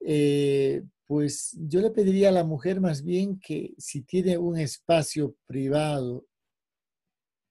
eh, 0.00 0.82
pues 1.06 1.56
yo 1.60 1.80
le 1.80 1.90
pediría 1.90 2.30
a 2.30 2.32
la 2.32 2.44
mujer 2.44 2.80
más 2.80 3.02
bien 3.02 3.38
que 3.38 3.74
si 3.78 4.02
tiene 4.02 4.36
un 4.36 4.58
espacio 4.58 5.36
privado 5.46 6.26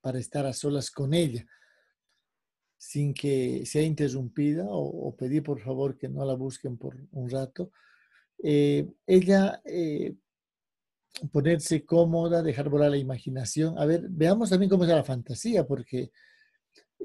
para 0.01 0.19
estar 0.19 0.45
a 0.45 0.53
solas 0.53 0.91
con 0.91 1.13
ella, 1.13 1.45
sin 2.77 3.13
que 3.13 3.65
sea 3.65 3.83
interrumpida 3.83 4.65
o, 4.67 5.15
pedir 5.15 5.41
por 5.41 5.61
favor 5.61 5.97
que 5.97 6.09
no 6.09 6.25
la 6.25 6.33
busquen 6.33 6.77
por 6.77 6.97
un 7.11 7.29
rato, 7.29 7.71
eh, 8.43 8.85
ella 9.07 9.61
eh, 9.63 10.15
ponerse 11.31 11.85
cómoda, 11.85 12.43
dejar 12.43 12.67
volar 12.69 12.91
la 12.91 12.97
imaginación. 12.97 13.79
A 13.79 13.85
ver, 13.85 14.07
veamos 14.09 14.49
también 14.49 14.69
cómo 14.69 14.83
es 14.83 14.89
la 14.89 15.03
fantasía, 15.03 15.65
porque 15.65 16.11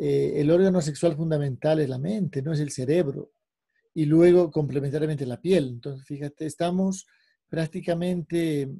eh, 0.01 0.40
el 0.40 0.51
órgano 0.53 0.80
sexual 0.80 1.16
fundamental 1.16 1.80
es 1.80 1.88
la 1.88 1.99
mente, 1.99 2.40
no 2.40 2.53
es 2.53 2.61
el 2.61 2.70
cerebro. 2.70 3.32
Y 3.94 4.05
luego 4.05 4.51
complementariamente 4.51 5.26
la 5.26 5.40
piel. 5.40 5.68
Entonces, 5.68 6.07
fíjate, 6.07 6.46
estamos 6.46 7.07
prácticamente 7.49 8.70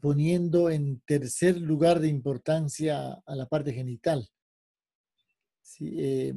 poniendo 0.00 0.68
en 0.68 1.00
tercer 1.00 1.58
lugar 1.58 1.98
de 1.98 2.08
importancia 2.08 3.22
a 3.24 3.34
la 3.34 3.46
parte 3.46 3.72
genital. 3.72 4.28
Eh, 5.80 6.34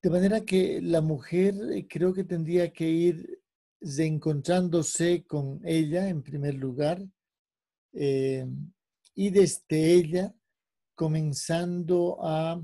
de 0.00 0.10
manera 0.10 0.44
que 0.44 0.80
la 0.80 1.00
mujer 1.00 1.54
eh, 1.72 1.88
creo 1.88 2.14
que 2.14 2.22
tendría 2.22 2.72
que 2.72 2.88
ir 2.88 3.42
reencontrándose 3.80 5.24
con 5.24 5.60
ella 5.64 6.08
en 6.08 6.22
primer 6.22 6.54
lugar 6.54 7.04
y 7.90 9.30
desde 9.30 9.92
ella 9.92 10.34
comenzando 10.98 12.18
a 12.20 12.60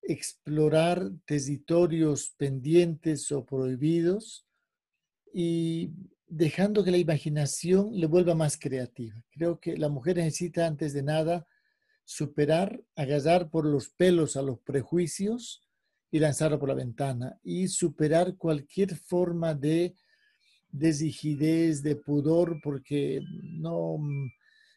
explorar 0.00 1.10
territorios 1.24 2.32
pendientes 2.38 3.32
o 3.32 3.44
prohibidos 3.44 4.46
y 5.34 5.90
dejando 6.28 6.84
que 6.84 6.92
la 6.92 6.98
imaginación 6.98 7.90
le 7.92 8.06
vuelva 8.06 8.36
más 8.36 8.56
creativa. 8.56 9.20
Creo 9.32 9.58
que 9.58 9.76
la 9.76 9.88
mujer 9.88 10.18
necesita 10.18 10.64
antes 10.64 10.92
de 10.92 11.02
nada 11.02 11.44
superar, 12.04 12.84
agarrar 12.94 13.50
por 13.50 13.66
los 13.66 13.88
pelos 13.88 14.36
a 14.36 14.42
los 14.42 14.60
prejuicios 14.60 15.66
y 16.12 16.20
lanzarlo 16.20 16.60
por 16.60 16.68
la 16.68 16.76
ventana 16.76 17.40
y 17.42 17.66
superar 17.66 18.36
cualquier 18.36 18.94
forma 18.94 19.54
de 19.54 19.96
desrigidez, 20.70 21.82
de 21.82 21.96
pudor, 21.96 22.60
porque 22.62 23.20
no 23.42 23.98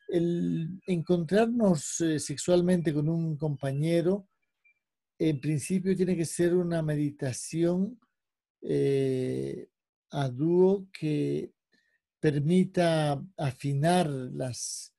el 0.10 0.82
encontrarnos 0.88 2.02
eh, 2.02 2.20
sexualmente 2.20 2.94
con 2.94 3.08
un 3.10 3.38
compañero, 3.38 4.28
en 5.18 5.40
principio 5.40 5.96
tiene 5.96 6.16
que 6.16 6.26
ser 6.26 6.56
una 6.56 6.82
meditación 6.82 8.00
eh, 8.62 9.70
a 10.12 10.30
dúo 10.30 10.88
que 10.92 11.52
permita 12.20 13.24
afinar 13.38 14.10
las, 14.10 14.94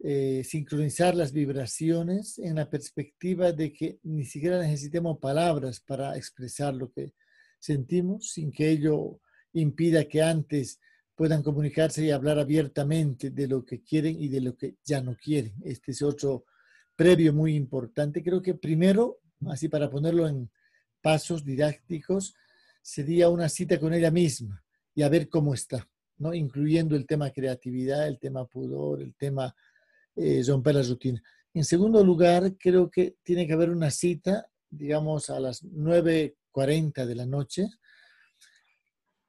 eh, 0.00 0.42
sincronizar 0.44 1.14
las 1.14 1.32
vibraciones 1.32 2.38
en 2.38 2.56
la 2.56 2.68
perspectiva 2.68 3.52
de 3.52 3.72
que 3.72 3.98
ni 4.02 4.24
siquiera 4.24 4.60
necesitemos 4.60 5.18
palabras 5.18 5.80
para 5.80 6.16
expresar 6.16 6.74
lo 6.74 6.90
que 6.90 7.12
sentimos, 7.58 8.32
sin 8.32 8.50
que 8.52 8.70
ello 8.70 9.20
impida 9.52 10.04
que 10.04 10.22
antes 10.22 10.80
puedan 11.16 11.42
comunicarse 11.42 12.04
y 12.04 12.10
hablar 12.10 12.38
abiertamente 12.38 13.30
de 13.30 13.48
lo 13.48 13.64
que 13.64 13.82
quieren 13.82 14.22
y 14.22 14.28
de 14.28 14.42
lo 14.42 14.54
que 14.54 14.76
ya 14.84 15.00
no 15.00 15.16
quieren. 15.16 15.54
Este 15.64 15.92
es 15.92 16.02
otro 16.02 16.44
previo 16.94 17.32
muy 17.32 17.56
importante. 17.56 18.22
Creo 18.22 18.42
que 18.42 18.54
primero, 18.54 19.20
así 19.48 19.68
para 19.68 19.88
ponerlo 19.90 20.28
en 20.28 20.50
pasos 21.00 21.42
didácticos, 21.42 22.34
sería 22.82 23.30
una 23.30 23.48
cita 23.48 23.80
con 23.80 23.94
ella 23.94 24.10
misma 24.10 24.62
y 24.94 25.02
a 25.02 25.08
ver 25.08 25.30
cómo 25.30 25.54
está, 25.54 25.88
¿no? 26.18 26.34
incluyendo 26.34 26.94
el 26.94 27.06
tema 27.06 27.30
creatividad, 27.30 28.06
el 28.06 28.18
tema 28.18 28.44
pudor, 28.44 29.00
el 29.00 29.14
tema 29.14 29.56
eh, 30.14 30.42
romper 30.46 30.74
la 30.74 30.82
rutina. 30.82 31.22
En 31.54 31.64
segundo 31.64 32.04
lugar, 32.04 32.56
creo 32.58 32.90
que 32.90 33.16
tiene 33.22 33.46
que 33.46 33.54
haber 33.54 33.70
una 33.70 33.90
cita, 33.90 34.50
digamos, 34.68 35.30
a 35.30 35.40
las 35.40 35.64
9.40 35.64 37.06
de 37.06 37.14
la 37.14 37.24
noche, 37.24 37.70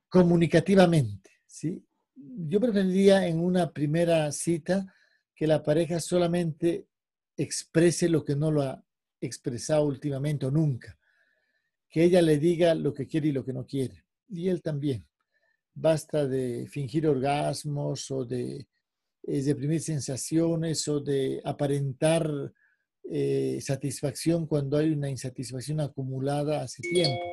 comunicativamente 0.09 1.36
¿sí? 1.57 1.83
Yo 2.15 2.59
preferiría 2.59 3.27
en 3.27 3.39
una 3.39 3.71
primera 3.71 4.31
cita 4.31 4.93
que 5.35 5.47
la 5.47 5.63
pareja 5.63 5.99
solamente 5.99 6.87
exprese 7.35 8.09
lo 8.09 8.23
que 8.23 8.35
no 8.35 8.51
lo 8.51 8.61
ha 8.63 8.83
expresado 9.21 9.85
últimamente 9.85 10.45
o 10.45 10.51
nunca. 10.51 10.97
Que 11.89 12.03
ella 12.03 12.21
le 12.21 12.37
diga 12.37 12.75
lo 12.75 12.93
que 12.93 13.07
quiere 13.07 13.29
y 13.29 13.31
lo 13.31 13.43
que 13.43 13.53
no 13.53 13.65
quiere. 13.65 14.03
Y 14.29 14.49
él 14.49 14.61
también. 14.61 15.05
Basta 15.73 16.27
de 16.27 16.67
fingir 16.67 17.07
orgasmos 17.07 18.09
o 18.11 18.25
de 18.25 18.67
eh, 19.23 19.41
deprimir 19.43 19.81
sensaciones 19.81 20.87
o 20.87 20.99
de 20.99 21.41
aparentar 21.43 22.53
eh, 23.03 23.59
satisfacción 23.61 24.47
cuando 24.47 24.77
hay 24.77 24.91
una 24.91 25.09
insatisfacción 25.09 25.79
acumulada 25.79 26.63
hace 26.63 26.81
tiempo. 26.81 27.23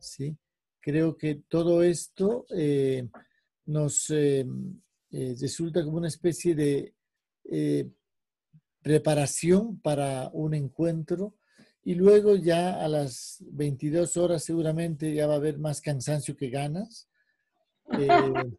¿sí? 0.00 0.36
Creo 0.80 1.16
que 1.16 1.42
todo 1.48 1.82
esto 1.82 2.46
eh, 2.50 3.08
nos 3.68 4.12
resulta 5.10 5.84
como 5.84 5.98
una 5.98 6.08
especie 6.08 6.54
de 6.54 6.94
preparación 8.82 9.80
para 9.80 10.30
un 10.32 10.54
encuentro 10.54 11.34
y 11.88 11.94
luego 11.94 12.36
ya 12.36 12.84
a 12.84 12.86
las 12.86 13.42
22 13.50 14.18
horas 14.18 14.44
seguramente 14.44 15.14
ya 15.14 15.26
va 15.26 15.34
a 15.34 15.36
haber 15.36 15.58
más 15.58 15.80
cansancio 15.80 16.36
que 16.36 16.50
ganas. 16.50 17.08
Eh, 17.98 18.08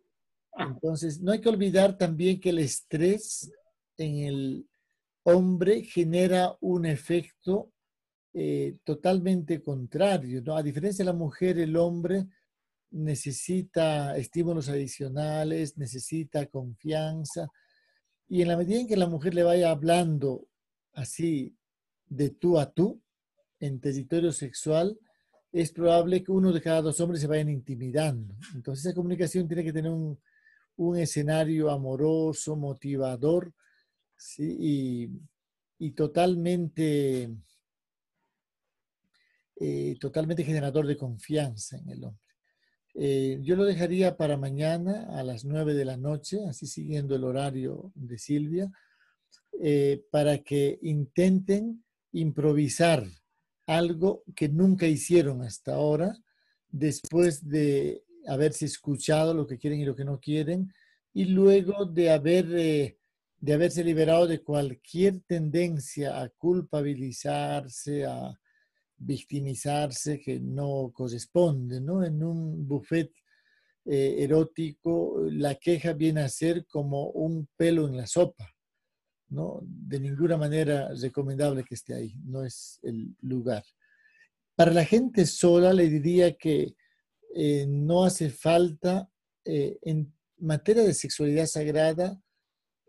entonces, 0.57 1.21
no 1.21 1.31
hay 1.31 1.39
que 1.39 1.49
olvidar 1.49 1.95
también 1.95 2.39
que 2.39 2.49
el 2.49 2.57
estrés 2.57 3.51
en 3.97 4.17
el 4.17 4.67
hombre 5.21 5.83
genera 5.83 6.57
un 6.59 6.87
efecto 6.87 7.71
eh, 8.33 8.77
totalmente 8.83 9.61
contrario. 9.61 10.41
¿no? 10.43 10.57
A 10.57 10.63
diferencia 10.63 11.05
de 11.05 11.11
la 11.11 11.17
mujer, 11.17 11.59
el 11.59 11.77
hombre 11.77 12.25
necesita 12.91 14.17
estímulos 14.17 14.69
adicionales, 14.69 15.77
necesita 15.77 16.45
confianza, 16.47 17.49
y 18.27 18.43
en 18.43 18.47
la 18.47 18.57
medida 18.57 18.79
en 18.79 18.87
que 18.87 18.95
la 18.95 19.07
mujer 19.07 19.33
le 19.33 19.43
vaya 19.43 19.71
hablando 19.71 20.47
así 20.93 21.55
de 22.07 22.29
tú 22.29 22.59
a 22.59 22.71
tú 22.71 23.01
en 23.59 23.79
territorio 23.79 24.31
sexual, 24.31 24.97
es 25.51 25.71
probable 25.71 26.23
que 26.23 26.31
uno 26.31 26.51
de 26.51 26.61
cada 26.61 26.83
dos 26.83 26.99
hombres 27.01 27.21
se 27.21 27.27
vayan 27.27 27.49
intimidando. 27.49 28.35
Entonces 28.53 28.85
esa 28.85 28.95
comunicación 28.95 29.47
tiene 29.47 29.63
que 29.63 29.73
tener 29.73 29.91
un, 29.91 30.17
escenario 30.97 31.69
amoroso, 31.69 32.55
motivador 32.55 33.51
y, 34.37 35.09
totalmente, 35.93 37.29
eh, 39.57 39.97
totalmente 39.99 40.45
generador 40.45 40.87
de 40.87 40.95
confianza 40.95 41.77
en 41.77 41.89
el 41.89 42.03
hombre. 42.05 42.28
Eh, 42.95 43.39
yo 43.41 43.55
lo 43.55 43.65
dejaría 43.65 44.17
para 44.17 44.37
mañana 44.37 45.07
a 45.17 45.23
las 45.23 45.45
nueve 45.45 45.73
de 45.73 45.85
la 45.85 45.97
noche, 45.97 46.39
así 46.47 46.67
siguiendo 46.67 47.15
el 47.15 47.23
horario 47.23 47.91
de 47.95 48.17
Silvia, 48.17 48.71
eh, 49.61 50.03
para 50.11 50.39
que 50.39 50.79
intenten 50.81 51.83
improvisar 52.11 53.05
algo 53.67 54.23
que 54.35 54.49
nunca 54.49 54.87
hicieron 54.87 55.43
hasta 55.43 55.75
ahora, 55.75 56.17
después 56.69 57.47
de 57.47 58.03
haberse 58.27 58.65
escuchado 58.65 59.33
lo 59.33 59.45
que 59.45 59.57
quieren 59.57 59.79
y 59.79 59.85
lo 59.85 59.95
que 59.95 60.05
no 60.05 60.19
quieren, 60.19 60.73
y 61.13 61.25
luego 61.25 61.85
de, 61.85 62.11
haber, 62.11 62.45
eh, 62.57 62.97
de 63.39 63.53
haberse 63.53 63.83
liberado 63.83 64.27
de 64.27 64.41
cualquier 64.41 65.19
tendencia 65.21 66.21
a 66.21 66.29
culpabilizarse, 66.29 68.05
a, 68.05 68.39
victimizarse 68.99 70.19
que 70.19 70.39
no 70.39 70.91
corresponde, 70.93 71.79
¿no? 71.79 72.03
En 72.03 72.21
un 72.23 72.67
buffet 72.67 73.11
eh, 73.85 74.17
erótico, 74.19 75.21
la 75.31 75.55
queja 75.55 75.93
viene 75.93 76.21
a 76.21 76.29
ser 76.29 76.65
como 76.67 77.09
un 77.11 77.47
pelo 77.55 77.87
en 77.87 77.97
la 77.97 78.05
sopa, 78.05 78.53
¿no? 79.29 79.61
De 79.63 79.99
ninguna 79.99 80.37
manera 80.37 80.89
recomendable 80.93 81.63
que 81.63 81.75
esté 81.75 81.95
ahí, 81.95 82.13
no 82.25 82.43
es 82.43 82.79
el 82.83 83.15
lugar. 83.21 83.63
Para 84.55 84.73
la 84.73 84.83
gente 84.83 85.25
sola 85.25 85.73
le 85.73 85.87
diría 85.89 86.35
que 86.35 86.75
eh, 87.33 87.65
no 87.67 88.03
hace 88.03 88.29
falta, 88.29 89.09
eh, 89.45 89.79
en 89.81 90.13
materia 90.39 90.83
de 90.83 90.93
sexualidad 90.93 91.45
sagrada, 91.45 92.21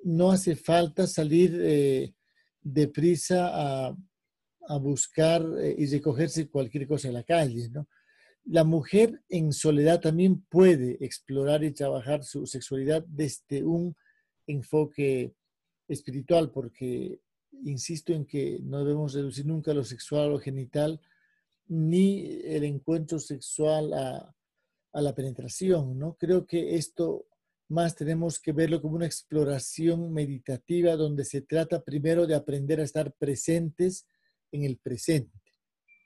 no 0.03 0.33
hace 0.33 0.57
falta 0.57 1.07
salir 1.07 2.15
deprisa 2.63 3.51
a 3.53 3.97
a 4.69 4.79
buscar 4.79 5.43
eh, 5.59 5.75
y 5.79 5.87
recogerse 5.87 6.49
cualquier 6.49 6.87
cosa 6.87 7.09
en 7.09 7.15
la 7.15 7.23
calle, 7.23 7.69
¿no? 7.71 7.89
La 8.45 8.65
mujer 8.65 9.23
en 9.29 9.53
soledad 9.53 10.01
también 10.01 10.41
puede 10.49 10.97
explorar 11.05 11.63
y 11.63 11.73
trabajar 11.73 12.25
su 12.25 12.47
sexualidad 12.47 13.05
desde 13.07 13.63
un 13.63 13.95
enfoque 14.47 15.35
espiritual, 15.87 16.51
porque 16.51 17.21
insisto 17.65 18.13
en 18.13 18.25
que 18.25 18.59
no 18.63 18.85
debemos 18.85 19.13
reducir 19.13 19.47
nunca 19.47 19.75
lo 19.75 19.85
sexual 19.85 20.33
o 20.33 20.39
genital, 20.39 21.01
ni 21.69 22.41
el 22.45 22.65
encuentro 22.65 23.19
sexual 23.19 23.93
a, 23.93 24.35
a 24.93 25.01
la 25.03 25.15
penetración, 25.15 25.99
¿no? 25.99 26.17
Creo 26.19 26.47
que 26.47 26.77
esto 26.77 27.27
más 27.69 27.95
tenemos 27.95 28.41
que 28.41 28.53
verlo 28.53 28.83
como 28.83 28.97
una 28.97 29.07
exploración 29.07 30.13
meditativa 30.13 30.97
donde 30.97 31.25
se 31.25 31.43
trata 31.43 31.85
primero 31.85 32.27
de 32.27 32.35
aprender 32.35 32.81
a 32.81 32.85
estar 32.85 33.13
presentes 33.13 34.07
en 34.53 34.64
el 34.64 34.78
presente, 34.78 35.40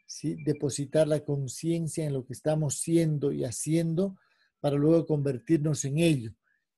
¿sí? 0.07 0.37
depositar 0.45 1.09
la 1.09 1.21
conciencia 1.21 2.05
en 2.05 2.13
lo 2.13 2.25
que 2.25 2.33
estamos 2.33 2.79
siendo 2.79 3.33
y 3.33 3.45
haciendo 3.45 4.17
para 4.61 4.77
luego 4.77 5.07
convertirnos 5.07 5.85
en 5.85 5.99
ello. 5.99 6.33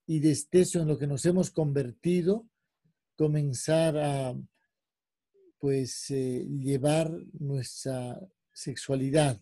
Y 0.06 0.20
desde 0.20 0.60
eso 0.60 0.80
en 0.80 0.88
lo 0.88 0.98
que 0.98 1.06
nos 1.06 1.24
hemos 1.24 1.50
convertido, 1.50 2.46
comenzar 3.16 3.96
a 3.96 4.34
pues 5.58 6.10
eh, 6.10 6.46
llevar 6.48 7.10
nuestra 7.32 8.20
sexualidad 8.52 9.40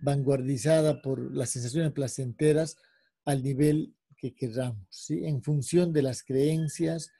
vanguardizada 0.00 1.00
por 1.00 1.34
las 1.34 1.50
sensaciones 1.50 1.92
placenteras 1.92 2.76
al 3.24 3.42
nivel 3.42 3.94
que 4.16 4.34
queramos, 4.34 4.86
¿sí? 4.90 5.24
en 5.24 5.42
función 5.42 5.92
de 5.92 6.02
las 6.02 6.22
creencias, 6.22 7.10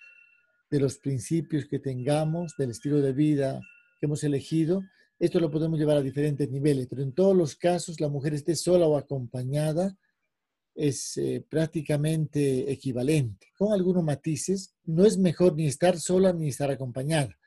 de 0.71 0.81
los 0.81 0.99
principios 0.99 1.67
que 1.67 1.79
tengamos, 1.79 2.57
del 2.57 2.71
estilo 2.71 3.01
de 3.01 3.13
vida 3.13 3.61
hemos 4.05 4.25
elegido. 4.25 4.83
Esto 5.19 5.41
lo 5.41 5.51
podemos 5.51 5.79
llevar 5.79 5.97
a 5.97 6.03
diferentes 6.03 6.51
niveles, 6.51 6.87
pero 6.89 7.03
en 7.03 7.13
todos 7.13 7.37
los 7.37 7.57
casos, 7.57 8.01
la 8.01 8.09
mujer 8.09 8.35
esté 8.35 8.57
sola 8.57 8.87
o 8.87 8.97
acompañada, 8.97 9.97
es 10.75 11.17
eh, 11.19 11.45
prácticamente 11.49 12.71
equivalente, 12.71 13.53
con 13.57 13.73
algunos 13.73 14.03
matices. 14.03 14.75
No 14.85 15.05
es 15.05 15.19
mejor 15.19 15.55
ni 15.55 15.67
estar 15.67 15.99
sola 15.99 16.33
ni 16.33 16.49
estar 16.49 16.71
acompañada. 16.71 17.39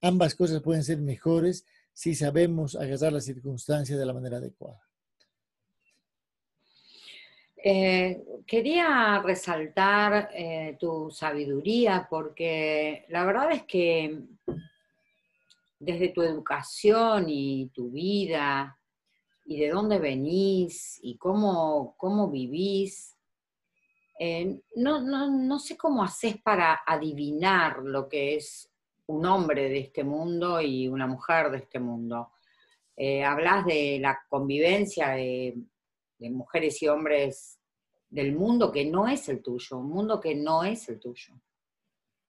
Ambas 0.00 0.34
cosas 0.34 0.62
pueden 0.62 0.82
ser 0.82 0.98
mejores 0.98 1.64
si 1.92 2.14
sabemos 2.14 2.74
agarrar 2.74 3.12
las 3.12 3.24
circunstancias 3.24 3.98
de 3.98 4.06
la 4.06 4.12
manera 4.12 4.38
adecuada. 4.38 4.80
Eh, 7.64 8.24
quería 8.44 9.22
resaltar 9.24 10.30
eh, 10.34 10.76
tu 10.80 11.12
sabiduría 11.12 12.08
porque 12.10 13.04
la 13.08 13.24
verdad 13.24 13.52
es 13.52 13.62
que 13.62 14.18
desde 15.82 16.10
tu 16.10 16.22
educación 16.22 17.24
y 17.28 17.68
tu 17.74 17.90
vida 17.90 18.78
y 19.44 19.58
de 19.58 19.70
dónde 19.70 19.98
venís 19.98 21.00
y 21.02 21.16
cómo, 21.16 21.96
cómo 21.98 22.30
vivís. 22.30 23.18
Eh, 24.16 24.60
no, 24.76 25.00
no, 25.00 25.58
sé 25.58 25.76
cómo 25.76 26.04
haces 26.04 26.40
para 26.40 26.82
adivinar 26.86 27.78
lo 27.82 28.08
que 28.08 28.36
es 28.36 28.70
un 29.06 29.26
hombre 29.26 29.68
de 29.68 29.80
este 29.80 30.04
mundo 30.04 30.60
y 30.60 30.86
una 30.86 31.08
mujer 31.08 31.50
de 31.50 31.58
este 31.58 31.80
mundo. 31.80 32.30
Eh, 32.96 33.24
hablas 33.24 33.66
de 33.66 33.98
la 34.00 34.20
convivencia 34.28 35.08
de, 35.08 35.56
de 36.18 36.30
mujeres 36.30 36.80
y 36.80 36.86
hombres 36.86 37.58
del 38.08 38.36
mundo 38.36 38.70
que 38.70 38.84
no 38.84 39.08
es 39.08 39.28
el 39.28 39.42
tuyo, 39.42 39.78
un 39.78 39.88
mundo 39.88 40.20
que 40.20 40.36
no 40.36 40.62
es 40.62 40.88
el 40.88 41.00
tuyo. 41.00 41.34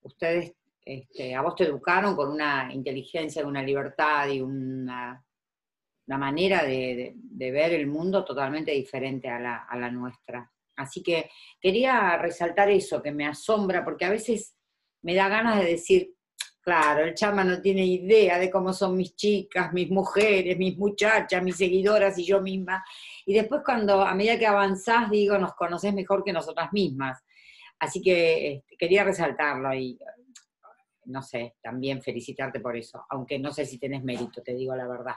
Ustedes 0.01 0.56
este, 0.86 1.34
a 1.34 1.42
vos 1.42 1.56
te 1.56 1.64
educaron 1.64 2.16
con 2.16 2.30
una 2.30 2.70
inteligencia, 2.74 3.46
una 3.46 3.64
libertad 3.64 4.28
y 4.28 4.42
una, 4.42 5.24
manera 6.08 6.64
de, 6.64 7.16
ver 7.38 7.74
el 7.74 7.88
mundo 7.88 8.26
totalmente 8.26 8.72
diferente 8.72 9.30
a 9.30 9.40
la, 9.40 9.92
nuestra. 9.92 10.52
Así 10.76 11.02
que 11.02 11.30
quería 11.62 12.18
resaltar 12.18 12.70
eso 12.70 13.02
que 13.02 13.12
me 13.12 13.26
asombra, 13.26 13.86
porque 13.86 14.06
a 14.06 14.10
veces 14.10 14.56
me 15.02 15.16
da 15.16 15.30
ganas 15.30 15.60
de 15.60 15.72
decir, 15.72 16.14
claro, 16.62 17.06
el 17.06 17.14
chama 17.14 17.44
no 17.44 17.62
tiene 17.62 17.86
idea 17.86 18.38
de 18.38 18.50
cómo 18.50 18.74
son 18.74 18.98
mis 18.98 19.16
chicas, 19.16 19.72
mis 19.72 19.90
mujeres, 19.90 20.58
mis 20.58 20.78
muchachas, 20.78 21.42
mis 21.42 21.58
seguidoras 21.58 22.18
y 22.18 22.26
yo 22.26 22.42
misma. 22.42 22.84
Y 23.26 23.34
después 23.34 23.62
cuando 23.64 24.02
a 24.02 24.14
medida 24.16 24.38
que 24.38 24.48
avanzás, 24.48 25.10
digo, 25.10 25.38
nos 25.38 25.54
conoces 25.54 25.94
mejor 25.94 26.24
que 26.24 26.34
nosotras 26.34 26.74
mismas. 26.74 27.24
Así 27.80 28.02
que 28.02 28.54
este, 28.54 28.78
quería 28.78 29.04
resaltarlo 29.04 29.74
y 29.74 29.98
no 31.06 31.22
sé, 31.22 31.56
también 31.62 32.01
felicitarte 32.01 32.60
por 32.60 32.76
eso, 32.76 33.06
aunque 33.10 33.39
no 33.39 33.51
sé 33.51 33.66
si 33.66 33.78
tenés 33.78 34.04
mérito, 34.04 34.41
te 34.41 34.54
digo 34.54 34.76
la 34.76 34.88
verdad. 34.88 35.16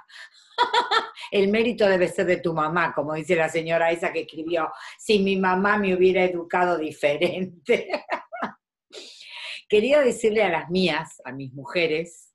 El 1.30 1.48
mérito 1.48 1.88
debe 1.88 2.08
ser 2.08 2.26
de 2.26 2.38
tu 2.38 2.54
mamá, 2.54 2.94
como 2.94 3.14
dice 3.14 3.34
la 3.34 3.48
señora 3.48 3.90
esa 3.90 4.12
que 4.12 4.20
escribió, 4.20 4.70
si 4.98 5.18
mi 5.18 5.36
mamá 5.36 5.78
me 5.78 5.94
hubiera 5.94 6.24
educado 6.24 6.78
diferente. 6.78 7.88
Quería 9.68 10.00
decirle 10.00 10.44
a 10.44 10.50
las 10.50 10.70
mías, 10.70 11.20
a 11.24 11.32
mis 11.32 11.52
mujeres, 11.52 12.32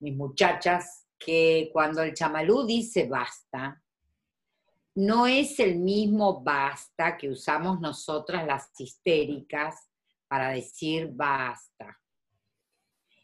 mis 0.00 0.14
muchachas, 0.14 1.06
que 1.18 1.70
cuando 1.72 2.02
el 2.02 2.14
chamalú 2.14 2.66
dice 2.66 3.06
basta, 3.08 3.82
no 4.94 5.26
es 5.26 5.58
el 5.58 5.78
mismo 5.78 6.42
basta 6.42 7.16
que 7.16 7.30
usamos 7.30 7.80
nosotras 7.80 8.46
las 8.46 8.68
histéricas 8.78 9.88
para 10.28 10.50
decir 10.50 11.08
basta. 11.12 11.98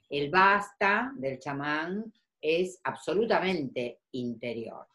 El 0.09 0.31
basta 0.31 1.13
del 1.17 1.39
chamán 1.39 2.13
es 2.41 2.81
absolutamente 2.83 4.01
interior. 4.13 4.87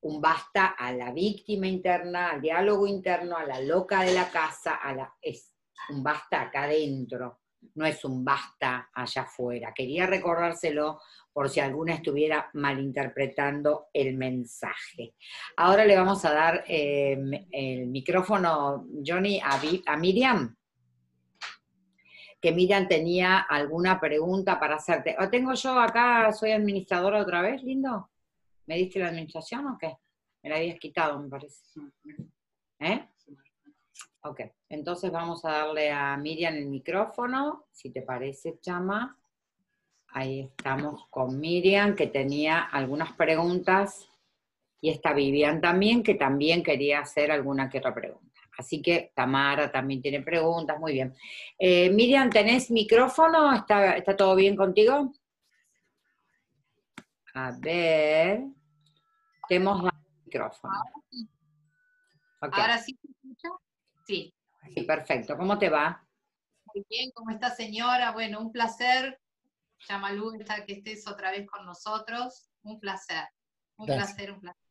Un 0.00 0.20
basta 0.20 0.74
a 0.76 0.92
la 0.92 1.12
víctima 1.12 1.66
interna, 1.66 2.30
al 2.30 2.40
diálogo 2.40 2.86
interno, 2.86 3.36
a 3.36 3.44
la 3.44 3.60
loca 3.60 4.02
de 4.02 4.12
la 4.12 4.30
casa, 4.30 4.74
a 4.74 4.94
la, 4.94 5.14
es 5.22 5.54
un 5.90 6.02
basta 6.02 6.42
acá 6.42 6.64
adentro, 6.64 7.40
no 7.74 7.86
es 7.86 8.04
un 8.04 8.24
basta 8.24 8.90
allá 8.92 9.22
afuera. 9.22 9.72
Quería 9.72 10.06
recordárselo 10.06 11.00
por 11.32 11.48
si 11.48 11.60
alguna 11.60 11.94
estuviera 11.94 12.50
malinterpretando 12.54 13.86
el 13.92 14.16
mensaje. 14.16 15.14
Ahora 15.56 15.84
le 15.84 15.96
vamos 15.96 16.24
a 16.24 16.32
dar 16.32 16.64
em, 16.66 17.46
el 17.50 17.86
micrófono, 17.86 18.86
Johnny, 19.04 19.40
a, 19.40 19.60
a 19.86 19.96
Miriam 19.96 20.54
que 22.44 22.52
Miriam 22.52 22.86
tenía 22.86 23.38
alguna 23.38 23.98
pregunta 23.98 24.60
para 24.60 24.74
hacerte. 24.74 25.16
¿O 25.18 25.30
tengo 25.30 25.54
yo 25.54 25.80
acá, 25.80 26.30
soy 26.30 26.50
administradora 26.52 27.22
otra 27.22 27.40
vez, 27.40 27.62
lindo? 27.62 28.10
¿Me 28.66 28.76
diste 28.76 28.98
la 28.98 29.08
administración 29.08 29.66
o 29.66 29.78
qué? 29.78 29.96
Me 30.42 30.50
la 30.50 30.56
habías 30.56 30.78
quitado, 30.78 31.18
me 31.18 31.30
parece. 31.30 31.64
¿Eh? 32.80 33.08
Ok, 34.24 34.40
entonces 34.68 35.10
vamos 35.10 35.42
a 35.46 35.52
darle 35.52 35.90
a 35.90 36.18
Miriam 36.18 36.52
el 36.52 36.66
micrófono, 36.66 37.64
si 37.72 37.88
te 37.88 38.02
parece, 38.02 38.58
Chama. 38.60 39.18
Ahí 40.08 40.40
estamos 40.40 41.06
con 41.08 41.40
Miriam, 41.40 41.96
que 41.96 42.08
tenía 42.08 42.60
algunas 42.60 43.14
preguntas, 43.14 44.06
y 44.82 44.90
está 44.90 45.14
Vivian 45.14 45.62
también, 45.62 46.02
que 46.02 46.14
también 46.14 46.62
quería 46.62 47.00
hacer 47.00 47.32
alguna 47.32 47.70
que 47.70 47.78
otra 47.78 47.94
pregunta. 47.94 48.33
Así 48.56 48.80
que 48.80 49.12
Tamara 49.14 49.70
también 49.70 50.00
tiene 50.00 50.22
preguntas, 50.22 50.78
muy 50.78 50.92
bien. 50.92 51.14
Eh, 51.58 51.90
Miriam, 51.90 52.30
¿tenés 52.30 52.70
micrófono? 52.70 53.52
¿Está, 53.52 53.96
¿Está 53.96 54.16
todo 54.16 54.34
bien 54.36 54.56
contigo? 54.56 55.12
A 57.34 57.52
ver, 57.58 58.44
tenemos 59.48 59.90
micrófono. 60.24 60.72
Ahora 62.40 62.78
sí 62.78 62.96
se 63.00 63.10
escucha. 63.10 63.48
Sí. 64.06 64.34
Sí, 64.72 64.82
perfecto. 64.82 65.36
¿Cómo 65.36 65.58
te 65.58 65.68
va? 65.68 66.06
Muy 66.72 66.84
bien, 66.88 67.10
¿cómo 67.12 67.30
está 67.30 67.50
señora? 67.50 68.12
Bueno, 68.12 68.40
un 68.40 68.52
placer. 68.52 69.20
Yamalú, 69.88 70.32
que 70.66 70.72
estés 70.72 71.06
otra 71.06 71.30
vez 71.30 71.46
con 71.46 71.66
nosotros. 71.66 72.48
Un 72.62 72.80
placer. 72.80 73.24
Un 73.76 73.86
placer, 73.86 74.32
un 74.32 74.40
placer. 74.40 74.62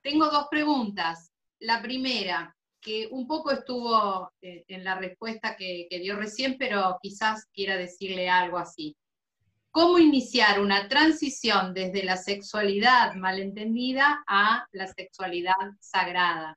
Tengo 0.00 0.30
dos 0.30 0.48
preguntas. 0.50 1.32
La 1.60 1.80
primera, 1.82 2.56
que 2.84 3.08
un 3.10 3.26
poco 3.26 3.50
estuvo 3.50 4.30
eh, 4.42 4.64
en 4.68 4.84
la 4.84 4.96
respuesta 4.96 5.56
que, 5.56 5.88
dio 5.90 6.16
recién, 6.16 6.56
pero 6.58 6.98
quizás 7.00 7.46
quiera 7.52 7.76
decirle 7.76 8.28
algo 8.28 8.58
así. 8.58 8.94
¿Cómo 9.70 9.98
iniciar 9.98 10.60
una 10.60 10.86
transición 10.86 11.72
desde 11.72 12.04
la 12.04 12.16
sexualidad 12.16 13.14
malentendida 13.14 14.22
a 14.28 14.66
la 14.72 14.86
sexualidad 14.86 15.54
sagrada? 15.80 16.56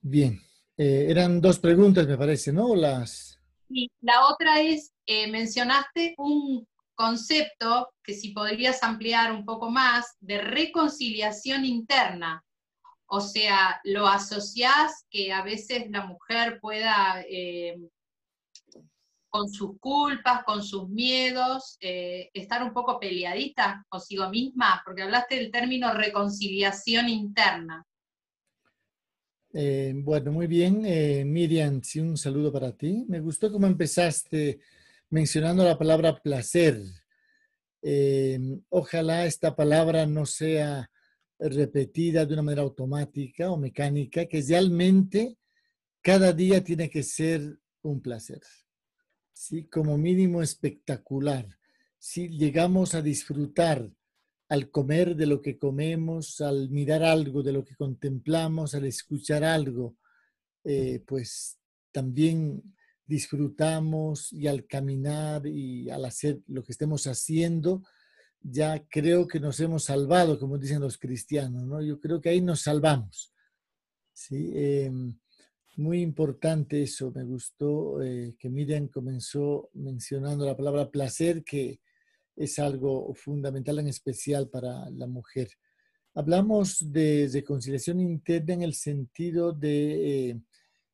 Bien, 0.00 0.40
eh, 0.76 1.06
eran 1.08 1.40
dos 1.40 1.58
preguntas, 1.58 2.06
me 2.06 2.16
parece, 2.16 2.52
¿no? 2.52 2.74
Las... 2.76 3.38
Y 3.68 3.90
la 4.00 4.26
otra 4.26 4.60
es, 4.60 4.92
eh, 5.04 5.30
mencionaste 5.30 6.14
un 6.16 6.66
concepto 6.94 7.90
que 8.02 8.14
si 8.14 8.30
podrías 8.30 8.82
ampliar 8.82 9.32
un 9.32 9.44
poco 9.44 9.68
más, 9.68 10.16
de 10.20 10.40
reconciliación 10.40 11.64
interna. 11.64 12.42
O 13.10 13.22
sea, 13.22 13.80
lo 13.84 14.06
asociás 14.06 15.06
que 15.08 15.32
a 15.32 15.42
veces 15.42 15.90
la 15.90 16.04
mujer 16.04 16.60
pueda, 16.60 17.24
eh, 17.26 17.78
con 19.30 19.48
sus 19.48 19.78
culpas, 19.80 20.44
con 20.44 20.62
sus 20.62 20.90
miedos, 20.90 21.78
eh, 21.80 22.28
estar 22.34 22.62
un 22.62 22.74
poco 22.74 23.00
peleadita 23.00 23.82
consigo 23.88 24.28
misma, 24.28 24.82
porque 24.84 25.02
hablaste 25.02 25.36
del 25.36 25.50
término 25.50 25.94
reconciliación 25.94 27.08
interna. 27.08 27.82
Eh, 29.54 29.94
bueno, 29.96 30.30
muy 30.30 30.46
bien. 30.46 30.82
Miriam, 31.32 31.82
sí, 31.82 32.00
un 32.00 32.18
saludo 32.18 32.52
para 32.52 32.72
ti. 32.72 33.06
Me 33.08 33.20
gustó 33.20 33.50
cómo 33.50 33.66
empezaste 33.66 34.60
mencionando 35.08 35.64
la 35.64 35.78
palabra 35.78 36.14
placer. 36.20 36.78
ojalá 38.68 39.24
esta 39.24 39.56
palabra 39.56 40.04
no 40.04 40.26
sea 40.26 40.90
repetida 41.38 42.26
de 42.26 42.34
una 42.34 42.42
manera 42.42 42.62
automática 42.62 43.50
o 43.50 43.56
mecánica, 43.56 44.26
que 44.26 44.42
realmente 44.42 45.38
cada 46.02 46.32
día 46.32 46.62
tiene 46.62 46.90
que 46.90 47.02
ser 47.02 47.58
un 47.82 48.00
placer, 48.00 48.40
¿sí? 49.32 49.64
como 49.64 49.96
mínimo 49.96 50.42
espectacular. 50.42 51.46
Si 51.98 52.28
llegamos 52.28 52.94
a 52.94 53.02
disfrutar 53.02 53.90
al 54.48 54.70
comer 54.70 55.14
de 55.14 55.26
lo 55.26 55.42
que 55.42 55.58
comemos, 55.58 56.40
al 56.40 56.70
mirar 56.70 57.02
algo 57.02 57.42
de 57.42 57.52
lo 57.52 57.64
que 57.64 57.76
contemplamos, 57.76 58.74
al 58.74 58.86
escuchar 58.86 59.44
algo, 59.44 59.96
eh, 60.64 61.02
pues 61.06 61.58
también 61.92 62.62
disfrutamos 63.06 64.32
y 64.32 64.46
al 64.46 64.66
caminar 64.66 65.46
y 65.46 65.90
al 65.90 66.04
hacer 66.04 66.40
lo 66.46 66.62
que 66.62 66.72
estemos 66.72 67.06
haciendo, 67.06 67.82
ya 68.40 68.86
creo 68.88 69.26
que 69.26 69.40
nos 69.40 69.60
hemos 69.60 69.84
salvado, 69.84 70.38
como 70.38 70.58
dicen 70.58 70.80
los 70.80 70.98
cristianos, 70.98 71.64
¿no? 71.64 71.82
Yo 71.82 72.00
creo 72.00 72.20
que 72.20 72.30
ahí 72.30 72.40
nos 72.40 72.62
salvamos. 72.62 73.32
¿sí? 74.12 74.52
Em, 74.54 75.18
muy 75.76 76.00
importante 76.02 76.82
eso, 76.82 77.12
me 77.12 77.24
gustó 77.24 78.02
eh, 78.02 78.34
que 78.38 78.50
Miriam 78.50 78.88
comenzó 78.88 79.70
mencionando 79.74 80.44
la 80.44 80.56
palabra 80.56 80.90
placer, 80.90 81.44
que 81.44 81.80
es 82.34 82.58
algo 82.58 83.14
fundamental 83.14 83.78
en 83.78 83.88
especial 83.88 84.48
para 84.48 84.90
la 84.90 85.06
mujer. 85.06 85.48
Hablamos 86.14 86.92
de 86.92 87.28
reconciliación 87.32 88.00
interna 88.00 88.54
en 88.54 88.62
el 88.62 88.74
sentido 88.74 89.52
de 89.52 90.30
eh, 90.30 90.40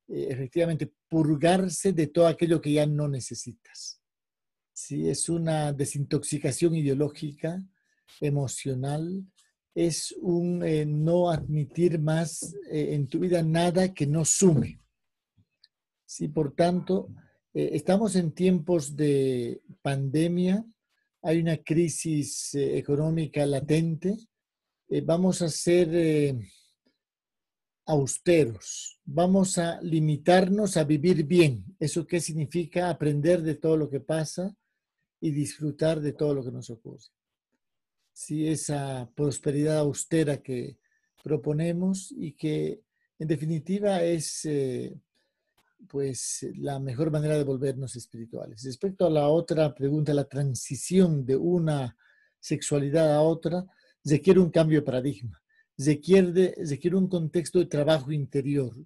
eh, 0.09 0.27
efectivamente 0.31 0.93
purgarse 1.09 1.93
de 1.93 2.09
todo 2.09 2.27
aquello 2.27 2.61
que 2.61 2.73
ya 2.73 2.87
no 2.87 3.09
necesitas. 3.09 4.03
¿Sí? 4.75 5.09
es 5.09 5.29
una 5.31 5.73
desintoxicación 5.73 6.75
ideológica, 6.75 7.65
emocional, 8.21 9.25
es 9.75 10.15
un 10.21 10.63
eh, 10.63 10.85
no 10.87 11.31
admitir 11.31 11.99
más 11.99 12.55
eh, 12.71 12.95
en 12.95 13.09
tu 13.09 13.21
vida 13.21 13.43
nada 13.43 13.93
que 13.93 14.07
no 14.07 14.25
sume. 14.25 14.81
Sí, 16.05 16.29
por 16.29 16.55
tanto, 16.55 17.09
eh, 17.53 17.71
estamos 17.73 18.15
en 18.15 18.33
tiempos 18.33 18.95
de 18.95 19.63
pandemia, 19.83 20.65
hay 21.23 21.41
una 21.41 21.57
crisis 21.57 22.55
económica 22.55 23.47
latente, 23.47 24.15
vamos 25.07 25.41
a 25.41 25.49
ser 25.49 26.37
austeros, 27.87 29.01
vamos 29.07 29.57
a 29.57 29.81
limitarnos 29.81 30.77
a 30.77 30.85
vivir 30.85 31.25
bien. 31.25 31.65
¿Eso 31.81 32.07
qué 32.07 32.21
significa? 32.21 32.91
Aprender 32.91 33.41
de 33.41 33.55
todo 33.55 33.79
lo 33.79 33.89
que 33.89 34.01
pasa, 34.01 34.55
y 35.25 35.31
disfrutar 35.31 36.03
de 36.03 36.13
todo 36.13 36.35
lo 36.35 36.45
que 36.45 36.53
nos 36.53 36.69
ocurre. 36.69 37.07
Sí, 38.13 38.47
esa 38.47 39.11
prosperidad 39.15 39.79
austera 39.79 40.43
que 40.43 40.77
proponemos 41.23 42.13
y 42.15 42.33
que 42.33 42.83
en 43.19 43.27
definitiva 43.27 44.03
es 44.03 44.45
eh, 44.45 44.95
pues 45.89 46.47
la 46.57 46.79
mejor 46.79 47.11
manera 47.11 47.39
de 47.39 47.45
volvernos 47.45 47.97
espirituales. 47.97 48.63
Respecto 48.65 49.07
a 49.07 49.11
la 49.11 49.29
otra 49.29 49.75
pregunta, 49.75 50.13
la 50.13 50.29
transición 50.29 51.25
de 51.25 51.37
una 51.37 51.97
sexualidad 52.39 53.15
a 53.15 53.23
otra 53.23 53.65
requiere 54.05 54.41
un 54.41 54.51
cambio 54.51 54.81
de 54.81 54.85
paradigma, 54.85 55.43
requiere, 55.79 56.55
requiere 56.69 56.97
un 56.97 57.09
contexto 57.09 57.61
de 57.61 57.67
trabajo 57.67 58.13
interior. 58.13 58.77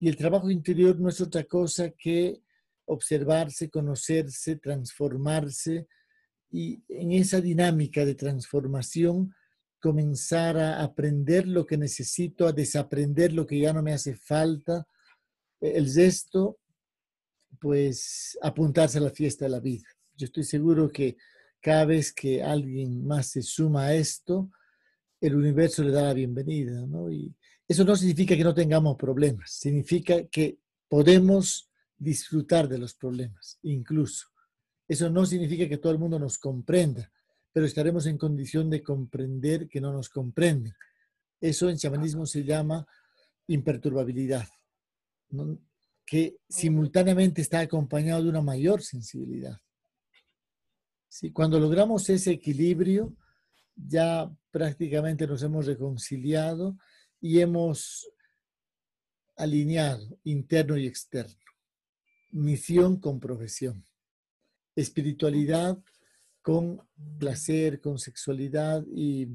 Y 0.00 0.08
el 0.08 0.16
trabajo 0.16 0.50
interior 0.50 0.98
no 0.98 1.10
es 1.10 1.20
otra 1.20 1.44
cosa 1.44 1.90
que 1.90 2.40
observarse, 2.88 3.70
conocerse, 3.70 4.56
transformarse 4.56 5.86
y 6.50 6.82
en 6.88 7.12
esa 7.12 7.40
dinámica 7.40 8.04
de 8.04 8.14
transformación 8.14 9.34
comenzar 9.80 10.56
a 10.56 10.82
aprender 10.82 11.46
lo 11.46 11.66
que 11.66 11.76
necesito, 11.76 12.46
a 12.46 12.52
desaprender 12.52 13.32
lo 13.32 13.46
que 13.46 13.60
ya 13.60 13.72
no 13.72 13.82
me 13.82 13.92
hace 13.92 14.16
falta. 14.16 14.86
El 15.60 15.92
resto, 15.94 16.58
pues 17.60 18.36
apuntarse 18.42 18.98
a 18.98 19.02
la 19.02 19.10
fiesta 19.10 19.44
de 19.44 19.50
la 19.50 19.60
vida. 19.60 19.86
Yo 20.16 20.26
estoy 20.26 20.44
seguro 20.44 20.90
que 20.90 21.16
cada 21.60 21.84
vez 21.84 22.12
que 22.12 22.42
alguien 22.42 23.06
más 23.06 23.28
se 23.28 23.42
suma 23.42 23.86
a 23.86 23.94
esto, 23.94 24.50
el 25.20 25.34
universo 25.34 25.82
le 25.82 25.92
da 25.92 26.02
la 26.02 26.14
bienvenida, 26.14 26.86
¿no? 26.86 27.10
Y 27.10 27.34
eso 27.66 27.84
no 27.84 27.94
significa 27.96 28.36
que 28.36 28.44
no 28.44 28.54
tengamos 28.54 28.96
problemas, 28.96 29.50
significa 29.52 30.24
que 30.26 30.58
podemos 30.88 31.70
disfrutar 31.98 32.68
de 32.68 32.78
los 32.78 32.94
problemas, 32.94 33.58
incluso. 33.62 34.28
Eso 34.86 35.10
no 35.10 35.26
significa 35.26 35.68
que 35.68 35.78
todo 35.78 35.92
el 35.92 35.98
mundo 35.98 36.18
nos 36.18 36.38
comprenda, 36.38 37.12
pero 37.52 37.66
estaremos 37.66 38.06
en 38.06 38.16
condición 38.16 38.70
de 38.70 38.82
comprender 38.82 39.68
que 39.68 39.80
no 39.80 39.92
nos 39.92 40.08
comprenden. 40.08 40.74
Eso 41.40 41.68
en 41.68 41.76
chamanismo 41.76 42.24
se 42.26 42.44
llama 42.44 42.86
imperturbabilidad, 43.48 44.46
que 46.06 46.38
simultáneamente 46.48 47.42
está 47.42 47.60
acompañado 47.60 48.22
de 48.22 48.30
una 48.30 48.42
mayor 48.42 48.82
sensibilidad. 48.82 49.58
¿Sí? 51.08 51.32
Cuando 51.32 51.58
logramos 51.58 52.08
ese 52.10 52.32
equilibrio, 52.32 53.14
ya 53.74 54.30
prácticamente 54.50 55.26
nos 55.26 55.42
hemos 55.42 55.66
reconciliado 55.66 56.76
y 57.20 57.40
hemos 57.40 58.10
alineado 59.36 60.18
interno 60.24 60.76
y 60.76 60.86
externo, 60.86 61.36
misión 62.30 63.00
con 63.00 63.20
profesión, 63.20 63.84
espiritualidad 64.74 65.78
con 66.42 66.80
placer, 67.18 67.80
con 67.80 67.98
sexualidad 67.98 68.84
y 68.90 69.28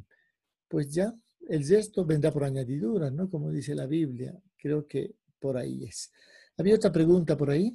pues 0.68 0.91
ya 0.94 1.14
el 1.48 1.66
gesto 1.66 2.06
vendrá 2.06 2.32
por 2.32 2.44
añadidura, 2.44 3.12
¿no? 3.12 3.30
Como 3.30 3.52
dice 3.52 3.76
la 3.76 3.86
Biblia, 3.86 4.34
creo 4.58 4.88
que 4.88 5.16
por 5.39 5.58
ahí 5.58 5.84
es. 5.84 6.12
¿Había 6.58 6.76
otra 6.76 6.91
pregunta 6.91 7.38
por 7.38 7.50
ahí? 7.50 7.72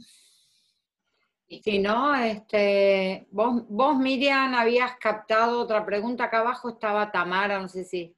Si 1.48 1.78
no, 1.78 2.14
este, 2.14 3.26
vos, 3.30 3.62
vos, 3.68 3.96
Miriam, 3.98 4.54
habías 4.54 4.96
captado 4.98 5.60
otra 5.60 5.84
pregunta. 5.84 6.24
Acá 6.24 6.40
abajo 6.40 6.70
estaba 6.70 7.10
Tamara, 7.10 7.60
no 7.60 7.68
sé 7.68 7.84
si. 7.84 8.14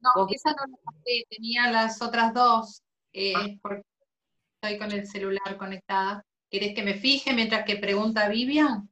No, 0.00 0.26
esa 0.30 0.50
no 0.50 0.64
la 0.70 0.78
capté, 0.84 1.26
tenía 1.28 1.70
las 1.70 2.00
otras 2.00 2.32
dos, 2.32 2.82
eh, 3.12 3.32
ah. 3.36 3.46
porque 3.60 3.82
estoy 4.62 4.78
con 4.78 4.92
el 4.92 5.06
celular 5.06 5.56
conectada. 5.58 6.24
¿Querés 6.50 6.74
que 6.74 6.82
me 6.82 6.94
fije 6.94 7.32
mientras 7.32 7.64
que 7.64 7.76
pregunta 7.76 8.28
Vivian? 8.28 8.90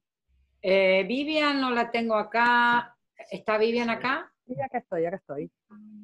Eh, 0.62 1.04
Vivian 1.08 1.60
no 1.60 1.72
la 1.72 1.90
tengo 1.90 2.14
acá. 2.14 2.96
¿Está 3.32 3.58
Vivian 3.58 3.90
acá? 3.90 4.32
Sí, 4.46 4.54
acá 4.60 4.78
estoy, 4.78 5.06
acá 5.06 5.16
estoy. 5.16 5.50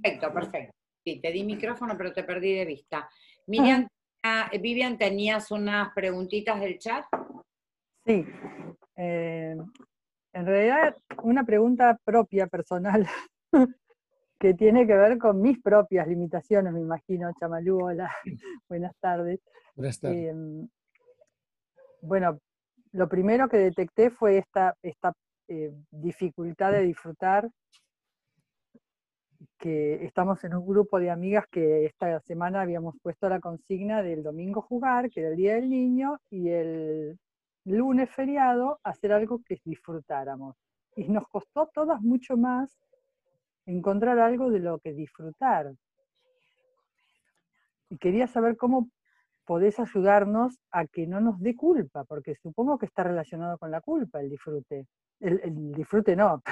Perfecto, 0.03 0.35
perfecto. 0.35 0.75
Sí, 1.05 1.21
te 1.21 1.31
di 1.31 1.45
micrófono, 1.45 1.97
pero 1.97 2.13
te 2.13 2.25
perdí 2.25 2.55
de 2.55 2.65
vista. 2.65 3.09
Miriam, 3.47 3.87
ah, 4.25 4.51
Vivian, 4.61 4.99
¿tenías 4.99 5.53
unas 5.53 5.93
preguntitas 5.95 6.59
del 6.59 6.77
chat? 6.79 7.05
Sí. 8.05 8.27
Eh, 8.97 9.57
en 10.33 10.47
realidad, 10.47 10.97
una 11.23 11.45
pregunta 11.45 11.97
propia, 12.05 12.49
personal, 12.49 13.07
que 14.41 14.55
tiene 14.55 14.89
que 14.89 14.95
ver 14.95 15.19
con 15.19 15.41
mis 15.41 15.63
propias 15.63 16.09
limitaciones, 16.09 16.73
me 16.73 16.81
imagino. 16.81 17.31
Chamalú, 17.39 17.85
hola, 17.85 18.11
buenas 18.69 18.97
tardes. 18.99 19.39
Buenas 19.77 20.01
tardes. 20.01 20.35
Bueno, 22.05 22.39
lo 22.93 23.09
primero 23.09 23.49
que 23.49 23.57
detecté 23.57 24.11
fue 24.11 24.39
esta, 24.39 24.77
eh, 25.49 25.73
dificultad 25.91 26.73
de 26.73 26.83
disfrutar, 26.83 27.49
que 29.59 30.05
estamos 30.05 30.43
en 30.45 30.55
un 30.55 30.67
grupo 30.67 30.99
de 30.99 31.11
amigas 31.11 31.47
que 31.51 31.87
esta 31.87 32.21
semana 32.21 32.61
habíamos 32.61 32.95
puesto 33.03 33.29
la 33.29 33.41
consigna 33.41 34.03
del 34.03 34.23
domingo 34.23 34.61
jugar, 34.63 35.11
que 35.11 35.21
era 35.21 35.31
el 35.31 35.37
Día 35.37 35.55
del 35.55 35.71
Niño, 35.71 36.19
y 36.31 36.51
el 36.51 37.19
lunes 37.65 38.11
feriado 38.11 38.79
hacer 38.83 39.13
algo 39.13 39.43
que 39.45 39.59
disfrutáramos. 39.65 40.57
Y 40.97 41.09
nos 41.09 41.27
costó 41.29 41.69
todas 41.73 42.01
mucho 42.03 42.37
más 42.37 42.79
encontrar 43.67 44.19
algo 44.19 44.51
de 44.51 44.61
lo 44.61 44.79
que 44.79 44.93
disfrutar. 44.93 45.73
Y 47.89 47.97
quería 47.97 48.27
saber 48.27 48.57
cómo 48.57 48.91
podés 49.45 49.79
ayudarnos 49.79 50.59
a 50.71 50.87
que 50.87 51.07
no 51.07 51.21
nos 51.21 51.41
dé 51.41 51.55
culpa, 51.55 52.05
porque 52.05 52.35
supongo 52.43 52.79
que 52.79 52.87
está 52.87 53.05
relacionado 53.05 53.59
con 53.59 53.71
la 53.71 53.81
culpa 53.81 54.21
el 54.21 54.31
disfrute. 54.31 54.87
El, 55.21 55.73
disfrute 55.73 56.17
no, 56.17 56.43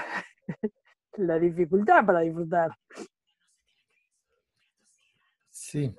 la 1.16 1.38
dificultad 1.38 2.04
para 2.06 2.20
disfrutar. 2.20 2.70
Sí, 5.50 5.94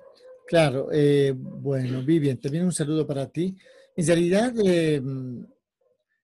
claro. 0.46 0.88
Eh, 0.92 1.32
bueno, 1.36 2.02
Vivian, 2.02 2.38
también 2.38 2.64
un 2.64 2.72
saludo 2.72 3.06
para 3.06 3.26
ti. 3.28 3.56
En 3.96 4.06
realidad, 4.06 4.52
eh, 4.64 5.00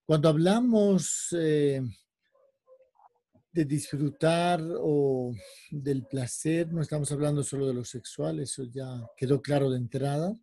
cuando 0.05 0.29
hablamos 0.29 1.29
eh, 1.39 1.81
de 3.53 3.65
disfrutar 3.65 4.61
o 4.81 5.33
del 5.71 6.05
placer, 6.07 6.73
no 6.73 6.83
estamos 6.83 7.11
hablando 7.13 7.43
solo 7.43 7.67
de 7.69 7.75
lo 7.75 7.85
sexual, 7.85 8.41
eso 8.41 8.65
ya 8.65 9.07
quedó 9.17 9.41
claro 9.41 9.71
de 9.71 9.77
entrada. 9.77 10.37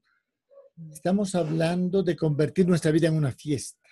Estamos 0.91 1.33
hablando 1.35 2.03
de 2.03 2.15
convertir 2.15 2.67
nuestra 2.67 2.91
vida 2.91 3.07
en 3.07 3.15
una 3.15 3.31
fiesta. 3.31 3.89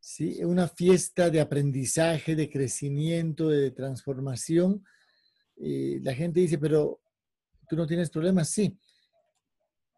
¿sí? 0.00 0.42
Una 0.44 0.68
fiesta 0.68 1.30
de 1.30 1.40
aprendizaje, 1.40 2.34
de 2.34 2.50
crecimiento, 2.50 3.48
de 3.48 3.70
transformación. 3.70 4.84
Eh, 5.56 6.00
la 6.02 6.14
gente 6.14 6.40
dice, 6.40 6.58
pero 6.58 7.00
tú 7.68 7.76
no 7.76 7.86
tienes 7.86 8.10
problemas. 8.10 8.50
Sí, 8.50 8.76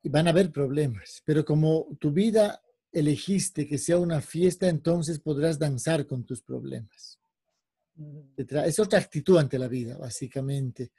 y 0.03 0.09
van 0.09 0.27
a 0.27 0.31
haber 0.31 0.53
problemas, 0.53 1.23
pero 1.25 1.45
como 1.45 1.97
tu 1.99 2.13
vida 2.13 2.63
elegiste 2.93 3.67
que 3.67 3.79
sea 3.79 3.99
una 3.99 4.21
fiesta, 4.21 4.69
entonces 4.69 5.19
podrás 5.19 5.59
danzar 5.59 6.07
con 6.07 6.25
tus 6.25 6.43
problemas. 6.43 7.19
Es 8.37 8.79
otra 8.79 9.01
actitud 9.01 9.39
ante 9.39 9.59
la 9.59 9.67
vida, 9.67 9.97
básicamente. 9.97 10.93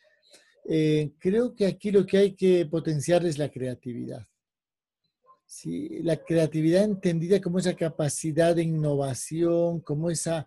Eh, 0.65 1.13
creo 1.17 1.55
que 1.55 1.65
aquí 1.65 1.91
lo 1.91 2.05
que 2.05 2.17
hay 2.17 2.35
que 2.35 2.65
potenciar 2.65 3.25
es 3.25 3.37
la 3.37 3.49
creatividad. 3.49 4.27
Sí, 5.51 6.03
la 6.03 6.15
creatividad 6.15 6.83
entendida 6.83 7.41
como 7.41 7.57
esa 7.57 7.73
capacidad 7.73 8.55
de 8.55 8.61
innovación, 8.61 9.79
como 9.79 10.11
esa... 10.11 10.45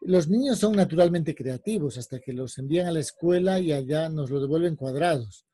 Los 0.00 0.28
niños 0.28 0.58
son 0.58 0.74
naturalmente 0.74 1.32
creativos 1.32 1.96
hasta 1.96 2.18
que 2.18 2.32
los 2.32 2.58
envían 2.58 2.88
a 2.88 2.90
la 2.90 2.98
escuela 2.98 3.60
y 3.60 3.72
allá 3.72 4.08
nos 4.08 4.28
lo 4.28 4.40
devuelven 4.40 4.74
cuadrados. 4.74 5.46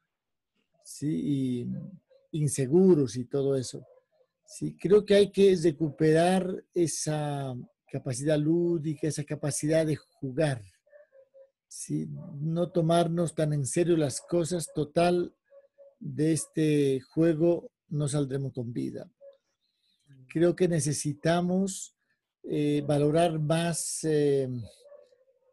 Sí, 0.85 1.69
inseguros 2.31 3.17
y 3.17 3.27
todo 3.27 3.57
eso. 3.57 3.87
Sí, 4.47 4.75
creo 4.81 5.05
que 5.05 5.17
hay 5.17 5.31
que 5.31 5.55
recuperar 5.63 6.65
esa 6.73 7.55
capacidad 7.91 8.39
lúdica, 8.39 9.07
esa 9.07 9.25
capacidad 9.25 9.85
de 9.85 9.97
jugar. 9.97 10.63
¿sí? 11.69 12.09
No 12.41 12.71
tomarnos 12.71 13.35
tan 13.35 13.53
en 13.53 13.67
serio 13.67 13.99
las 13.99 14.23
cosas. 14.23 14.73
Total, 14.75 15.35
de 16.01 16.33
este 16.33 17.01
juego 17.01 17.72
no 17.93 18.09
saldremos 18.09 18.53
con 18.53 18.73
vida. 18.73 19.11
Creo 20.29 20.55
que 20.55 20.69
necesitamos 20.69 21.97
eh, 22.43 22.83
valorar 22.87 23.39
más 23.39 24.01
eh, 24.05 24.49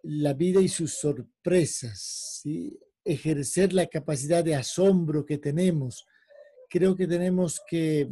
la 0.03 0.33
vida 0.33 0.61
y 0.61 0.67
sus 0.67 0.93
sorpresas, 0.93 2.41
ejercer 3.03 3.73
la 3.73 3.87
capacidad 3.87 4.43
de 4.43 4.55
asombro 4.55 5.25
que 5.25 5.37
tenemos 5.37 6.05
creo 6.69 6.95
que 6.95 7.07
tenemos 7.07 7.61
que 7.67 8.09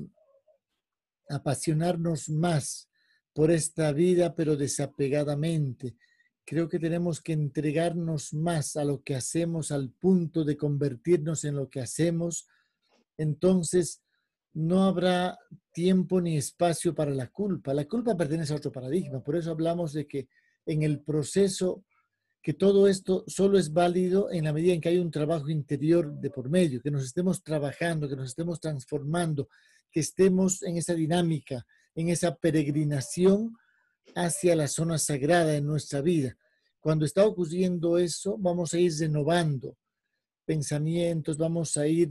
apasionarnos 1.29 2.29
más 2.29 2.89
por 3.33 3.51
esta 3.51 3.91
vida, 3.91 4.35
pero 4.35 4.57
desapegadamente. 4.57 5.95
Creo 6.43 6.67
que 6.67 6.79
tenemos 6.79 7.21
que 7.21 7.33
entregarnos 7.33 8.33
más 8.33 8.75
a 8.75 8.83
lo 8.83 9.03
que 9.03 9.15
hacemos 9.15 9.71
al 9.71 9.91
punto 9.91 10.43
de 10.43 10.57
convertirnos 10.57 11.43
en 11.43 11.55
lo 11.55 11.69
que 11.69 11.81
hacemos. 11.81 12.47
Entonces, 13.17 14.01
no 14.57 14.85
habrá 14.85 15.37
tiempo 15.71 16.19
ni 16.19 16.35
espacio 16.35 16.95
para 16.95 17.11
la 17.11 17.27
culpa. 17.27 17.75
La 17.75 17.85
culpa 17.85 18.17
pertenece 18.17 18.53
a 18.53 18.55
otro 18.55 18.71
paradigma. 18.71 19.21
Por 19.23 19.35
eso 19.35 19.51
hablamos 19.51 19.93
de 19.93 20.07
que 20.07 20.29
en 20.65 20.81
el 20.81 21.01
proceso 21.01 21.85
que 22.41 22.53
todo 22.53 22.87
esto 22.87 23.23
solo 23.27 23.59
es 23.59 23.71
válido 23.71 24.31
en 24.31 24.45
la 24.45 24.53
medida 24.53 24.73
en 24.73 24.81
que 24.81 24.89
hay 24.89 24.97
un 24.97 25.11
trabajo 25.11 25.49
interior 25.49 26.11
de 26.11 26.31
por 26.31 26.49
medio, 26.49 26.81
que 26.81 26.89
nos 26.89 27.03
estemos 27.03 27.43
trabajando, 27.43 28.09
que 28.09 28.15
nos 28.15 28.29
estemos 28.29 28.59
transformando, 28.59 29.47
que 29.91 29.99
estemos 29.99 30.63
en 30.63 30.77
esa 30.77 30.95
dinámica, 30.95 31.63
en 31.93 32.09
esa 32.09 32.35
peregrinación 32.35 33.55
hacia 34.15 34.55
la 34.55 34.67
zona 34.67 34.97
sagrada 34.97 35.55
en 35.55 35.67
nuestra 35.67 36.01
vida. 36.01 36.35
Cuando 36.79 37.05
está 37.05 37.27
ocurriendo 37.27 37.99
eso, 37.99 38.37
vamos 38.39 38.73
a 38.73 38.79
ir 38.79 38.91
renovando 38.97 39.77
pensamientos, 40.47 41.37
vamos 41.37 41.75
a 41.75 41.85
ir 41.85 42.09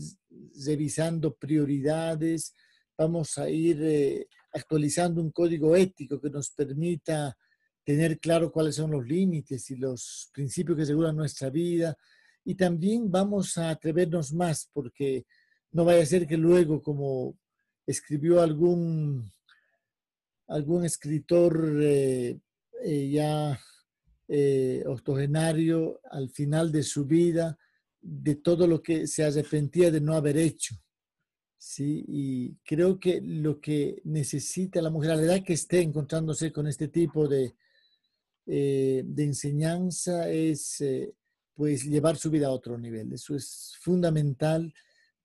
revisando 0.66 1.34
prioridades, 1.34 2.54
vamos 2.96 3.38
a 3.38 3.48
ir 3.48 3.82
eh, 3.82 4.28
actualizando 4.52 5.22
un 5.22 5.30
código 5.30 5.74
ético 5.74 6.20
que 6.20 6.28
nos 6.28 6.50
permita 6.50 7.34
tener 7.82 8.18
claro 8.18 8.52
cuáles 8.52 8.74
son 8.74 8.90
los 8.90 9.06
límites 9.06 9.70
y 9.70 9.76
los 9.76 10.28
principios 10.34 10.76
que 10.76 10.82
aseguran 10.82 11.16
nuestra 11.16 11.48
vida. 11.48 11.96
Y 12.44 12.54
también 12.54 13.10
vamos 13.10 13.56
a 13.56 13.70
atrevernos 13.70 14.32
más, 14.32 14.68
porque 14.72 15.24
no 15.72 15.84
vaya 15.84 16.02
a 16.02 16.06
ser 16.06 16.26
que 16.26 16.36
luego, 16.36 16.82
como 16.82 17.38
escribió 17.86 18.42
algún, 18.42 19.32
algún 20.48 20.84
escritor 20.84 21.78
eh, 21.80 22.38
eh, 22.82 23.10
ya 23.10 23.58
eh, 24.28 24.82
octogenario 24.86 26.00
al 26.10 26.30
final 26.30 26.72
de 26.72 26.82
su 26.82 27.04
vida, 27.04 27.56
de 28.08 28.36
todo 28.36 28.66
lo 28.66 28.82
que 28.82 29.06
se 29.06 29.24
arrepentía 29.24 29.90
de 29.90 30.00
no 30.00 30.14
haber 30.14 30.36
hecho. 30.36 30.76
Sí, 31.58 32.04
y 32.06 32.54
creo 32.64 33.00
que 33.00 33.20
lo 33.20 33.60
que 33.60 34.00
necesita 34.04 34.80
la 34.80 34.90
mujer 34.90 35.10
a 35.12 35.16
la 35.16 35.22
edad 35.22 35.42
que 35.42 35.54
esté 35.54 35.80
encontrándose 35.80 36.52
con 36.52 36.68
este 36.68 36.88
tipo 36.88 37.26
de, 37.26 37.54
eh, 38.46 39.02
de 39.04 39.24
enseñanza 39.24 40.30
es 40.30 40.80
eh, 40.80 41.12
pues 41.54 41.84
llevar 41.84 42.16
su 42.16 42.30
vida 42.30 42.46
a 42.46 42.52
otro 42.52 42.78
nivel. 42.78 43.12
Eso 43.12 43.34
es 43.34 43.74
fundamental. 43.80 44.72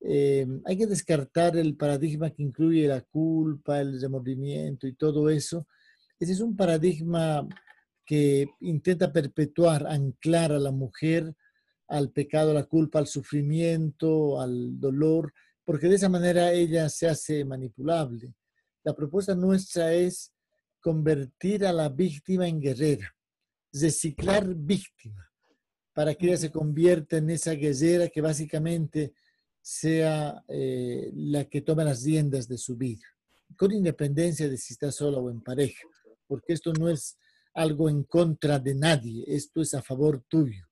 Eh, 0.00 0.46
hay 0.64 0.76
que 0.76 0.86
descartar 0.86 1.56
el 1.56 1.76
paradigma 1.76 2.30
que 2.30 2.42
incluye 2.42 2.88
la 2.88 3.02
culpa, 3.02 3.80
el 3.80 4.00
remordimiento 4.00 4.88
y 4.88 4.94
todo 4.94 5.30
eso. 5.30 5.68
Ese 6.18 6.32
es 6.32 6.40
un 6.40 6.56
paradigma 6.56 7.46
que 8.04 8.48
intenta 8.60 9.12
perpetuar, 9.12 9.86
anclar 9.86 10.50
a 10.50 10.58
la 10.58 10.72
mujer 10.72 11.36
al 11.88 12.10
pecado, 12.10 12.50
a 12.50 12.54
la 12.54 12.64
culpa, 12.64 12.98
al 12.98 13.06
sufrimiento, 13.06 14.40
al 14.40 14.78
dolor, 14.78 15.32
porque 15.64 15.88
de 15.88 15.96
esa 15.96 16.08
manera 16.08 16.52
ella 16.52 16.88
se 16.88 17.08
hace 17.08 17.44
manipulable. 17.44 18.34
La 18.84 18.94
propuesta 18.94 19.34
nuestra 19.34 19.92
es 19.92 20.32
convertir 20.80 21.64
a 21.64 21.72
la 21.72 21.88
víctima 21.88 22.48
en 22.48 22.60
guerrera, 22.60 23.14
reciclar 23.72 24.54
víctima, 24.54 25.30
para 25.92 26.14
que 26.14 26.26
ella 26.26 26.36
se 26.36 26.50
convierta 26.50 27.18
en 27.18 27.30
esa 27.30 27.52
guerrera 27.52 28.08
que 28.08 28.20
básicamente 28.20 29.12
sea 29.60 30.42
eh, 30.48 31.12
la 31.14 31.44
que 31.44 31.60
tome 31.60 31.84
las 31.84 32.02
riendas 32.02 32.48
de 32.48 32.58
su 32.58 32.76
vida, 32.76 33.06
con 33.56 33.70
independencia 33.70 34.48
de 34.48 34.56
si 34.56 34.72
está 34.72 34.90
sola 34.90 35.18
o 35.18 35.30
en 35.30 35.40
pareja, 35.40 35.86
porque 36.26 36.54
esto 36.54 36.72
no 36.72 36.88
es 36.88 37.16
algo 37.54 37.88
en 37.88 38.02
contra 38.04 38.58
de 38.58 38.74
nadie, 38.74 39.24
esto 39.28 39.60
es 39.60 39.74
a 39.74 39.82
favor 39.82 40.24
tuyo. 40.28 40.66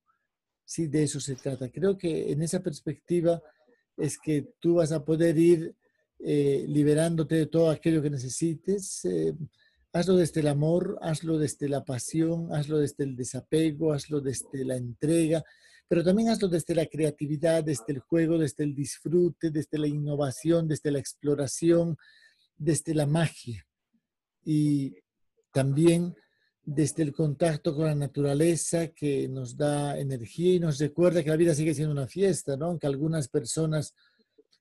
Sí, 0.70 0.86
de 0.86 1.02
eso 1.02 1.18
se 1.18 1.34
trata. 1.34 1.68
Creo 1.68 1.98
que 1.98 2.30
en 2.30 2.42
esa 2.42 2.62
perspectiva 2.62 3.42
es 3.96 4.16
que 4.16 4.52
tú 4.60 4.74
vas 4.74 4.92
a 4.92 5.04
poder 5.04 5.36
ir 5.36 5.74
eh, 6.20 6.64
liberándote 6.68 7.34
de 7.34 7.46
todo 7.46 7.70
aquello 7.70 8.00
que 8.00 8.08
necesites. 8.08 9.04
Eh, 9.04 9.34
hazlo 9.92 10.14
desde 10.14 10.42
el 10.42 10.46
amor, 10.46 10.96
hazlo 11.02 11.38
desde 11.38 11.68
la 11.68 11.84
pasión, 11.84 12.54
hazlo 12.54 12.78
desde 12.78 13.02
el 13.02 13.16
desapego, 13.16 13.92
hazlo 13.92 14.20
desde 14.20 14.64
la 14.64 14.76
entrega, 14.76 15.42
pero 15.88 16.04
también 16.04 16.28
hazlo 16.28 16.46
desde 16.46 16.76
la 16.76 16.86
creatividad, 16.86 17.64
desde 17.64 17.86
el 17.88 17.98
juego, 17.98 18.38
desde 18.38 18.62
el 18.62 18.72
disfrute, 18.72 19.50
desde 19.50 19.76
la 19.76 19.88
innovación, 19.88 20.68
desde 20.68 20.92
la 20.92 21.00
exploración, 21.00 21.96
desde 22.56 22.94
la 22.94 23.06
magia. 23.06 23.66
Y 24.44 24.94
también 25.52 26.14
desde 26.72 27.02
el 27.02 27.12
contacto 27.12 27.74
con 27.74 27.86
la 27.86 27.96
naturaleza 27.96 28.92
que 28.92 29.28
nos 29.28 29.56
da 29.56 29.98
energía 29.98 30.54
y 30.54 30.60
nos 30.60 30.78
recuerda 30.78 31.20
que 31.20 31.30
la 31.30 31.36
vida 31.36 31.52
sigue 31.52 31.74
siendo 31.74 31.92
una 31.92 32.06
fiesta, 32.06 32.56
¿no? 32.56 32.66
Aunque 32.66 32.86
algunas 32.86 33.26
personas 33.26 33.92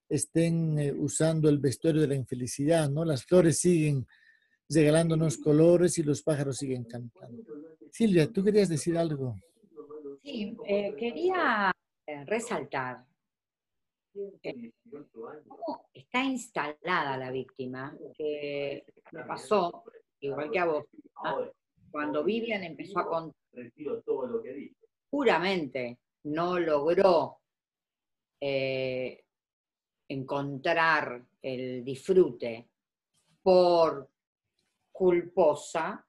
estén 0.10 0.80
eh, 0.80 0.92
usando 0.92 1.50
el 1.50 1.60
vestuario 1.60 2.02
de 2.02 2.08
la 2.08 2.16
infelicidad, 2.16 2.90
¿no? 2.90 3.06
Las 3.06 3.26
flores 3.26 3.60
siguen 3.60 4.08
regalándonos 4.68 5.38
colores 5.38 6.00
y 6.00 6.04
los 6.04 6.24
pájaros 6.24 6.58
siguen 6.58 6.86
cantando. 6.86 7.44
Silvia, 7.92 8.32
¿tú 8.32 8.44
querías 8.44 8.70
decir 8.70 8.98
algo? 8.98 9.36
Sí, 10.24 10.58
eh, 10.66 10.96
quería 10.98 11.72
eh, 12.08 12.26
resaltar 12.26 13.06
cómo 15.48 15.90
está 15.94 16.24
instalada 16.24 17.18
la 17.18 17.30
víctima, 17.30 17.96
que 18.18 18.84
me 19.12 19.24
pasó, 19.26 19.84
igual 20.20 20.50
que 20.50 20.58
a 20.58 20.66
vos, 20.66 20.86
cuando 21.92 22.24
Vivian 22.24 22.64
empezó 22.64 23.00
a 23.00 23.08
contar, 23.08 23.36
puramente 25.10 26.00
no 26.24 26.60
logró 26.60 27.40
eh, 28.40 29.24
encontrar 30.08 31.24
el 31.42 31.84
disfrute 31.84 32.70
por 33.42 34.10
culposa, 34.92 36.06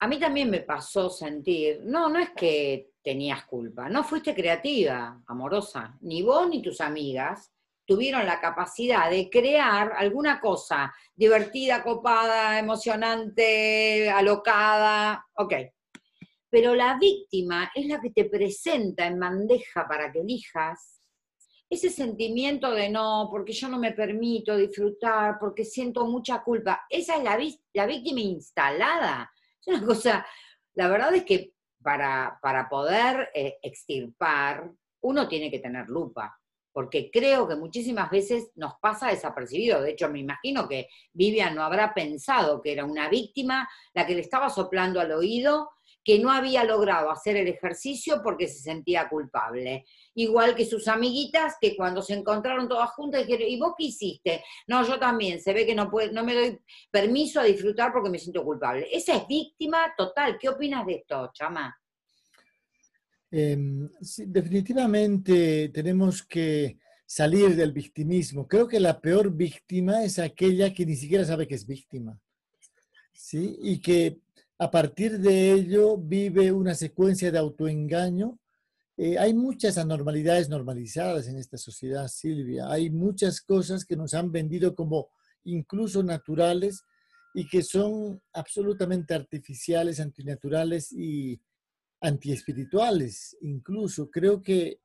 a 0.00 0.06
mí 0.06 0.18
también 0.18 0.50
me 0.50 0.60
pasó 0.60 1.10
sentir, 1.10 1.80
no, 1.84 2.08
no 2.08 2.18
es 2.18 2.30
que 2.30 2.92
tenías 3.02 3.44
culpa, 3.46 3.88
no 3.88 4.04
fuiste 4.04 4.34
creativa, 4.34 5.22
amorosa, 5.26 5.96
ni 6.02 6.22
vos 6.22 6.48
ni 6.48 6.62
tus 6.62 6.80
amigas 6.80 7.52
tuvieron 7.88 8.26
la 8.26 8.38
capacidad 8.38 9.10
de 9.10 9.30
crear 9.30 9.94
alguna 9.96 10.40
cosa 10.40 10.94
divertida, 11.16 11.82
copada, 11.82 12.58
emocionante, 12.58 14.10
alocada, 14.10 15.26
ok. 15.36 15.54
Pero 16.50 16.74
la 16.74 16.98
víctima 16.98 17.70
es 17.74 17.86
la 17.86 17.98
que 17.98 18.10
te 18.10 18.26
presenta 18.26 19.06
en 19.06 19.18
bandeja 19.18 19.88
para 19.88 20.12
que 20.12 20.20
elijas 20.20 21.00
ese 21.70 21.88
sentimiento 21.88 22.72
de 22.72 22.90
no, 22.90 23.28
porque 23.30 23.54
yo 23.54 23.68
no 23.68 23.78
me 23.78 23.92
permito 23.92 24.54
disfrutar, 24.54 25.38
porque 25.40 25.64
siento 25.64 26.06
mucha 26.06 26.42
culpa. 26.42 26.84
Esa 26.90 27.16
es 27.16 27.24
la, 27.24 27.38
la 27.72 27.86
víctima 27.86 28.20
instalada. 28.20 29.32
Es 29.60 29.66
una 29.74 29.86
cosa, 29.86 30.26
la 30.74 30.88
verdad 30.88 31.14
es 31.14 31.24
que 31.24 31.54
para, 31.82 32.38
para 32.42 32.68
poder 32.68 33.30
eh, 33.34 33.58
extirpar, 33.62 34.70
uno 35.00 35.26
tiene 35.26 35.50
que 35.50 35.58
tener 35.58 35.88
lupa 35.88 36.37
porque 36.78 37.10
creo 37.10 37.48
que 37.48 37.56
muchísimas 37.56 38.08
veces 38.08 38.52
nos 38.54 38.74
pasa 38.80 39.08
desapercibido. 39.08 39.82
De 39.82 39.90
hecho, 39.90 40.08
me 40.08 40.20
imagino 40.20 40.68
que 40.68 40.86
Vivian 41.12 41.56
no 41.56 41.64
habrá 41.64 41.92
pensado 41.92 42.62
que 42.62 42.70
era 42.70 42.84
una 42.84 43.08
víctima 43.08 43.68
la 43.94 44.06
que 44.06 44.14
le 44.14 44.20
estaba 44.20 44.48
soplando 44.48 45.00
al 45.00 45.10
oído, 45.10 45.70
que 46.04 46.20
no 46.20 46.30
había 46.30 46.62
logrado 46.62 47.10
hacer 47.10 47.36
el 47.36 47.48
ejercicio 47.48 48.20
porque 48.22 48.46
se 48.46 48.60
sentía 48.60 49.08
culpable. 49.08 49.86
Igual 50.14 50.54
que 50.54 50.64
sus 50.64 50.86
amiguitas 50.86 51.56
que 51.60 51.74
cuando 51.74 52.00
se 52.00 52.14
encontraron 52.14 52.68
todas 52.68 52.90
juntas 52.90 53.26
dijeron, 53.26 53.48
¿y 53.48 53.58
vos 53.58 53.72
qué 53.76 53.86
hiciste? 53.86 54.44
No, 54.68 54.86
yo 54.86 55.00
también, 55.00 55.40
se 55.40 55.52
ve 55.52 55.66
que 55.66 55.74
no, 55.74 55.90
no 56.12 56.22
me 56.22 56.34
doy 56.36 56.60
permiso 56.92 57.40
a 57.40 57.42
disfrutar 57.42 57.92
porque 57.92 58.08
me 58.08 58.20
siento 58.20 58.44
culpable. 58.44 58.86
Esa 58.92 59.16
es 59.16 59.26
víctima 59.26 59.92
total. 59.96 60.38
¿Qué 60.38 60.48
opinas 60.48 60.86
de 60.86 60.94
esto, 60.94 61.28
Chama? 61.34 61.76
Em, 63.30 63.88
definitivamente 64.26 65.68
tenemos 65.68 66.22
que 66.22 66.78
salir 67.06 67.56
del 67.56 67.72
victimismo. 67.72 68.46
Creo 68.46 68.66
que 68.66 68.80
la 68.80 69.00
peor 69.00 69.34
víctima 69.34 70.04
es 70.04 70.18
aquella 70.18 70.72
que 70.72 70.86
ni 70.86 70.96
siquiera 70.96 71.24
sabe 71.24 71.46
que 71.46 71.54
es 71.54 71.66
víctima. 71.66 72.20
¿sí? 73.12 73.58
Y 73.62 73.80
que 73.80 74.18
a 74.58 74.70
partir 74.70 75.18
de 75.18 75.52
ello 75.52 75.96
vive 75.96 76.52
una 76.52 76.74
secuencia 76.74 77.30
de 77.30 77.38
autoengaño. 77.38 78.38
Eh, 78.96 79.18
hay 79.18 79.32
muchas 79.32 79.78
anormalidades 79.78 80.48
normalizadas 80.48 81.28
en 81.28 81.36
esta 81.36 81.56
sociedad, 81.56 82.08
Silvia. 82.08 82.70
Hay 82.70 82.90
muchas 82.90 83.40
cosas 83.40 83.84
que 83.84 83.96
nos 83.96 84.14
han 84.14 84.32
vendido 84.32 84.74
como 84.74 85.08
incluso 85.44 86.02
naturales 86.02 86.82
y 87.34 87.46
que 87.46 87.62
son 87.62 88.20
absolutamente 88.32 89.14
artificiales, 89.14 90.00
antinaturales 90.00 90.92
y 90.92 91.40
antiespirituales 92.00 93.36
incluso. 93.40 94.10
Creo 94.10 94.42
que 94.42 94.80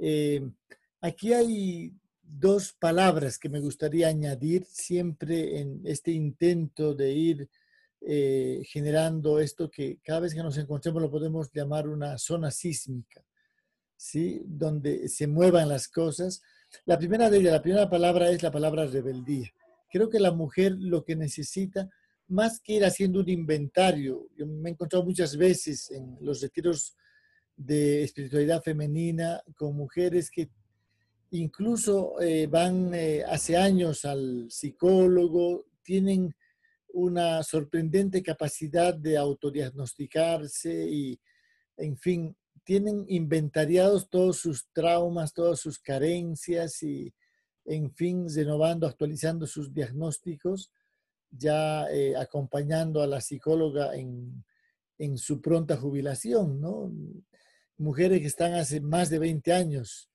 eh, 0.00 0.48
aquí 1.00 1.32
hay 1.32 1.92
dos 2.22 2.72
palabras 2.72 3.38
que 3.38 3.48
me 3.48 3.60
gustaría 3.60 4.08
añadir 4.08 4.64
siempre 4.64 5.60
en 5.60 5.82
este 5.84 6.12
intento 6.12 6.94
de 6.94 7.12
ir 7.12 7.48
eh, 8.00 8.62
generando 8.66 9.38
esto 9.38 9.70
que 9.70 9.98
cada 10.02 10.20
vez 10.20 10.34
que 10.34 10.42
nos 10.42 10.58
encontremos 10.58 11.02
lo 11.02 11.10
podemos 11.10 11.52
llamar 11.52 11.86
una 11.88 12.18
zona 12.18 12.50
sísmica, 12.50 13.24
¿sí? 13.96 14.42
donde 14.44 15.08
se 15.08 15.26
muevan 15.26 15.68
las 15.68 15.88
cosas. 15.88 16.42
La 16.84 16.98
primera 16.98 17.28
de 17.28 17.38
ellas, 17.38 17.52
la 17.52 17.62
primera 17.62 17.90
palabra 17.90 18.30
es 18.30 18.42
la 18.42 18.50
palabra 18.50 18.86
rebeldía. 18.86 19.52
Creo 19.90 20.08
que 20.08 20.18
la 20.18 20.32
mujer 20.32 20.72
lo 20.78 21.04
que 21.04 21.16
necesita 21.16 21.90
más 22.32 22.60
que 22.60 22.74
ir 22.74 22.84
haciendo 22.84 23.20
un 23.20 23.28
inventario, 23.28 24.26
yo 24.36 24.46
me 24.46 24.70
he 24.70 24.72
encontrado 24.72 25.04
muchas 25.04 25.36
veces 25.36 25.90
en 25.90 26.16
los 26.20 26.40
retiros 26.40 26.96
de 27.54 28.02
espiritualidad 28.02 28.62
femenina 28.62 29.42
con 29.54 29.76
mujeres 29.76 30.30
que 30.30 30.48
incluso 31.30 32.20
eh, 32.20 32.46
van 32.46 32.94
eh, 32.94 33.22
hace 33.24 33.56
años 33.56 34.06
al 34.06 34.50
psicólogo, 34.50 35.66
tienen 35.82 36.34
una 36.94 37.42
sorprendente 37.42 38.22
capacidad 38.22 38.94
de 38.94 39.18
autodiagnosticarse 39.18 40.86
y, 40.90 41.20
en 41.76 41.98
fin, 41.98 42.36
tienen 42.64 43.04
inventariados 43.08 44.08
todos 44.08 44.38
sus 44.38 44.68
traumas, 44.72 45.34
todas 45.34 45.60
sus 45.60 45.78
carencias 45.78 46.82
y, 46.82 47.12
en 47.66 47.92
fin, 47.94 48.26
renovando, 48.34 48.86
actualizando 48.86 49.46
sus 49.46 49.72
diagnósticos 49.72 50.70
ya 51.32 51.90
eh, 51.90 52.14
acompañando 52.16 53.02
a 53.02 53.06
la 53.06 53.20
psicóloga 53.20 53.94
en, 53.96 54.44
su 55.16 55.40
pronta 55.40 55.76
jubilación, 55.76 56.60
¿no? 56.60 56.92
Mujeres 57.78 58.20
que 58.20 58.28
están 58.28 58.54
hace 58.54 58.80
más 58.80 59.10
de 59.10 59.18
20 59.18 59.52
años 59.52 60.08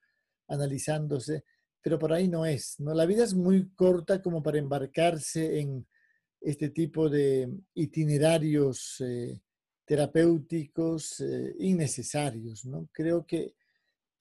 analizándose, 0.48 1.44
pero 1.82 2.00
por 2.00 2.14
ahí 2.14 2.30
no 2.30 2.46
es, 2.46 2.80
¿no? 2.80 2.94
La 2.94 3.06
vida 3.06 3.26
es 3.26 3.34
muy 3.34 3.70
corta 3.76 4.22
como 4.22 4.42
para 4.42 4.60
embarcarse 4.60 5.60
en 5.60 5.86
este 6.40 6.70
tipo 6.70 7.10
de 7.10 7.50
itinerarios 7.74 9.02
eh, 9.02 9.42
terapéuticos 9.84 11.20
eh, 11.20 11.56
innecesarios, 11.60 12.64
¿no? 12.66 12.88
Creo 12.94 13.26
que 13.26 13.56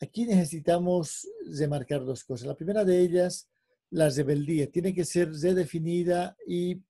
aquí 0.01 0.25
necesitamos 0.25 1.29
remarcar 1.57 2.05
dos 2.05 2.25
cosas. 2.25 2.49
La 2.49 2.57
primera 2.57 2.85
de 2.85 3.01
ellas 3.01 3.49
la 3.91 4.09
rebeldía, 4.11 4.71
tiene 4.71 4.95
que 4.95 5.05
ser 5.05 5.33
redefinida 5.33 6.37
y 6.47 6.83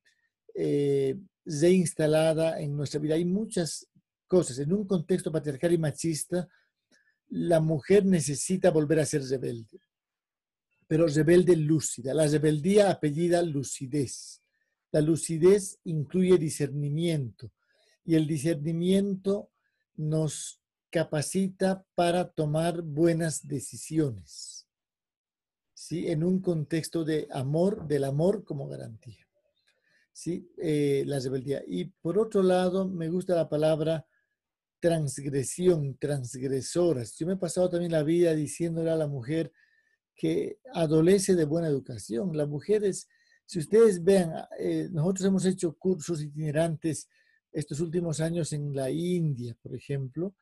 eh, 0.54 1.16
reinstalada 1.44 2.60
en 2.60 2.76
nuestra 2.76 3.00
vida. 3.00 3.14
Hay 3.14 3.24
muchas 3.24 3.88
cosas. 4.26 4.58
En 4.58 4.72
un 4.72 4.86
contexto 4.86 5.30
patriarcal 5.30 5.72
y 5.72 5.78
machista, 5.78 6.48
la 7.28 7.60
mujer 7.60 8.04
necesita 8.04 8.70
volver 8.70 9.00
a 9.00 9.06
ser 9.06 9.22
rebelde, 9.22 9.80
pero 10.86 11.06
rebelde 11.06 11.56
lúcida. 11.56 12.14
La 12.14 12.26
rebeldía 12.26 12.90
apellida 12.90 13.42
lucidez. 13.42 14.42
La 14.92 15.00
lucidez 15.00 15.78
incluye 15.84 16.38
discernimiento 16.38 17.52
y 18.04 18.14
el 18.14 18.26
discernimiento 18.26 19.50
nos 19.96 20.60
capacita 20.90 21.84
para 21.94 22.28
tomar 22.30 22.82
buenas 22.82 23.46
decisiones. 23.46 24.65
¿Sí? 25.86 26.10
En 26.10 26.24
un 26.24 26.40
contexto 26.40 27.04
de 27.04 27.28
amor, 27.30 27.86
del 27.86 28.02
amor 28.02 28.42
como 28.42 28.66
garantía. 28.66 29.24
¿sí? 30.12 30.50
Eh, 30.58 31.04
la 31.06 31.20
rebeldía. 31.20 31.62
Y 31.64 31.84
por 31.84 32.18
otro 32.18 32.42
lado, 32.42 32.88
me 32.88 33.08
gusta 33.08 33.36
la 33.36 33.48
palabra 33.48 34.04
transgresión, 34.80 35.96
transgresoras. 35.96 37.16
Yo 37.16 37.28
me 37.28 37.34
he 37.34 37.36
pasado 37.36 37.70
también 37.70 37.92
la 37.92 38.02
vida 38.02 38.34
diciéndole 38.34 38.90
a 38.90 38.96
la 38.96 39.06
mujer 39.06 39.52
que 40.16 40.58
adolece 40.74 41.36
de 41.36 41.44
buena 41.44 41.68
educación. 41.68 42.36
Las 42.36 42.48
mujeres, 42.48 43.06
si 43.44 43.60
ustedes 43.60 44.02
vean, 44.02 44.32
eh, 44.58 44.88
nosotros 44.90 45.26
hemos 45.26 45.44
hecho 45.44 45.76
cursos 45.78 46.20
itinerantes 46.20 47.08
estos 47.52 47.78
últimos 47.78 48.18
años 48.18 48.52
en 48.52 48.74
la 48.74 48.90
India, 48.90 49.56
por 49.62 49.72
ejemplo. 49.72 50.34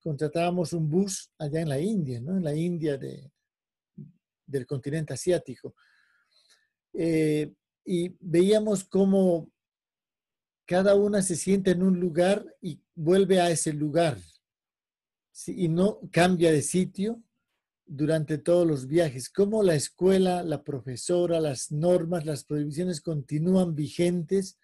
Contratábamos 0.00 0.72
un 0.72 0.88
bus 0.88 1.32
allá 1.38 1.60
en 1.60 1.70
la 1.70 1.80
India, 1.80 2.20
¿no? 2.20 2.36
En 2.36 2.44
la 2.44 2.54
India 2.54 2.96
de, 2.96 3.32
del 4.46 4.66
continente 4.66 5.14
asiático. 5.14 5.74
Eh, 6.92 7.52
y 7.84 8.14
veíamos 8.20 8.84
cómo 8.84 9.50
cada 10.66 10.94
una 10.94 11.22
se 11.22 11.36
sienta 11.36 11.70
en 11.70 11.82
un 11.82 11.98
lugar 11.98 12.56
y 12.60 12.80
vuelve 12.94 13.40
a 13.40 13.50
ese 13.50 13.72
lugar 13.72 14.18
y 15.46 15.68
no 15.68 16.00
cambia 16.10 16.52
de 16.52 16.62
sitio 16.62 17.22
durante 17.84 18.38
todos 18.38 18.66
los 18.66 18.86
viajes. 18.86 19.28
Cómo 19.28 19.62
la 19.62 19.74
escuela, 19.74 20.42
la 20.42 20.62
profesora, 20.62 21.40
las 21.40 21.72
normas, 21.72 22.24
las 22.24 22.44
prohibiciones 22.44 23.00
continúan 23.00 23.74
vigentes 23.74 24.58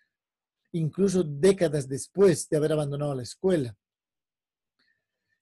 incluso 0.72 1.22
décadas 1.22 1.88
después 1.88 2.48
de 2.48 2.56
haber 2.56 2.72
abandonado 2.72 3.14
la 3.14 3.22
escuela. 3.22 3.76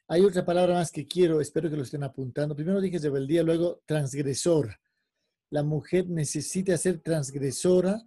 Hay 0.08 0.22
otra 0.22 0.44
palabra 0.44 0.74
más 0.74 0.92
que 0.92 1.06
quiero, 1.06 1.40
espero 1.40 1.68
que 1.68 1.76
lo 1.76 1.82
estén 1.82 2.04
apuntando. 2.04 2.54
Primero 2.54 2.80
dije 2.80 2.98
rebeldía, 2.98 3.42
luego 3.42 3.82
transgresora. 3.86 4.80
La 5.50 5.64
mujer 5.64 6.08
necesita 6.08 6.76
ser 6.76 7.00
transgresora 7.00 8.00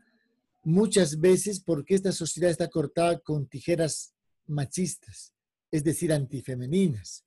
muchas 0.64 1.20
veces 1.20 1.60
porque 1.60 1.96
esta 1.96 2.12
sociedad 2.12 2.52
está 2.52 2.70
cortada 2.70 3.20
con 3.20 3.48
tijeras 3.48 4.14
machistas, 4.48 5.34
es 5.72 5.84
decir, 5.84 6.14
antifemeninas. 6.14 7.26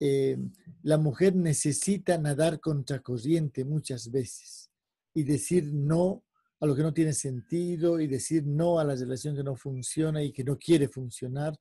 Eh, 0.00 0.38
la 0.82 0.96
mujer 0.96 1.34
necesita 1.34 2.18
nadar 2.18 2.60
contra 2.60 3.00
corriente 3.00 3.64
muchas 3.64 4.12
veces 4.12 4.70
y 5.12 5.24
decir 5.24 5.72
no 5.72 6.22
a 6.60 6.66
lo 6.66 6.76
que 6.76 6.82
no 6.82 6.94
tiene 6.94 7.12
sentido 7.12 7.98
y 7.98 8.06
decir 8.06 8.46
no 8.46 8.78
a 8.78 8.84
la 8.84 8.94
relación 8.94 9.34
que 9.34 9.42
no 9.42 9.56
funciona 9.56 10.22
y 10.22 10.32
que 10.32 10.44
no 10.44 10.56
quiere 10.56 10.88
funcionar. 10.88 11.58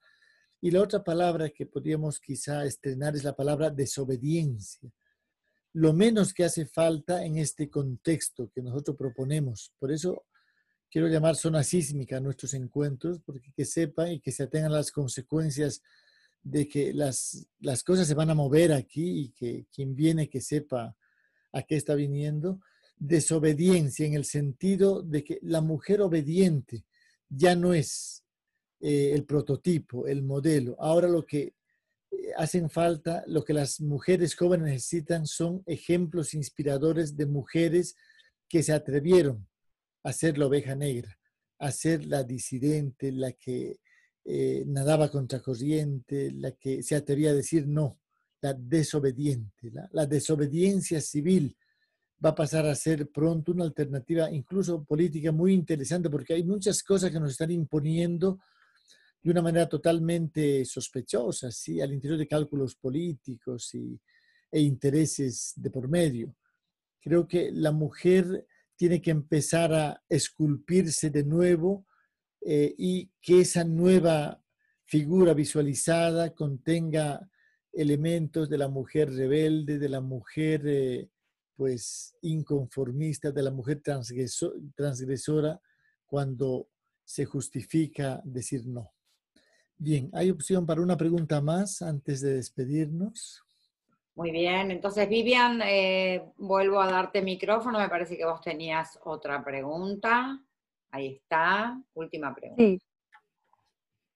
Y 0.59 0.71
la 0.71 0.81
otra 0.81 1.03
palabra 1.03 1.49
que 1.49 1.65
podríamos 1.65 2.19
quizá 2.19 2.65
estrenar 2.65 3.15
es 3.15 3.23
la 3.23 3.35
palabra 3.35 3.69
desobediencia. 3.69 4.91
Lo 5.73 5.93
menos 5.93 6.33
que 6.33 6.43
hace 6.43 6.65
falta 6.65 7.23
en 7.23 7.37
este 7.37 7.69
contexto 7.69 8.49
que 8.49 8.61
nosotros 8.61 8.97
proponemos. 8.97 9.71
Por 9.77 9.91
eso 9.91 10.25
quiero 10.89 11.07
llamar 11.07 11.35
zona 11.35 11.63
sísmica 11.63 12.17
a 12.17 12.21
nuestros 12.21 12.53
encuentros, 12.55 13.19
porque 13.23 13.51
que 13.51 13.65
sepan 13.65 14.13
y 14.13 14.19
que 14.19 14.31
se 14.31 14.43
atengan 14.43 14.71
las 14.71 14.91
consecuencias 14.91 15.83
de 16.41 16.67
que 16.67 16.93
las, 16.93 17.47
las 17.59 17.83
cosas 17.83 18.07
se 18.07 18.15
van 18.15 18.29
a 18.29 18.35
mover 18.35 18.73
aquí 18.73 19.21
y 19.21 19.29
que 19.29 19.67
quien 19.71 19.95
viene 19.95 20.29
que 20.29 20.41
sepa 20.41 20.95
a 21.51 21.61
qué 21.63 21.75
está 21.75 21.93
viniendo. 21.93 22.61
Desobediencia 22.97 24.07
en 24.07 24.15
el 24.15 24.25
sentido 24.25 25.03
de 25.03 25.23
que 25.23 25.39
la 25.43 25.61
mujer 25.61 26.01
obediente 26.01 26.85
ya 27.29 27.55
no 27.55 27.73
es 27.73 28.23
eh, 28.80 29.11
el 29.13 29.25
prototipo, 29.25 30.07
el 30.07 30.23
modelo. 30.23 30.75
Ahora 30.80 31.07
lo 31.07 31.25
que 31.25 31.53
eh, 32.11 32.32
hacen 32.38 32.69
falta, 32.69 33.23
lo 33.28 33.43
que 33.43 33.53
las 33.53 33.82
mujeres 33.82 34.36
jóvenes 34.36 34.67
necesitan 34.67 35.25
son 35.25 35.63
ejemplos 35.65 36.34
inspiradores 36.34 37.17
de 37.17 37.25
mujeres 37.25 37.95
que 38.47 38.63
se 38.63 38.73
atrevieron 38.73 39.47
a 40.03 40.13
ser 40.13 40.38
la 40.38 40.45
oveja 40.45 40.75
negra, 40.75 41.17
a 41.59 41.71
ser 41.71 42.05
la 42.05 42.23
disidente, 42.23 43.11
la 43.11 43.32
que 43.34 43.80
eh, 44.23 44.63
nadaba 44.67 45.09
contra 45.09 45.39
corriente, 45.39 46.32
la 46.32 46.51
que 46.51 46.84
se 46.84 46.95
atrevía 46.95 47.32
a 47.32 47.34
decir 47.34 47.67
no, 47.67 47.99
la 48.41 48.53
desobediente. 48.53 49.71
La, 49.91 50.05
desobediencia 50.05 51.01
civil 51.01 51.57
va 52.23 52.30
a 52.32 52.36
pasar 52.36 52.65
a 52.65 52.75
ser 52.75 53.09
pronto 53.09 53.51
una 53.51 53.63
alternativa, 53.63 54.30
incluso 54.32 54.84
política, 54.84 55.32
muy 55.32 55.53
interesante, 55.53 56.09
porque 56.09 56.34
hay 56.34 56.43
muchas 56.43 56.84
cosas 56.84 57.09
que 57.09 57.19
nos 57.19 57.32
están 57.32 57.51
imponiendo 57.51 58.39
de 59.28 59.32
una 59.32 59.41
manera 59.41 59.67
totalmente 59.67 60.63
sospechosa, 60.63 61.51
¿sí? 61.51 61.82
al 61.82 61.91
interior 61.91 62.17
de 62.17 62.30
cálculos 62.30 62.75
políticos 62.75 63.75
y, 63.75 63.99
e 64.49 64.61
intereses 64.61 65.51
de 65.57 65.69
por 65.69 65.89
medio. 65.89 66.34
Creo 67.01 67.28
que 67.28 67.51
la 67.51 67.73
mujer 67.73 68.47
tiene 68.78 69.01
que 69.01 69.11
empezar 69.11 69.73
a 69.73 70.01
esculpirse 70.07 71.09
de 71.09 71.25
nuevo 71.25 71.86
eh, 72.39 72.73
y 72.78 73.11
que 73.21 73.41
esa 73.41 73.65
nueva 73.65 74.41
figura 74.86 75.34
visualizada 75.34 76.34
contenga 76.34 77.30
elementos 77.73 78.49
de 78.49 78.59
la 78.59 78.69
mujer 78.69 79.11
rebelde, 79.11 79.78
de 79.78 79.89
la 79.89 79.99
mujer 79.99 80.61
eh, 80.67 81.09
pues 81.53 82.15
inconformista, 82.21 83.34
de 83.34 83.43
la 83.43 83.51
mujer 83.51 83.82
transgresora 83.82 85.59
cuando 86.05 86.69
se 87.03 87.25
justifica 87.25 88.21
decir 88.23 88.65
no. 88.65 88.93
Bien, 89.80 90.09
¿hay 90.13 90.32
opción 90.32 90.65
para 90.65 90.82
una 90.82 90.97
pregunta 90.97 91.39
más 91.39 91.82
antes 91.82 92.21
de 92.21 92.34
despedirnos? 92.34 93.43
Muy 94.15 94.32
bien, 94.32 94.71
entonces 94.71 95.07
Vivian, 95.07 95.61
eh, 95.64 96.31
vuelvo 96.38 96.81
a 96.81 96.91
darte 96.91 97.22
micrófono, 97.22 97.77
me 97.77 97.88
parece 97.88 98.18
que 98.18 98.26
vos 98.26 98.41
tenías 98.41 98.99
otra 99.03 99.43
pregunta. 99.43 100.41
Ahí 100.89 101.18
está, 101.22 101.80
última 101.93 102.34
pregunta. 102.34 102.64
Sí. 102.64 102.81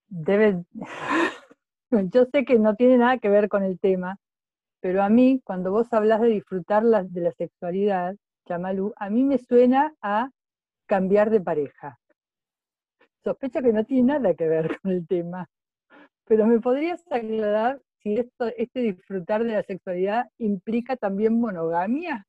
Debe... 0.08 0.64
Yo 1.90 2.24
sé 2.24 2.44
que 2.44 2.58
no 2.58 2.74
tiene 2.74 2.98
nada 2.98 3.18
que 3.18 3.28
ver 3.28 3.48
con 3.48 3.62
el 3.62 3.78
tema, 3.78 4.18
pero 4.80 5.04
a 5.04 5.08
mí, 5.08 5.40
cuando 5.44 5.70
vos 5.70 5.92
hablas 5.92 6.20
de 6.20 6.28
disfrutar 6.28 6.82
de 6.82 7.20
la 7.20 7.30
sexualidad, 7.32 8.16
Chamalú, 8.48 8.92
a 8.96 9.08
mí 9.10 9.22
me 9.22 9.38
suena 9.38 9.94
a 10.02 10.30
cambiar 10.86 11.30
de 11.30 11.40
pareja. 11.40 12.00
Sospecho 13.22 13.62
que 13.62 13.72
no 13.72 13.84
tiene 13.84 14.14
nada 14.14 14.34
que 14.34 14.48
ver 14.48 14.78
con 14.82 14.90
el 14.90 15.06
tema, 15.06 15.48
pero 16.24 16.46
¿me 16.46 16.60
podrías 16.60 17.02
aclarar 17.10 17.80
si 18.02 18.14
esto, 18.14 18.46
este 18.56 18.80
disfrutar 18.80 19.44
de 19.44 19.52
la 19.52 19.62
sexualidad 19.62 20.26
implica 20.38 20.96
también 20.96 21.38
monogamia. 21.38 22.26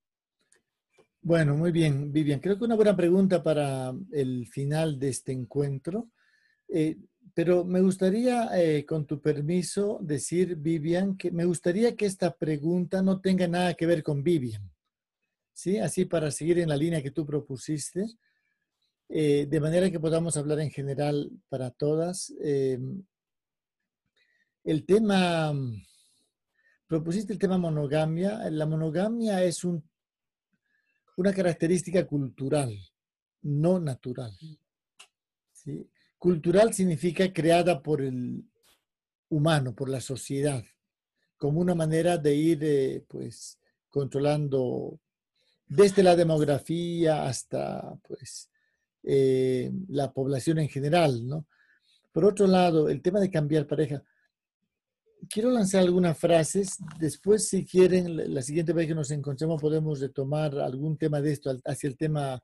Bueno, 1.21 1.55
muy 1.55 1.71
bien, 1.71 2.11
Vivian. 2.11 2.39
Creo 2.39 2.57
que 2.57 2.65
una 2.65 2.75
buena 2.75 2.95
pregunta 2.95 3.41
para 3.41 3.93
el 4.11 4.47
final 4.47 4.99
de 4.99 5.09
este 5.09 5.31
encuentro. 5.31 6.09
Eh, 6.67 6.97
pero 7.33 7.63
me 7.63 7.81
gustaría, 7.81 8.49
eh, 8.53 8.85
con 8.85 9.05
tu 9.05 9.21
permiso, 9.21 9.99
decir, 10.01 10.57
Vivian, 10.57 11.17
que 11.17 11.31
me 11.31 11.45
gustaría 11.45 11.95
que 11.95 12.05
esta 12.05 12.35
pregunta 12.35 13.01
no 13.01 13.21
tenga 13.21 13.47
nada 13.47 13.73
que 13.73 13.85
ver 13.85 14.03
con 14.03 14.21
Vivian. 14.21 14.69
¿Sí? 15.53 15.77
Así 15.77 16.05
para 16.05 16.29
seguir 16.29 16.59
en 16.59 16.69
la 16.69 16.77
línea 16.77 17.01
que 17.01 17.11
tú 17.11 17.25
propusiste, 17.25 18.05
eh, 19.07 19.47
de 19.49 19.59
manera 19.59 19.89
que 19.89 19.99
podamos 19.99 20.35
hablar 20.35 20.59
en 20.59 20.71
general 20.71 21.31
para 21.47 21.69
todas 21.69 22.33
el 24.63 24.85
tema, 24.85 25.53
propusiste 26.87 27.33
el 27.33 27.39
tema 27.39 27.57
monogamia. 27.57 28.49
La 28.49 28.65
monogamia 28.65 29.43
es 29.43 29.63
un, 29.63 29.83
una 31.17 31.33
característica 31.33 32.05
cultural, 32.05 32.73
no 33.41 33.79
natural. 33.79 34.31
Cultural 36.17 36.73
significa 36.73 37.31
creada 37.31 37.81
por 37.81 38.01
el 38.01 38.43
humano, 39.29 39.75
por 39.75 39.89
la 39.89 39.99
sociedad, 39.99 40.63
como 41.37 41.59
una 41.59 41.75
manera 41.75 42.17
de 42.17 42.35
ir 42.35 42.59
eh, 42.63 43.03
pues, 43.07 43.59
controlando 43.89 44.99
desde 45.67 46.03
la 46.03 46.15
demografía 46.15 47.25
hasta 47.25 47.95
pues, 48.07 48.49
eh, 49.03 49.71
la 49.89 50.11
población 50.13 50.59
en 50.59 50.69
general. 50.69 51.27
¿no? 51.27 51.47
Por 52.11 52.25
otro 52.25 52.47
lado, 52.47 52.89
el 52.89 53.01
tema 53.01 53.19
de 53.19 53.31
cambiar 53.31 53.67
pareja, 53.67 54.03
quiero 55.29 55.51
lanzar 55.51 55.81
algunas 55.81 56.17
frases. 56.17 56.77
Después, 56.99 57.47
si 57.47 57.65
quieren, 57.65 58.33
la 58.33 58.41
siguiente 58.41 58.73
vez 58.73 58.87
que 58.87 58.95
nos 58.95 59.11
encontremos 59.11 59.61
podemos 59.61 59.99
retomar 59.99 60.57
algún 60.59 60.97
tema 60.97 61.21
de 61.21 61.33
esto 61.33 61.55
hacia 61.65 61.87
el 61.87 61.97
tema 61.97 62.41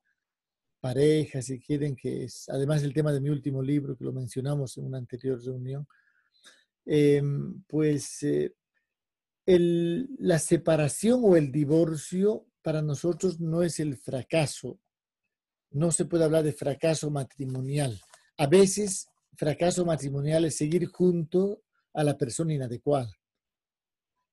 pareja, 0.80 1.42
si 1.42 1.60
quieren, 1.60 1.96
que 1.96 2.24
es 2.24 2.48
además 2.50 2.84
el 2.84 2.94
tema 2.94 3.12
de 3.12 3.22
mi 3.22 3.30
último 3.30 3.62
libro, 3.62 3.98
que 3.98 4.06
lo 4.06 4.14
mencionamos 4.14 4.78
en 4.78 4.86
una 4.86 4.98
anterior 4.98 5.44
reunión. 5.44 5.88
Em, 6.86 7.62
pues 7.68 8.24
eh, 8.24 8.54
la 9.46 10.40
separación 10.40 11.22
o 11.24 11.36
el 11.36 11.52
divorcio 11.52 12.46
para 12.62 12.82
nosotros 12.82 13.40
no 13.40 13.64
es 13.64 13.80
el 13.80 13.98
fracaso. 13.98 14.80
No 15.72 15.92
se 15.92 16.06
puede 16.06 16.24
hablar 16.24 16.44
de 16.44 16.54
fracaso 16.54 17.10
matrimonial. 17.10 18.00
A 18.38 18.48
veces, 18.48 19.08
fracaso 19.36 19.86
matrimonial 19.86 20.46
es 20.46 20.56
seguir 20.56 20.88
junto 20.88 21.62
a 21.94 22.04
la 22.04 22.18
persona 22.18 22.54
inadecuada. 22.54 23.12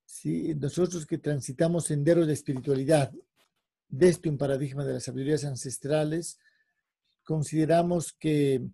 ¿Sí? 0.05 0.55
Nosotros 0.55 1.05
que 1.07 1.19
transitamos 1.19 1.85
senderos 1.85 2.27
de 2.27 2.33
espiritualidad 2.33 3.13
desde 3.89 4.29
un 4.29 4.39
paradigma 4.39 4.85
de 4.85 4.95
las 4.95 5.05
sabidurías 5.05 5.45
ancestrales, 5.45 6.39
consideramos 7.25 8.13
que 8.13 8.67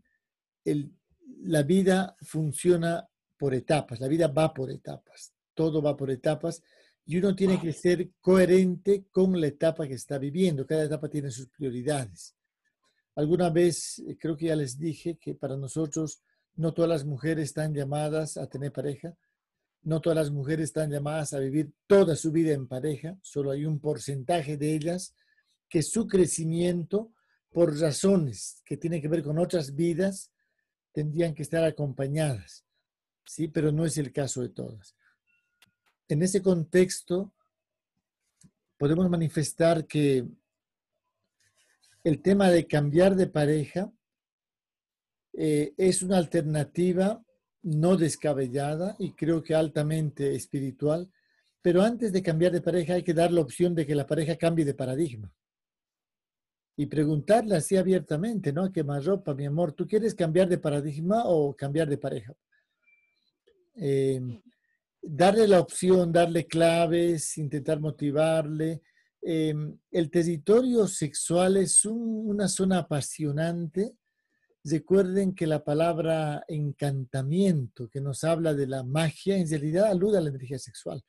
la 1.43 1.63
vida 1.63 2.17
funciona 2.21 3.09
por 3.37 3.55
etapas, 3.55 3.99
la 4.01 4.09
vida 4.09 4.29
va 4.29 4.53
por 4.53 4.71
etapas, 4.71 5.33
todo 5.55 5.83
va 5.83 5.97
por 5.97 6.11
etapas 6.11 6.63
y 7.05 7.17
uno 7.17 7.35
tiene 7.35 7.61
que 7.61 7.73
ser 7.73 8.11
coherente 8.21 9.07
con 9.11 9.41
la 9.41 9.49
etapa 9.49 9.89
que 9.89 9.95
está 9.95 10.19
viviendo, 10.19 10.67
cada 10.67 10.85
etapa 10.85 11.09
tiene 11.09 11.31
sus 11.31 11.49
prioridades. 11.49 12.37
Alguna 13.17 13.51
vez 13.51 13.99
eh, 13.99 14.17
creo 14.19 14.37
que 14.37 14.47
ya 14.47 14.57
les 14.57 14.79
dije 14.79 15.19
que 15.19 15.35
para 15.35 15.57
nosotros 15.57 16.23
no 16.55 16.73
todas 16.73 16.89
las 16.89 17.05
mujeres 17.05 17.45
están 17.45 17.75
llamadas 17.75 18.37
a 18.37 18.49
tener 18.49 18.73
pareja, 18.73 19.17
no 19.83 20.01
todas 20.01 20.17
las 20.17 20.31
mujeres 20.31 20.65
están 20.65 20.91
llamadas 20.91 21.33
a 21.33 21.39
vivir 21.39 21.73
toda 21.87 22.15
su 22.17 22.31
vida 22.31 22.53
en 22.53 22.69
pareja, 22.69 23.19
solo 23.23 23.51
hay 23.51 23.65
un 23.65 23.81
porcentaje 23.81 24.57
de 24.57 24.75
ellas 24.75 25.15
que 25.69 25.83
su 25.83 26.07
crecimiento, 26.07 27.13
por 27.51 27.79
razones 27.79 28.63
que 28.65 28.77
tienen 28.77 29.01
que 29.01 29.09
ver 29.09 29.23
con 29.23 29.39
otras 29.39 29.75
vidas, 29.75 30.31
tendrían 30.93 31.35
que 31.35 31.43
estar 31.43 31.65
acompañadas. 31.65 32.65
Sí, 33.25 33.49
pero 33.49 33.73
no 33.73 33.85
es 33.85 33.97
el 33.99 34.13
caso 34.13 34.43
de 34.43 34.51
todas. 34.51 34.95
En 36.09 36.23
ese 36.23 36.43
contexto, 36.43 37.33
podemos 38.77 39.09
manifestar 39.09 39.87
que 39.87 40.27
el 42.05 42.21
tema 42.21 42.51
de 42.51 42.67
cambiar 42.67 43.15
de 43.15 43.29
pareja 43.29 43.93
eh, 45.33 45.73
es 45.77 46.03
una 46.03 46.19
alternativa 46.19 47.23
no 47.63 47.97
descabellada 47.97 48.97
y 48.99 49.13
creo 49.13 49.43
que 49.43 49.55
altamente 49.55 50.35
espiritual, 50.35 51.11
pero 51.61 51.83
antes 51.83 52.13
de 52.13 52.23
cambiar 52.23 52.53
de 52.53 52.61
pareja 52.61 52.95
hay 52.95 53.03
que 53.03 53.15
dar 53.15 53.33
la 53.33 53.41
opción 53.41 53.75
de 53.75 53.87
que 53.87 53.95
la 53.95 54.07
pareja 54.07 54.37
cambie 54.37 54.65
de 54.65 54.75
paradigma. 54.75 55.33
Y 56.77 56.87
preguntarle 56.87 57.55
así 57.57 57.77
abiertamente, 57.77 58.53
¿no? 58.53 58.73
¿Qué 58.73 58.83
más 58.83 59.05
ropa, 59.05 59.35
mi 59.35 59.47
amor? 59.47 59.73
¿Tú 59.73 59.87
quieres 59.87 60.15
cambiar 60.15 60.49
de 60.49 60.59
paradigma 60.59 61.23
o 61.27 61.55
cambiar 61.55 61.89
de 61.89 61.99
pareja? 61.99 62.35
Em, 63.75 64.41
darle 65.01 65.47
la 65.47 65.61
opción, 65.61 66.11
darle 66.11 66.47
claves, 66.47 67.39
intentar 67.39 67.79
motivarle. 67.79 68.83
Em, 69.21 69.79
el 69.91 70.11
territorio 70.11 70.87
sexual 70.89 71.59
es 71.59 71.85
una 71.85 72.49
zona 72.49 72.79
apasionante 72.79 73.95
Recuerden 74.65 75.35
que 75.35 75.47
la 75.47 75.65
palabra 75.65 76.45
encantamiento, 76.47 77.89
que 77.89 78.01
nos 78.01 78.23
habla 78.23 78.55
de 78.55 78.69
la 78.69 78.85
magia, 78.85 79.37
en 79.37 79.49
realidad 79.49 79.87
alude 79.87 80.19
a 80.19 80.21
la 80.21 80.31
energía 80.31 80.59
sexual. 80.59 81.05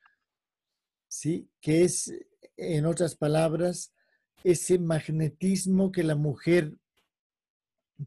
¿Sí? 1.07 1.47
Que 1.61 1.84
es, 1.84 2.11
en 2.57 2.85
otras 2.85 3.15
palabras, 3.15 3.93
ese 4.43 4.80
magnetismo 4.80 5.91
que 5.91 6.03
la 6.03 6.15
mujer 6.15 6.75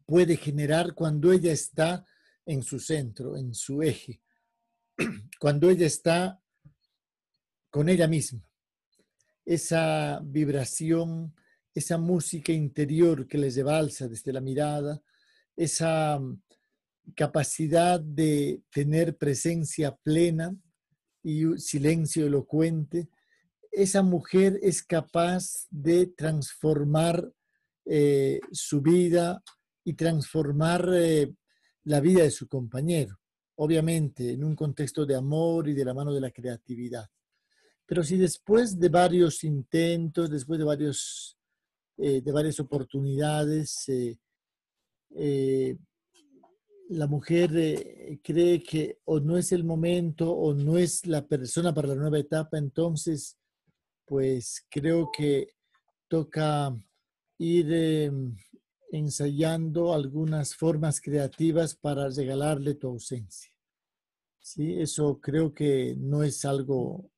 puede 0.05 0.37
generar 0.37 0.95
cuando 0.95 1.33
ella 1.33 1.53
está 1.53 2.05
en 2.45 2.63
su 2.63 2.81
centro, 2.81 3.37
en 3.37 3.55
su 3.55 3.83
eje, 3.83 4.21
cuando 5.41 5.71
ella 5.71 5.87
está 5.87 6.41
con 7.71 7.89
ella 7.89 8.09
misma. 8.09 8.43
Esa 9.45 10.21
vibración, 10.25 11.35
esa 11.73 11.99
música 11.99 12.53
interior 12.53 13.29
que 13.29 13.39
les 13.39 13.55
rebalsa 13.55 14.09
desde 14.09 14.33
la 14.33 14.41
mirada, 14.41 15.01
esa 15.57 16.19
mm, 16.19 16.43
capacidad 17.15 18.01
de 18.01 18.63
tener 18.71 19.17
presencia 19.17 19.95
plena 19.97 20.55
y 21.23 21.59
silencio 21.59 22.27
elocuente, 22.27 23.09
esa 23.73 24.03
mujer 24.03 24.59
es 24.63 24.83
capaz 24.83 25.67
de 25.71 26.07
transformar 26.07 27.31
eh, 27.85 28.41
su 28.53 28.81
vida 28.81 29.43
y 29.85 29.95
transformar 29.95 30.89
eh, 30.95 31.33
la 31.85 32.01
vida 32.01 32.23
de 32.23 32.31
su 32.31 32.49
compañero, 32.49 33.19
obviamente 33.57 34.33
en 34.33 34.45
un 34.45 34.57
contexto 34.57 35.05
de 35.05 35.15
amor 35.15 35.69
y 35.69 35.75
de 35.75 35.85
la 35.85 35.95
mano 35.95 36.13
de 36.13 36.21
la 36.21 36.31
creatividad. 36.31 37.07
Pero 37.87 38.03
si 38.03 38.17
después 38.17 38.79
de 38.79 38.89
varios 38.89 39.45
intentos, 39.45 40.31
después 40.31 40.59
de, 40.59 40.65
varios, 40.65 41.39
eh, 41.99 42.21
de 42.21 42.33
varias 42.33 42.59
oportunidades, 42.59 43.89
la 46.89 47.07
mujer 47.07 47.51
eh, 47.57 48.21
cree 48.23 48.63
que 48.63 49.01
o 49.05 49.21
no 49.21 49.37
es 49.37 49.53
el 49.53 49.65
momento 49.65 50.31
o 50.31 50.55
no 50.55 50.79
es 50.79 51.07
la 51.07 51.27
persona 51.27 51.75
para 51.75 51.89
la 51.89 51.95
nueva 51.97 52.19
etapa, 52.19 52.59
entonces, 52.59 53.37
pues 54.05 54.65
creo 54.71 55.11
que 55.17 55.49
toca 56.09 56.77
ir 57.39 57.73
em, 57.73 58.37
ensayando 58.93 59.93
algunas 59.93 60.55
formas 60.55 61.01
creativas 61.01 61.75
para 61.75 62.09
regalarle 62.09 62.75
tu 62.75 62.89
ausencia. 62.89 63.51
¿Sí? 64.41 64.81
Eso 64.81 65.21
creo 65.21 65.53
que 65.53 65.97
no 65.99 66.23
es 66.23 66.45
algo 66.45 67.11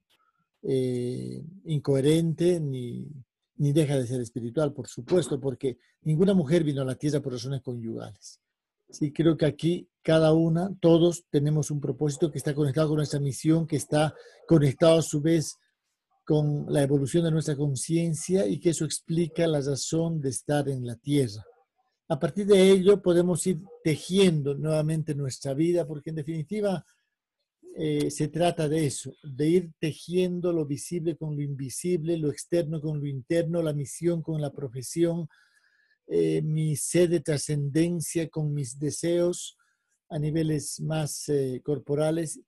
eh, 0.62 1.44
incoherente 1.64 2.58
ni, 2.58 3.06
ni 3.58 3.72
deja 3.72 3.96
de 3.96 4.06
ser 4.06 4.20
espiritual, 4.20 4.72
por 4.72 4.88
supuesto, 4.88 5.38
porque 5.38 5.78
ninguna 6.02 6.34
mujer 6.34 6.64
vino 6.64 6.82
a 6.82 6.84
la 6.84 6.94
tierra 6.94 7.20
por 7.20 7.32
razones 7.32 7.60
conyugales. 7.60 8.40
Sí, 8.90 9.12
creo 9.12 9.36
que 9.36 9.46
aquí 9.46 9.88
cada 10.02 10.32
una, 10.32 10.70
todos 10.80 11.24
tenemos 11.28 11.70
un 11.70 11.80
propósito 11.80 12.30
que 12.30 12.38
está 12.38 12.54
conectado 12.54 12.88
con 12.88 12.96
nuestra 12.96 13.20
misión, 13.20 13.66
que 13.66 13.76
está 13.76 14.14
conectado 14.46 14.98
a 14.98 15.02
su 15.02 15.20
vez 15.20 15.56
con 16.24 16.66
la 16.68 16.82
evolución 16.82 17.24
de 17.24 17.30
nuestra 17.30 17.56
conciencia 17.56 18.46
y 18.46 18.58
que 18.58 18.70
eso 18.70 18.84
explica 18.84 19.46
la 19.46 19.60
razón 19.60 20.20
de 20.20 20.30
estar 20.30 20.68
en 20.68 20.86
la 20.86 20.96
tierra. 20.96 21.44
A 22.08 22.18
partir 22.18 22.46
de 22.46 22.70
ello 22.70 23.02
podemos 23.02 23.46
ir 23.46 23.60
tejiendo 23.84 24.54
nuevamente 24.54 25.14
nuestra 25.14 25.52
vida, 25.52 25.86
porque 25.86 26.10
en 26.10 26.16
definitiva 26.16 26.84
eh, 27.80 28.10
se 28.10 28.26
trata 28.26 28.68
de 28.68 28.86
eso, 28.86 29.14
de 29.22 29.48
ir 29.48 29.70
tejiendo 29.78 30.52
lo 30.52 30.66
visible 30.66 31.16
con 31.16 31.36
lo 31.36 31.42
invisible, 31.42 32.18
lo 32.18 32.28
externo 32.28 32.80
con 32.80 32.98
lo 32.98 33.06
interno, 33.06 33.62
la 33.62 33.72
misión 33.72 34.20
con 34.20 34.40
la 34.40 34.52
profesión, 34.52 35.28
eh, 36.08 36.42
mi 36.42 36.74
sed 36.74 37.10
de 37.10 37.20
trascendencia 37.20 38.28
con 38.30 38.52
mis 38.52 38.80
deseos 38.80 39.56
a 40.08 40.18
niveles 40.18 40.80
más 40.80 41.28
eh, 41.28 41.60
corporales. 41.62 42.40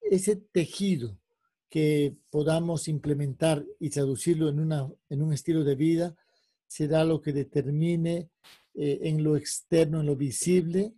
Ese 0.00 0.36
tejido 0.36 1.18
que 1.68 2.16
podamos 2.30 2.88
implementar 2.88 3.66
y 3.78 3.90
traducirlo 3.90 4.48
en, 4.48 4.58
una, 4.58 4.90
en 5.10 5.20
un 5.20 5.34
estilo 5.34 5.64
de 5.64 5.74
vida 5.74 6.16
será 6.66 7.04
lo 7.04 7.20
que 7.20 7.34
determine 7.34 8.30
en 8.74 9.22
lo 9.22 9.36
externo, 9.36 10.00
en 10.00 10.06
lo 10.06 10.16
visible, 10.16 10.94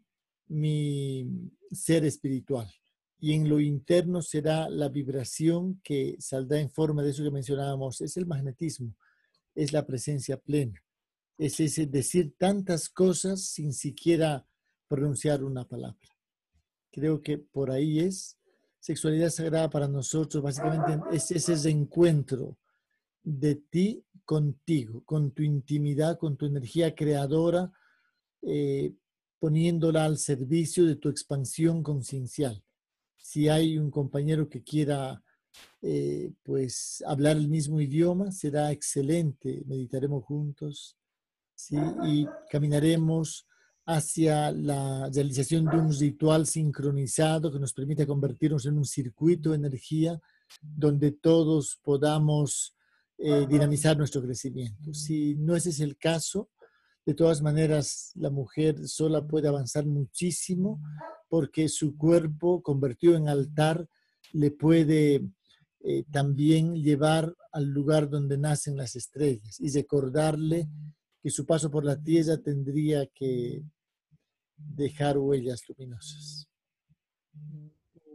mi 0.47 1.27
ser 1.73 2.05
espiritual 2.05 2.73
y 3.25 3.33
en 3.33 3.49
lo 3.49 3.59
interno 3.59 4.21
será 4.21 4.69
la 4.69 4.91
vibración 4.91 5.81
que 5.83 6.15
saldrá 6.19 6.61
en 6.61 6.69
forma 6.69 7.03
de 7.03 7.09
eso 7.09 7.25
que 7.25 7.31
mencionábamos, 7.31 8.03
es 8.03 8.19
el 8.19 8.27
magnetismo, 8.27 8.95
es 9.55 9.73
la 9.73 9.87
presencia 9.87 10.37
plena, 10.37 10.85
es 11.39 11.59
ese 11.59 11.87
decir 11.87 12.35
tantas 12.37 12.91
cosas 12.91 13.41
sin 13.41 13.73
siquiera 13.73 14.47
pronunciar 14.89 15.43
una 15.43 15.67
palabra. 15.67 16.07
Creo 16.93 17.23
que 17.23 17.39
por 17.39 17.71
ahí 17.71 18.01
es 18.01 18.37
sexualidad 18.79 19.31
sagrada 19.31 19.71
para 19.71 19.89
nosotros, 19.89 20.43
básicamente 20.43 21.17
es 21.17 21.31
ese 21.31 21.57
reencuentro 21.57 22.59
de 23.23 23.55
ti 23.55 24.05
contigo, 24.27 25.03
con 25.07 25.31
tu 25.31 25.43
intimidad, 25.43 26.19
con 26.19 26.37
tu 26.37 26.45
energía 26.45 26.95
creadora, 26.95 27.73
eh, 28.43 28.93
poniéndola 29.39 30.05
al 30.05 30.19
servicio 30.19 30.85
de 30.85 30.97
tu 30.97 31.09
expansión 31.09 31.83
conciencial 31.83 32.63
si 33.25 33.49
hay 33.49 33.79
un 33.79 33.91
compañero 33.91 34.51
que 34.51 34.63
quiera 34.63 35.23
eh, 35.81 36.31
pues 36.43 37.03
hablar 37.07 37.39
el 37.39 37.49
mismo 37.49 37.81
idioma, 37.81 38.31
será 38.31 38.71
excelente. 38.71 39.63
Meditaremos 39.65 40.23
juntos 40.25 40.99
¿sí? 41.55 41.79
y 42.05 42.27
caminaremos 42.51 43.47
hacia 43.87 44.53
la 44.53 45.09
realización 45.09 45.65
de 45.65 45.79
un 45.79 45.99
ritual 45.99 46.47
sincronizado 46.47 47.51
que 47.51 47.59
nos 47.59 47.73
permita 47.73 48.07
convertirnos 48.07 48.67
en 48.67 48.77
un 48.77 48.85
circuito 48.85 49.51
de 49.51 49.57
energía 49.57 50.21
donde 50.61 51.13
todos 51.13 51.81
podamos 51.83 52.77
eh, 53.17 53.47
dinamizar 53.49 53.97
nuestro 53.97 54.21
crecimiento. 54.21 54.93
Si 54.93 55.35
no 55.37 55.57
ese 55.57 55.71
es 55.71 55.81
el 55.81 55.97
caso, 55.97 56.51
de 57.07 57.15
todas 57.15 57.43
maneras 57.43 58.13
la 58.15 58.31
mujer 58.31 58.89
sola 58.89 59.27
puede 59.27 59.49
avanzar 59.49 59.85
muchísimo 59.87 60.81
porque 61.29 61.69
su 61.69 61.97
cuerpo 61.97 62.63
convertido 62.63 63.17
en 63.17 63.29
altar 63.29 63.87
le 64.33 64.51
puede 64.51 65.23
eh, 65.81 66.05
también 66.11 66.83
llevar 66.83 67.35
al 67.53 67.67
lugar 67.67 68.09
donde 68.09 68.39
nacen 68.39 68.77
las 68.77 68.97
estrellas 68.97 69.61
y 69.61 69.71
recordarle 69.71 70.69
que 71.23 71.31
su 71.31 71.45
paso 71.45 71.71
por 71.71 71.85
la 71.85 72.03
tierra 72.03 72.39
tendría 72.39 73.07
que 73.07 73.63
dejar 74.57 75.19
huellas 75.19 75.63
luminosas. 75.69 76.49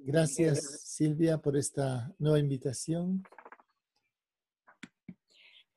Gracias 0.04 0.82
Silvia 0.84 1.38
por 1.38 1.58
esta 1.58 2.14
nueva 2.18 2.40
invitación. 2.40 3.24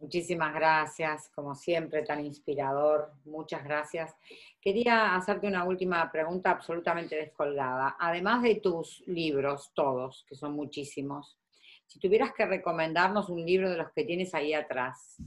Muchísimas 0.03 0.53
gracias, 0.53 1.31
como 1.33 1.55
siempre, 1.55 2.03
tan 2.03 2.27
inspirador. 2.27 3.13
Muchas 3.25 3.63
gracias. 3.63 4.13
Quería 4.61 5.15
hacerte 5.15 5.47
una 5.47 5.63
última 5.63 6.11
pregunta 6.11 6.51
absolutamente 6.51 7.15
descolgada. 7.15 7.95
Además 8.01 8.43
de 8.43 8.57
tus 8.57 9.05
libros, 9.07 9.71
todos, 9.77 10.27
que 10.29 10.35
son 10.35 10.55
muchísimos, 10.55 11.39
si 11.87 12.01
tuvieras 12.01 12.33
que 12.33 12.45
recomendarnos 12.45 13.29
un 13.29 13.47
libro 13.47 13.71
de 13.71 13.77
los 13.77 13.93
que 13.93 14.03
tienes 14.03 14.35
ahí 14.35 14.53
atrás, 14.55 15.19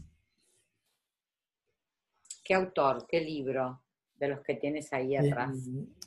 ¿qué 2.44 2.54
autor, 2.54 3.08
qué 3.08 3.22
libro 3.22 3.82
de 4.16 4.28
los 4.28 4.42
que 4.42 4.56
tienes 4.56 4.92
ahí 4.92 5.16
atrás? 5.16 5.56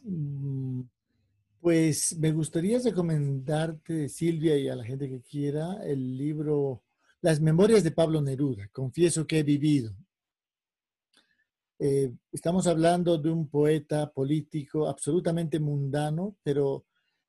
Mm, 0.03 0.83
pues 1.59 2.19
me 2.19 2.33
gustaría 2.33 2.79
recomendarte, 2.81 4.11
Silvia, 4.11 4.59
y 4.59 4.69
a 4.69 4.77
la 4.77 4.85
gente 4.85 5.09
que 5.09 5.23
quiera, 5.23 5.83
el 5.85 6.19
libro 6.19 6.83
las 7.21 7.41
memorias 7.41 7.83
de 7.83 7.91
Pablo 7.91 8.21
Neruda, 8.21 8.69
confieso 8.73 9.27
que 9.27 9.41
he 9.41 9.43
vivido. 9.43 9.95
Eh, 11.81 12.13
estamos 12.33 12.67
hablando 12.67 13.19
de 13.19 13.31
un 13.31 13.49
poeta 13.49 14.11
político 14.11 14.89
absolutamente 14.89 15.61
mundano, 15.61 16.37
pero 16.43 16.87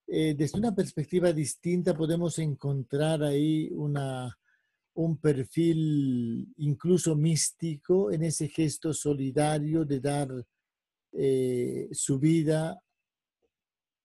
eh, 0.07 0.33
desde 0.35 0.57
una 0.57 0.73
perspectiva 0.73 1.31
distinta 1.31 1.95
podemos 1.95 2.39
encontrar 2.39 3.23
ahí 3.23 3.69
una, 3.73 4.35
un 4.95 5.17
perfil 5.17 6.51
incluso 6.57 7.15
místico 7.15 8.11
en 8.11 8.23
ese 8.23 8.47
gesto 8.47 8.91
solidario 8.93 9.85
de 9.85 9.99
dar 9.99 10.29
eh, 11.11 11.89
su 11.91 12.19
vida 12.19 12.81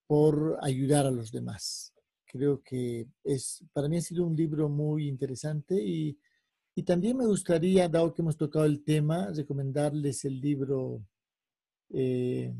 por 0.06 0.58
ayudar 0.60 1.06
a 1.06 1.10
los 1.10 1.32
demás 1.32 1.93
creo 2.34 2.60
que 2.64 3.06
es, 3.22 3.64
para 3.72 3.88
mí 3.88 3.96
ha 3.96 4.00
sido 4.00 4.26
un 4.26 4.34
libro 4.34 4.68
muy 4.68 5.06
interesante 5.06 5.80
y, 5.80 6.18
y 6.74 6.82
también 6.82 7.16
me 7.16 7.26
gustaría, 7.26 7.88
dado 7.88 8.12
que 8.12 8.22
hemos 8.22 8.36
tocado 8.36 8.64
el 8.64 8.82
tema, 8.82 9.30
recomendarles 9.32 10.24
el 10.24 10.40
libro 10.40 11.06
eh, 11.90 12.52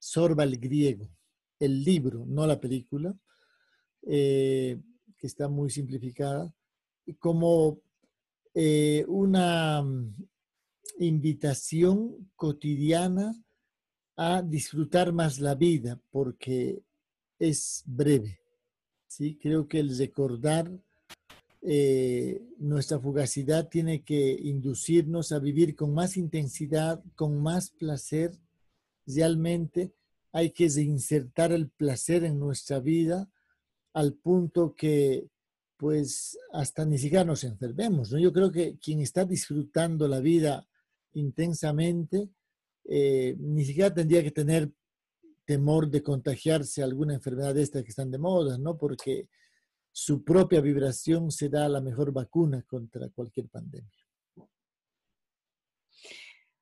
Sorba 0.00 0.42
el 0.42 0.58
griego, 0.58 1.08
el 1.60 1.84
libro, 1.84 2.24
no 2.26 2.48
la 2.48 2.58
película, 2.58 3.16
eh, 4.02 4.80
que 5.16 5.26
está 5.28 5.48
muy 5.48 5.70
simplificada, 5.70 6.52
como 7.20 7.80
eh, 8.54 9.04
una 9.06 9.80
mm, 9.82 10.14
invitación 10.98 12.32
cotidiana 12.34 13.32
a 14.16 14.42
disfrutar 14.42 15.12
más 15.12 15.38
la 15.38 15.54
vida, 15.54 16.00
porque 16.10 16.82
es 17.38 17.84
breve. 17.86 18.40
¿Sí? 19.08 19.36
Creo 19.40 19.66
que 19.66 19.80
el 19.80 19.96
recordar 19.96 20.70
eh, 21.60 22.40
nuestra 22.58 23.00
fugacidad 23.00 23.68
tiene 23.68 24.02
que 24.04 24.38
inducirnos 24.40 25.32
a 25.32 25.40
vivir 25.40 25.74
con 25.74 25.92
más 25.92 26.16
intensidad, 26.16 27.02
con 27.16 27.42
más 27.42 27.70
placer. 27.70 28.38
Realmente 29.06 29.92
hay 30.32 30.50
que 30.50 30.68
reinsertar 30.68 31.52
el 31.52 31.68
placer 31.68 32.22
en 32.24 32.38
nuestra 32.38 32.78
vida 32.78 33.28
al 33.94 34.14
punto 34.14 34.74
que 34.76 35.28
pues 35.76 36.36
hasta 36.52 36.84
ni 36.84 36.98
siquiera 36.98 37.24
nos 37.24 37.44
enfermemos. 37.44 38.12
¿no? 38.12 38.18
Yo 38.18 38.32
creo 38.32 38.50
que 38.50 38.78
quien 38.78 39.00
está 39.00 39.24
disfrutando 39.24 40.08
la 40.08 40.20
vida 40.20 40.66
intensamente, 41.14 42.28
eh, 42.84 43.36
ni 43.38 43.64
siquiera 43.64 43.94
tendría 43.94 44.22
que 44.22 44.30
tener 44.30 44.72
temor 45.48 45.88
de 45.88 46.02
contagiarse 46.02 46.82
alguna 46.82 47.14
enfermedad 47.14 47.54
de 47.54 47.62
estas 47.62 47.82
que 47.82 47.88
están 47.88 48.10
de 48.10 48.18
moda, 48.18 48.58
¿no? 48.58 48.76
Porque 48.76 49.28
su 49.90 50.22
propia 50.22 50.60
vibración 50.60 51.30
será 51.30 51.66
la 51.70 51.80
mejor 51.80 52.12
vacuna 52.12 52.62
contra 52.66 53.08
cualquier 53.08 53.48
pandemia. 53.48 53.90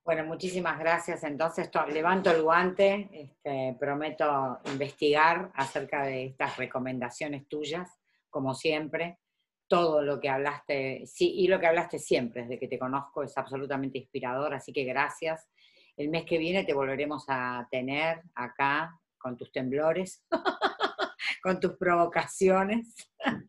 Bueno, 0.05 0.25
muchísimas 0.25 0.79
gracias. 0.79 1.25
Entonces, 1.25 1.69
levanto 1.93 2.31
el 2.31 2.43
guante, 2.43 3.09
este, 3.11 3.77
prometo 3.77 4.61
investigar 4.67 5.51
acerca 5.57 6.05
de 6.05 6.27
estas 6.27 6.57
recomendaciones 6.57 7.49
tuyas, 7.49 7.91
como 8.31 8.55
siempre. 8.55 9.19
Todo 9.67 10.01
lo 10.01 10.21
que 10.21 10.29
hablaste, 10.29 11.03
sí, 11.09 11.33
y 11.39 11.49
lo 11.49 11.59
que 11.59 11.67
hablaste 11.67 11.99
siempre, 11.99 12.43
desde 12.43 12.61
que 12.61 12.69
te 12.69 12.79
conozco, 12.79 13.25
es 13.25 13.37
absolutamente 13.37 13.99
inspirador, 13.99 14.55
así 14.55 14.73
que 14.73 14.85
gracias. 14.85 15.49
El 15.97 16.10
mes 16.10 16.24
que 16.27 16.39
viene 16.39 16.64
te 16.64 16.74
volveremos 16.74 17.24
a 17.28 17.66
tener 17.70 18.23
acá 18.35 19.01
con 19.16 19.36
tus 19.36 19.51
temblores, 19.51 20.23
con 21.43 21.60
tus 21.60 21.77
provocaciones. 21.77 22.94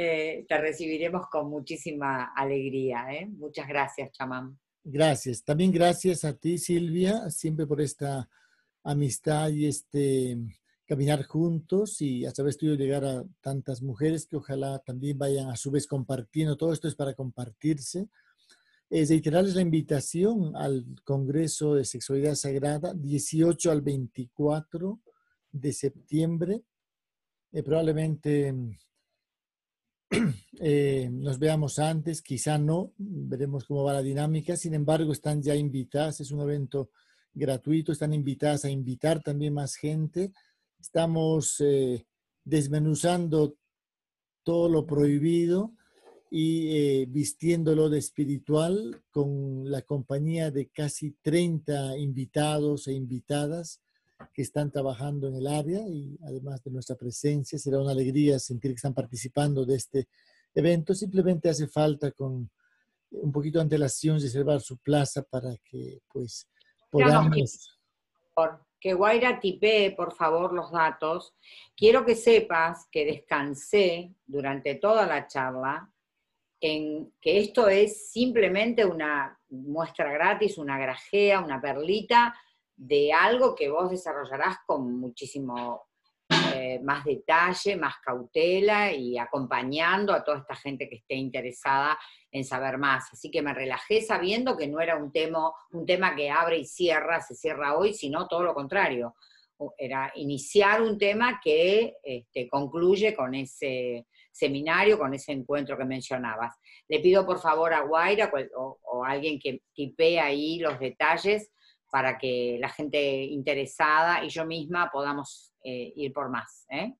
Eh, 0.00 0.46
te 0.48 0.58
recibiremos 0.58 1.26
con 1.28 1.50
muchísima 1.50 2.32
alegría. 2.36 3.12
¿eh? 3.12 3.26
Muchas 3.26 3.66
gracias, 3.66 4.12
chamán. 4.12 4.56
Gracias. 4.84 5.42
También 5.42 5.72
gracias 5.72 6.24
a 6.24 6.34
ti, 6.34 6.56
Silvia, 6.56 7.28
siempre 7.30 7.66
por 7.66 7.80
esta 7.80 8.28
amistad 8.84 9.48
y 9.48 9.66
este 9.66 10.38
caminar 10.86 11.24
juntos 11.24 12.00
y 12.00 12.24
a 12.24 12.32
través 12.32 12.56
tuyo 12.56 12.74
llegar 12.74 13.04
a 13.04 13.24
tantas 13.40 13.82
mujeres 13.82 14.24
que 14.26 14.36
ojalá 14.36 14.78
también 14.78 15.18
vayan 15.18 15.50
a 15.50 15.56
su 15.56 15.72
vez 15.72 15.86
compartiendo. 15.88 16.56
Todo 16.56 16.72
esto 16.72 16.86
es 16.86 16.94
para 16.94 17.14
compartirse 17.14 18.08
es 18.90 19.10
reiterarles 19.10 19.54
la 19.54 19.62
invitación 19.62 20.56
al 20.56 20.84
Congreso 21.04 21.74
de 21.74 21.84
Sexualidad 21.84 22.34
Sagrada, 22.34 22.94
18 22.94 23.70
al 23.70 23.82
24 23.82 25.00
de 25.52 25.72
septiembre. 25.72 26.62
Eh, 27.52 27.62
probablemente 27.62 28.54
eh, 30.60 31.08
nos 31.12 31.38
veamos 31.38 31.78
antes, 31.78 32.22
quizá 32.22 32.56
no, 32.56 32.94
veremos 32.96 33.64
cómo 33.64 33.84
va 33.84 33.92
la 33.92 34.02
dinámica. 34.02 34.56
Sin 34.56 34.72
embargo, 34.72 35.12
están 35.12 35.42
ya 35.42 35.54
invitadas, 35.54 36.20
es 36.20 36.30
un 36.30 36.40
evento 36.40 36.90
gratuito, 37.34 37.92
están 37.92 38.14
invitadas 38.14 38.64
a 38.64 38.70
invitar 38.70 39.22
también 39.22 39.52
más 39.52 39.76
gente. 39.76 40.32
Estamos 40.80 41.60
eh, 41.60 42.06
desmenuzando 42.42 43.56
todo 44.42 44.70
lo 44.70 44.86
prohibido 44.86 45.74
y 46.30 46.76
eh, 46.76 47.06
vistiéndolo 47.08 47.88
de 47.88 47.98
espiritual 47.98 49.02
con 49.10 49.70
la 49.70 49.82
compañía 49.82 50.50
de 50.50 50.68
casi 50.68 51.12
30 51.22 51.96
invitados 51.96 52.86
e 52.88 52.92
invitadas 52.92 53.80
que 54.34 54.42
están 54.42 54.70
trabajando 54.70 55.28
en 55.28 55.36
el 55.36 55.46
área 55.46 55.80
y 55.88 56.18
además 56.24 56.62
de 56.64 56.70
nuestra 56.70 56.96
presencia, 56.96 57.58
será 57.58 57.80
una 57.80 57.92
alegría 57.92 58.38
sentir 58.38 58.72
que 58.72 58.76
están 58.76 58.94
participando 58.94 59.64
de 59.64 59.76
este 59.76 60.08
evento. 60.54 60.94
Simplemente 60.94 61.48
hace 61.48 61.68
falta 61.68 62.10
con 62.10 62.50
un 63.10 63.32
poquito 63.32 63.58
de 63.58 63.62
antelación 63.62 64.20
reservar 64.20 64.60
su 64.60 64.76
plaza 64.78 65.22
para 65.22 65.56
que 65.64 66.00
pues 66.12 66.46
podamos... 66.90 67.74
Que 68.80 68.94
Guaira 68.94 69.40
tipee, 69.40 69.90
por 69.90 70.14
favor, 70.14 70.52
los 70.52 70.70
datos. 70.70 71.34
Quiero 71.76 72.04
que 72.04 72.14
sepas 72.14 72.86
que 72.92 73.04
descansé 73.04 74.14
durante 74.24 74.76
toda 74.76 75.04
la 75.04 75.26
charla 75.26 75.90
en 76.60 77.12
que 77.20 77.38
esto 77.38 77.68
es 77.68 78.10
simplemente 78.10 78.84
una 78.84 79.38
muestra 79.50 80.12
gratis, 80.12 80.58
una 80.58 80.78
grajea, 80.78 81.40
una 81.40 81.60
perlita 81.60 82.34
de 82.76 83.12
algo 83.12 83.54
que 83.54 83.68
vos 83.68 83.90
desarrollarás 83.90 84.58
con 84.66 84.98
muchísimo 84.98 85.88
eh, 86.54 86.78
más 86.82 87.04
detalle, 87.04 87.76
más 87.76 87.96
cautela 88.04 88.92
y 88.92 89.16
acompañando 89.16 90.12
a 90.12 90.22
toda 90.22 90.38
esta 90.38 90.54
gente 90.54 90.88
que 90.88 90.96
esté 90.96 91.14
interesada 91.14 91.98
en 92.30 92.44
saber 92.44 92.78
más. 92.78 93.12
Así 93.12 93.30
que 93.30 93.42
me 93.42 93.54
relajé 93.54 94.02
sabiendo 94.02 94.56
que 94.56 94.68
no 94.68 94.80
era 94.80 94.96
un 94.96 95.10
tema, 95.10 95.50
un 95.72 95.86
tema 95.86 96.14
que 96.14 96.30
abre 96.30 96.58
y 96.58 96.64
cierra, 96.64 97.20
se 97.20 97.34
cierra 97.34 97.76
hoy, 97.76 97.94
sino 97.94 98.28
todo 98.28 98.42
lo 98.42 98.54
contrario. 98.54 99.14
Era 99.76 100.12
iniciar 100.16 100.82
un 100.82 100.98
tema 100.98 101.40
que 101.42 101.96
este, 102.02 102.48
concluye 102.48 103.14
con 103.14 103.34
ese, 103.34 104.06
seminario, 104.38 104.98
con 104.98 105.14
ese 105.14 105.32
encuentro 105.32 105.76
que 105.76 105.84
mencionabas. 105.84 106.54
Le 106.88 107.00
pido 107.00 107.26
por 107.26 107.40
favor 107.40 107.72
a 107.72 107.82
Guaira 107.82 108.30
o, 108.56 109.04
alguien 109.04 109.38
que 109.38 109.62
tipee 109.74 110.20
ahí 110.20 110.58
los 110.58 110.78
detalles 110.78 111.50
para 111.90 112.18
que 112.18 112.58
la 112.60 112.68
gente 112.68 113.24
interesada 113.24 114.24
y 114.24 114.28
yo 114.28 114.44
misma 114.44 114.90
podamos 114.92 115.52
eh, 115.64 115.92
ir 115.96 116.12
por 116.12 116.30
más. 116.30 116.66
¿eh? 116.70 116.94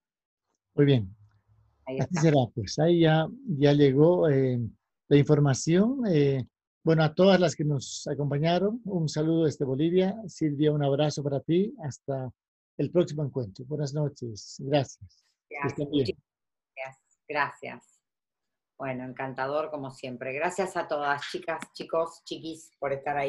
Muy 0.75 0.85
bien. 0.85 1.15
Así 1.85 2.15
será, 2.21 2.37
pues 2.53 2.77
ahí 2.79 3.01
ya, 3.01 3.27
ya 3.47 3.73
llegó 3.73 4.29
eh, 4.29 4.59
la 5.07 5.17
información. 5.17 6.01
bueno, 6.83 7.03
a 7.03 7.13
todas 7.13 7.39
las 7.39 7.55
que 7.55 7.63
nos 7.63 8.07
acompañaron, 8.07 8.81
un 8.85 9.09
saludo 9.09 9.45
desde 9.45 9.65
Bolivia. 9.65 10.15
Silvia, 10.27 10.71
un 10.71 10.83
abrazo 10.83 11.23
para 11.23 11.39
ti. 11.39 11.73
Hasta 11.83 12.31
el 12.77 12.91
próximo 12.91 13.23
encuentro. 13.23 13.65
Buenas 13.65 13.93
noches. 13.93 14.57
Gracias. 14.59 15.25
Gracias. 15.49 16.28
Gracias. 17.29 18.01
Bueno, 18.79 19.03
encantador 19.03 19.69
como 19.69 19.91
siempre. 19.91 20.33
Gracias 20.33 20.75
a 20.75 20.87
todas, 20.87 21.21
chicas, 21.29 21.59
chicos, 21.73 22.23
chiquis, 22.25 22.71
por 22.79 22.91
estar 22.91 23.15
ahí. 23.15 23.17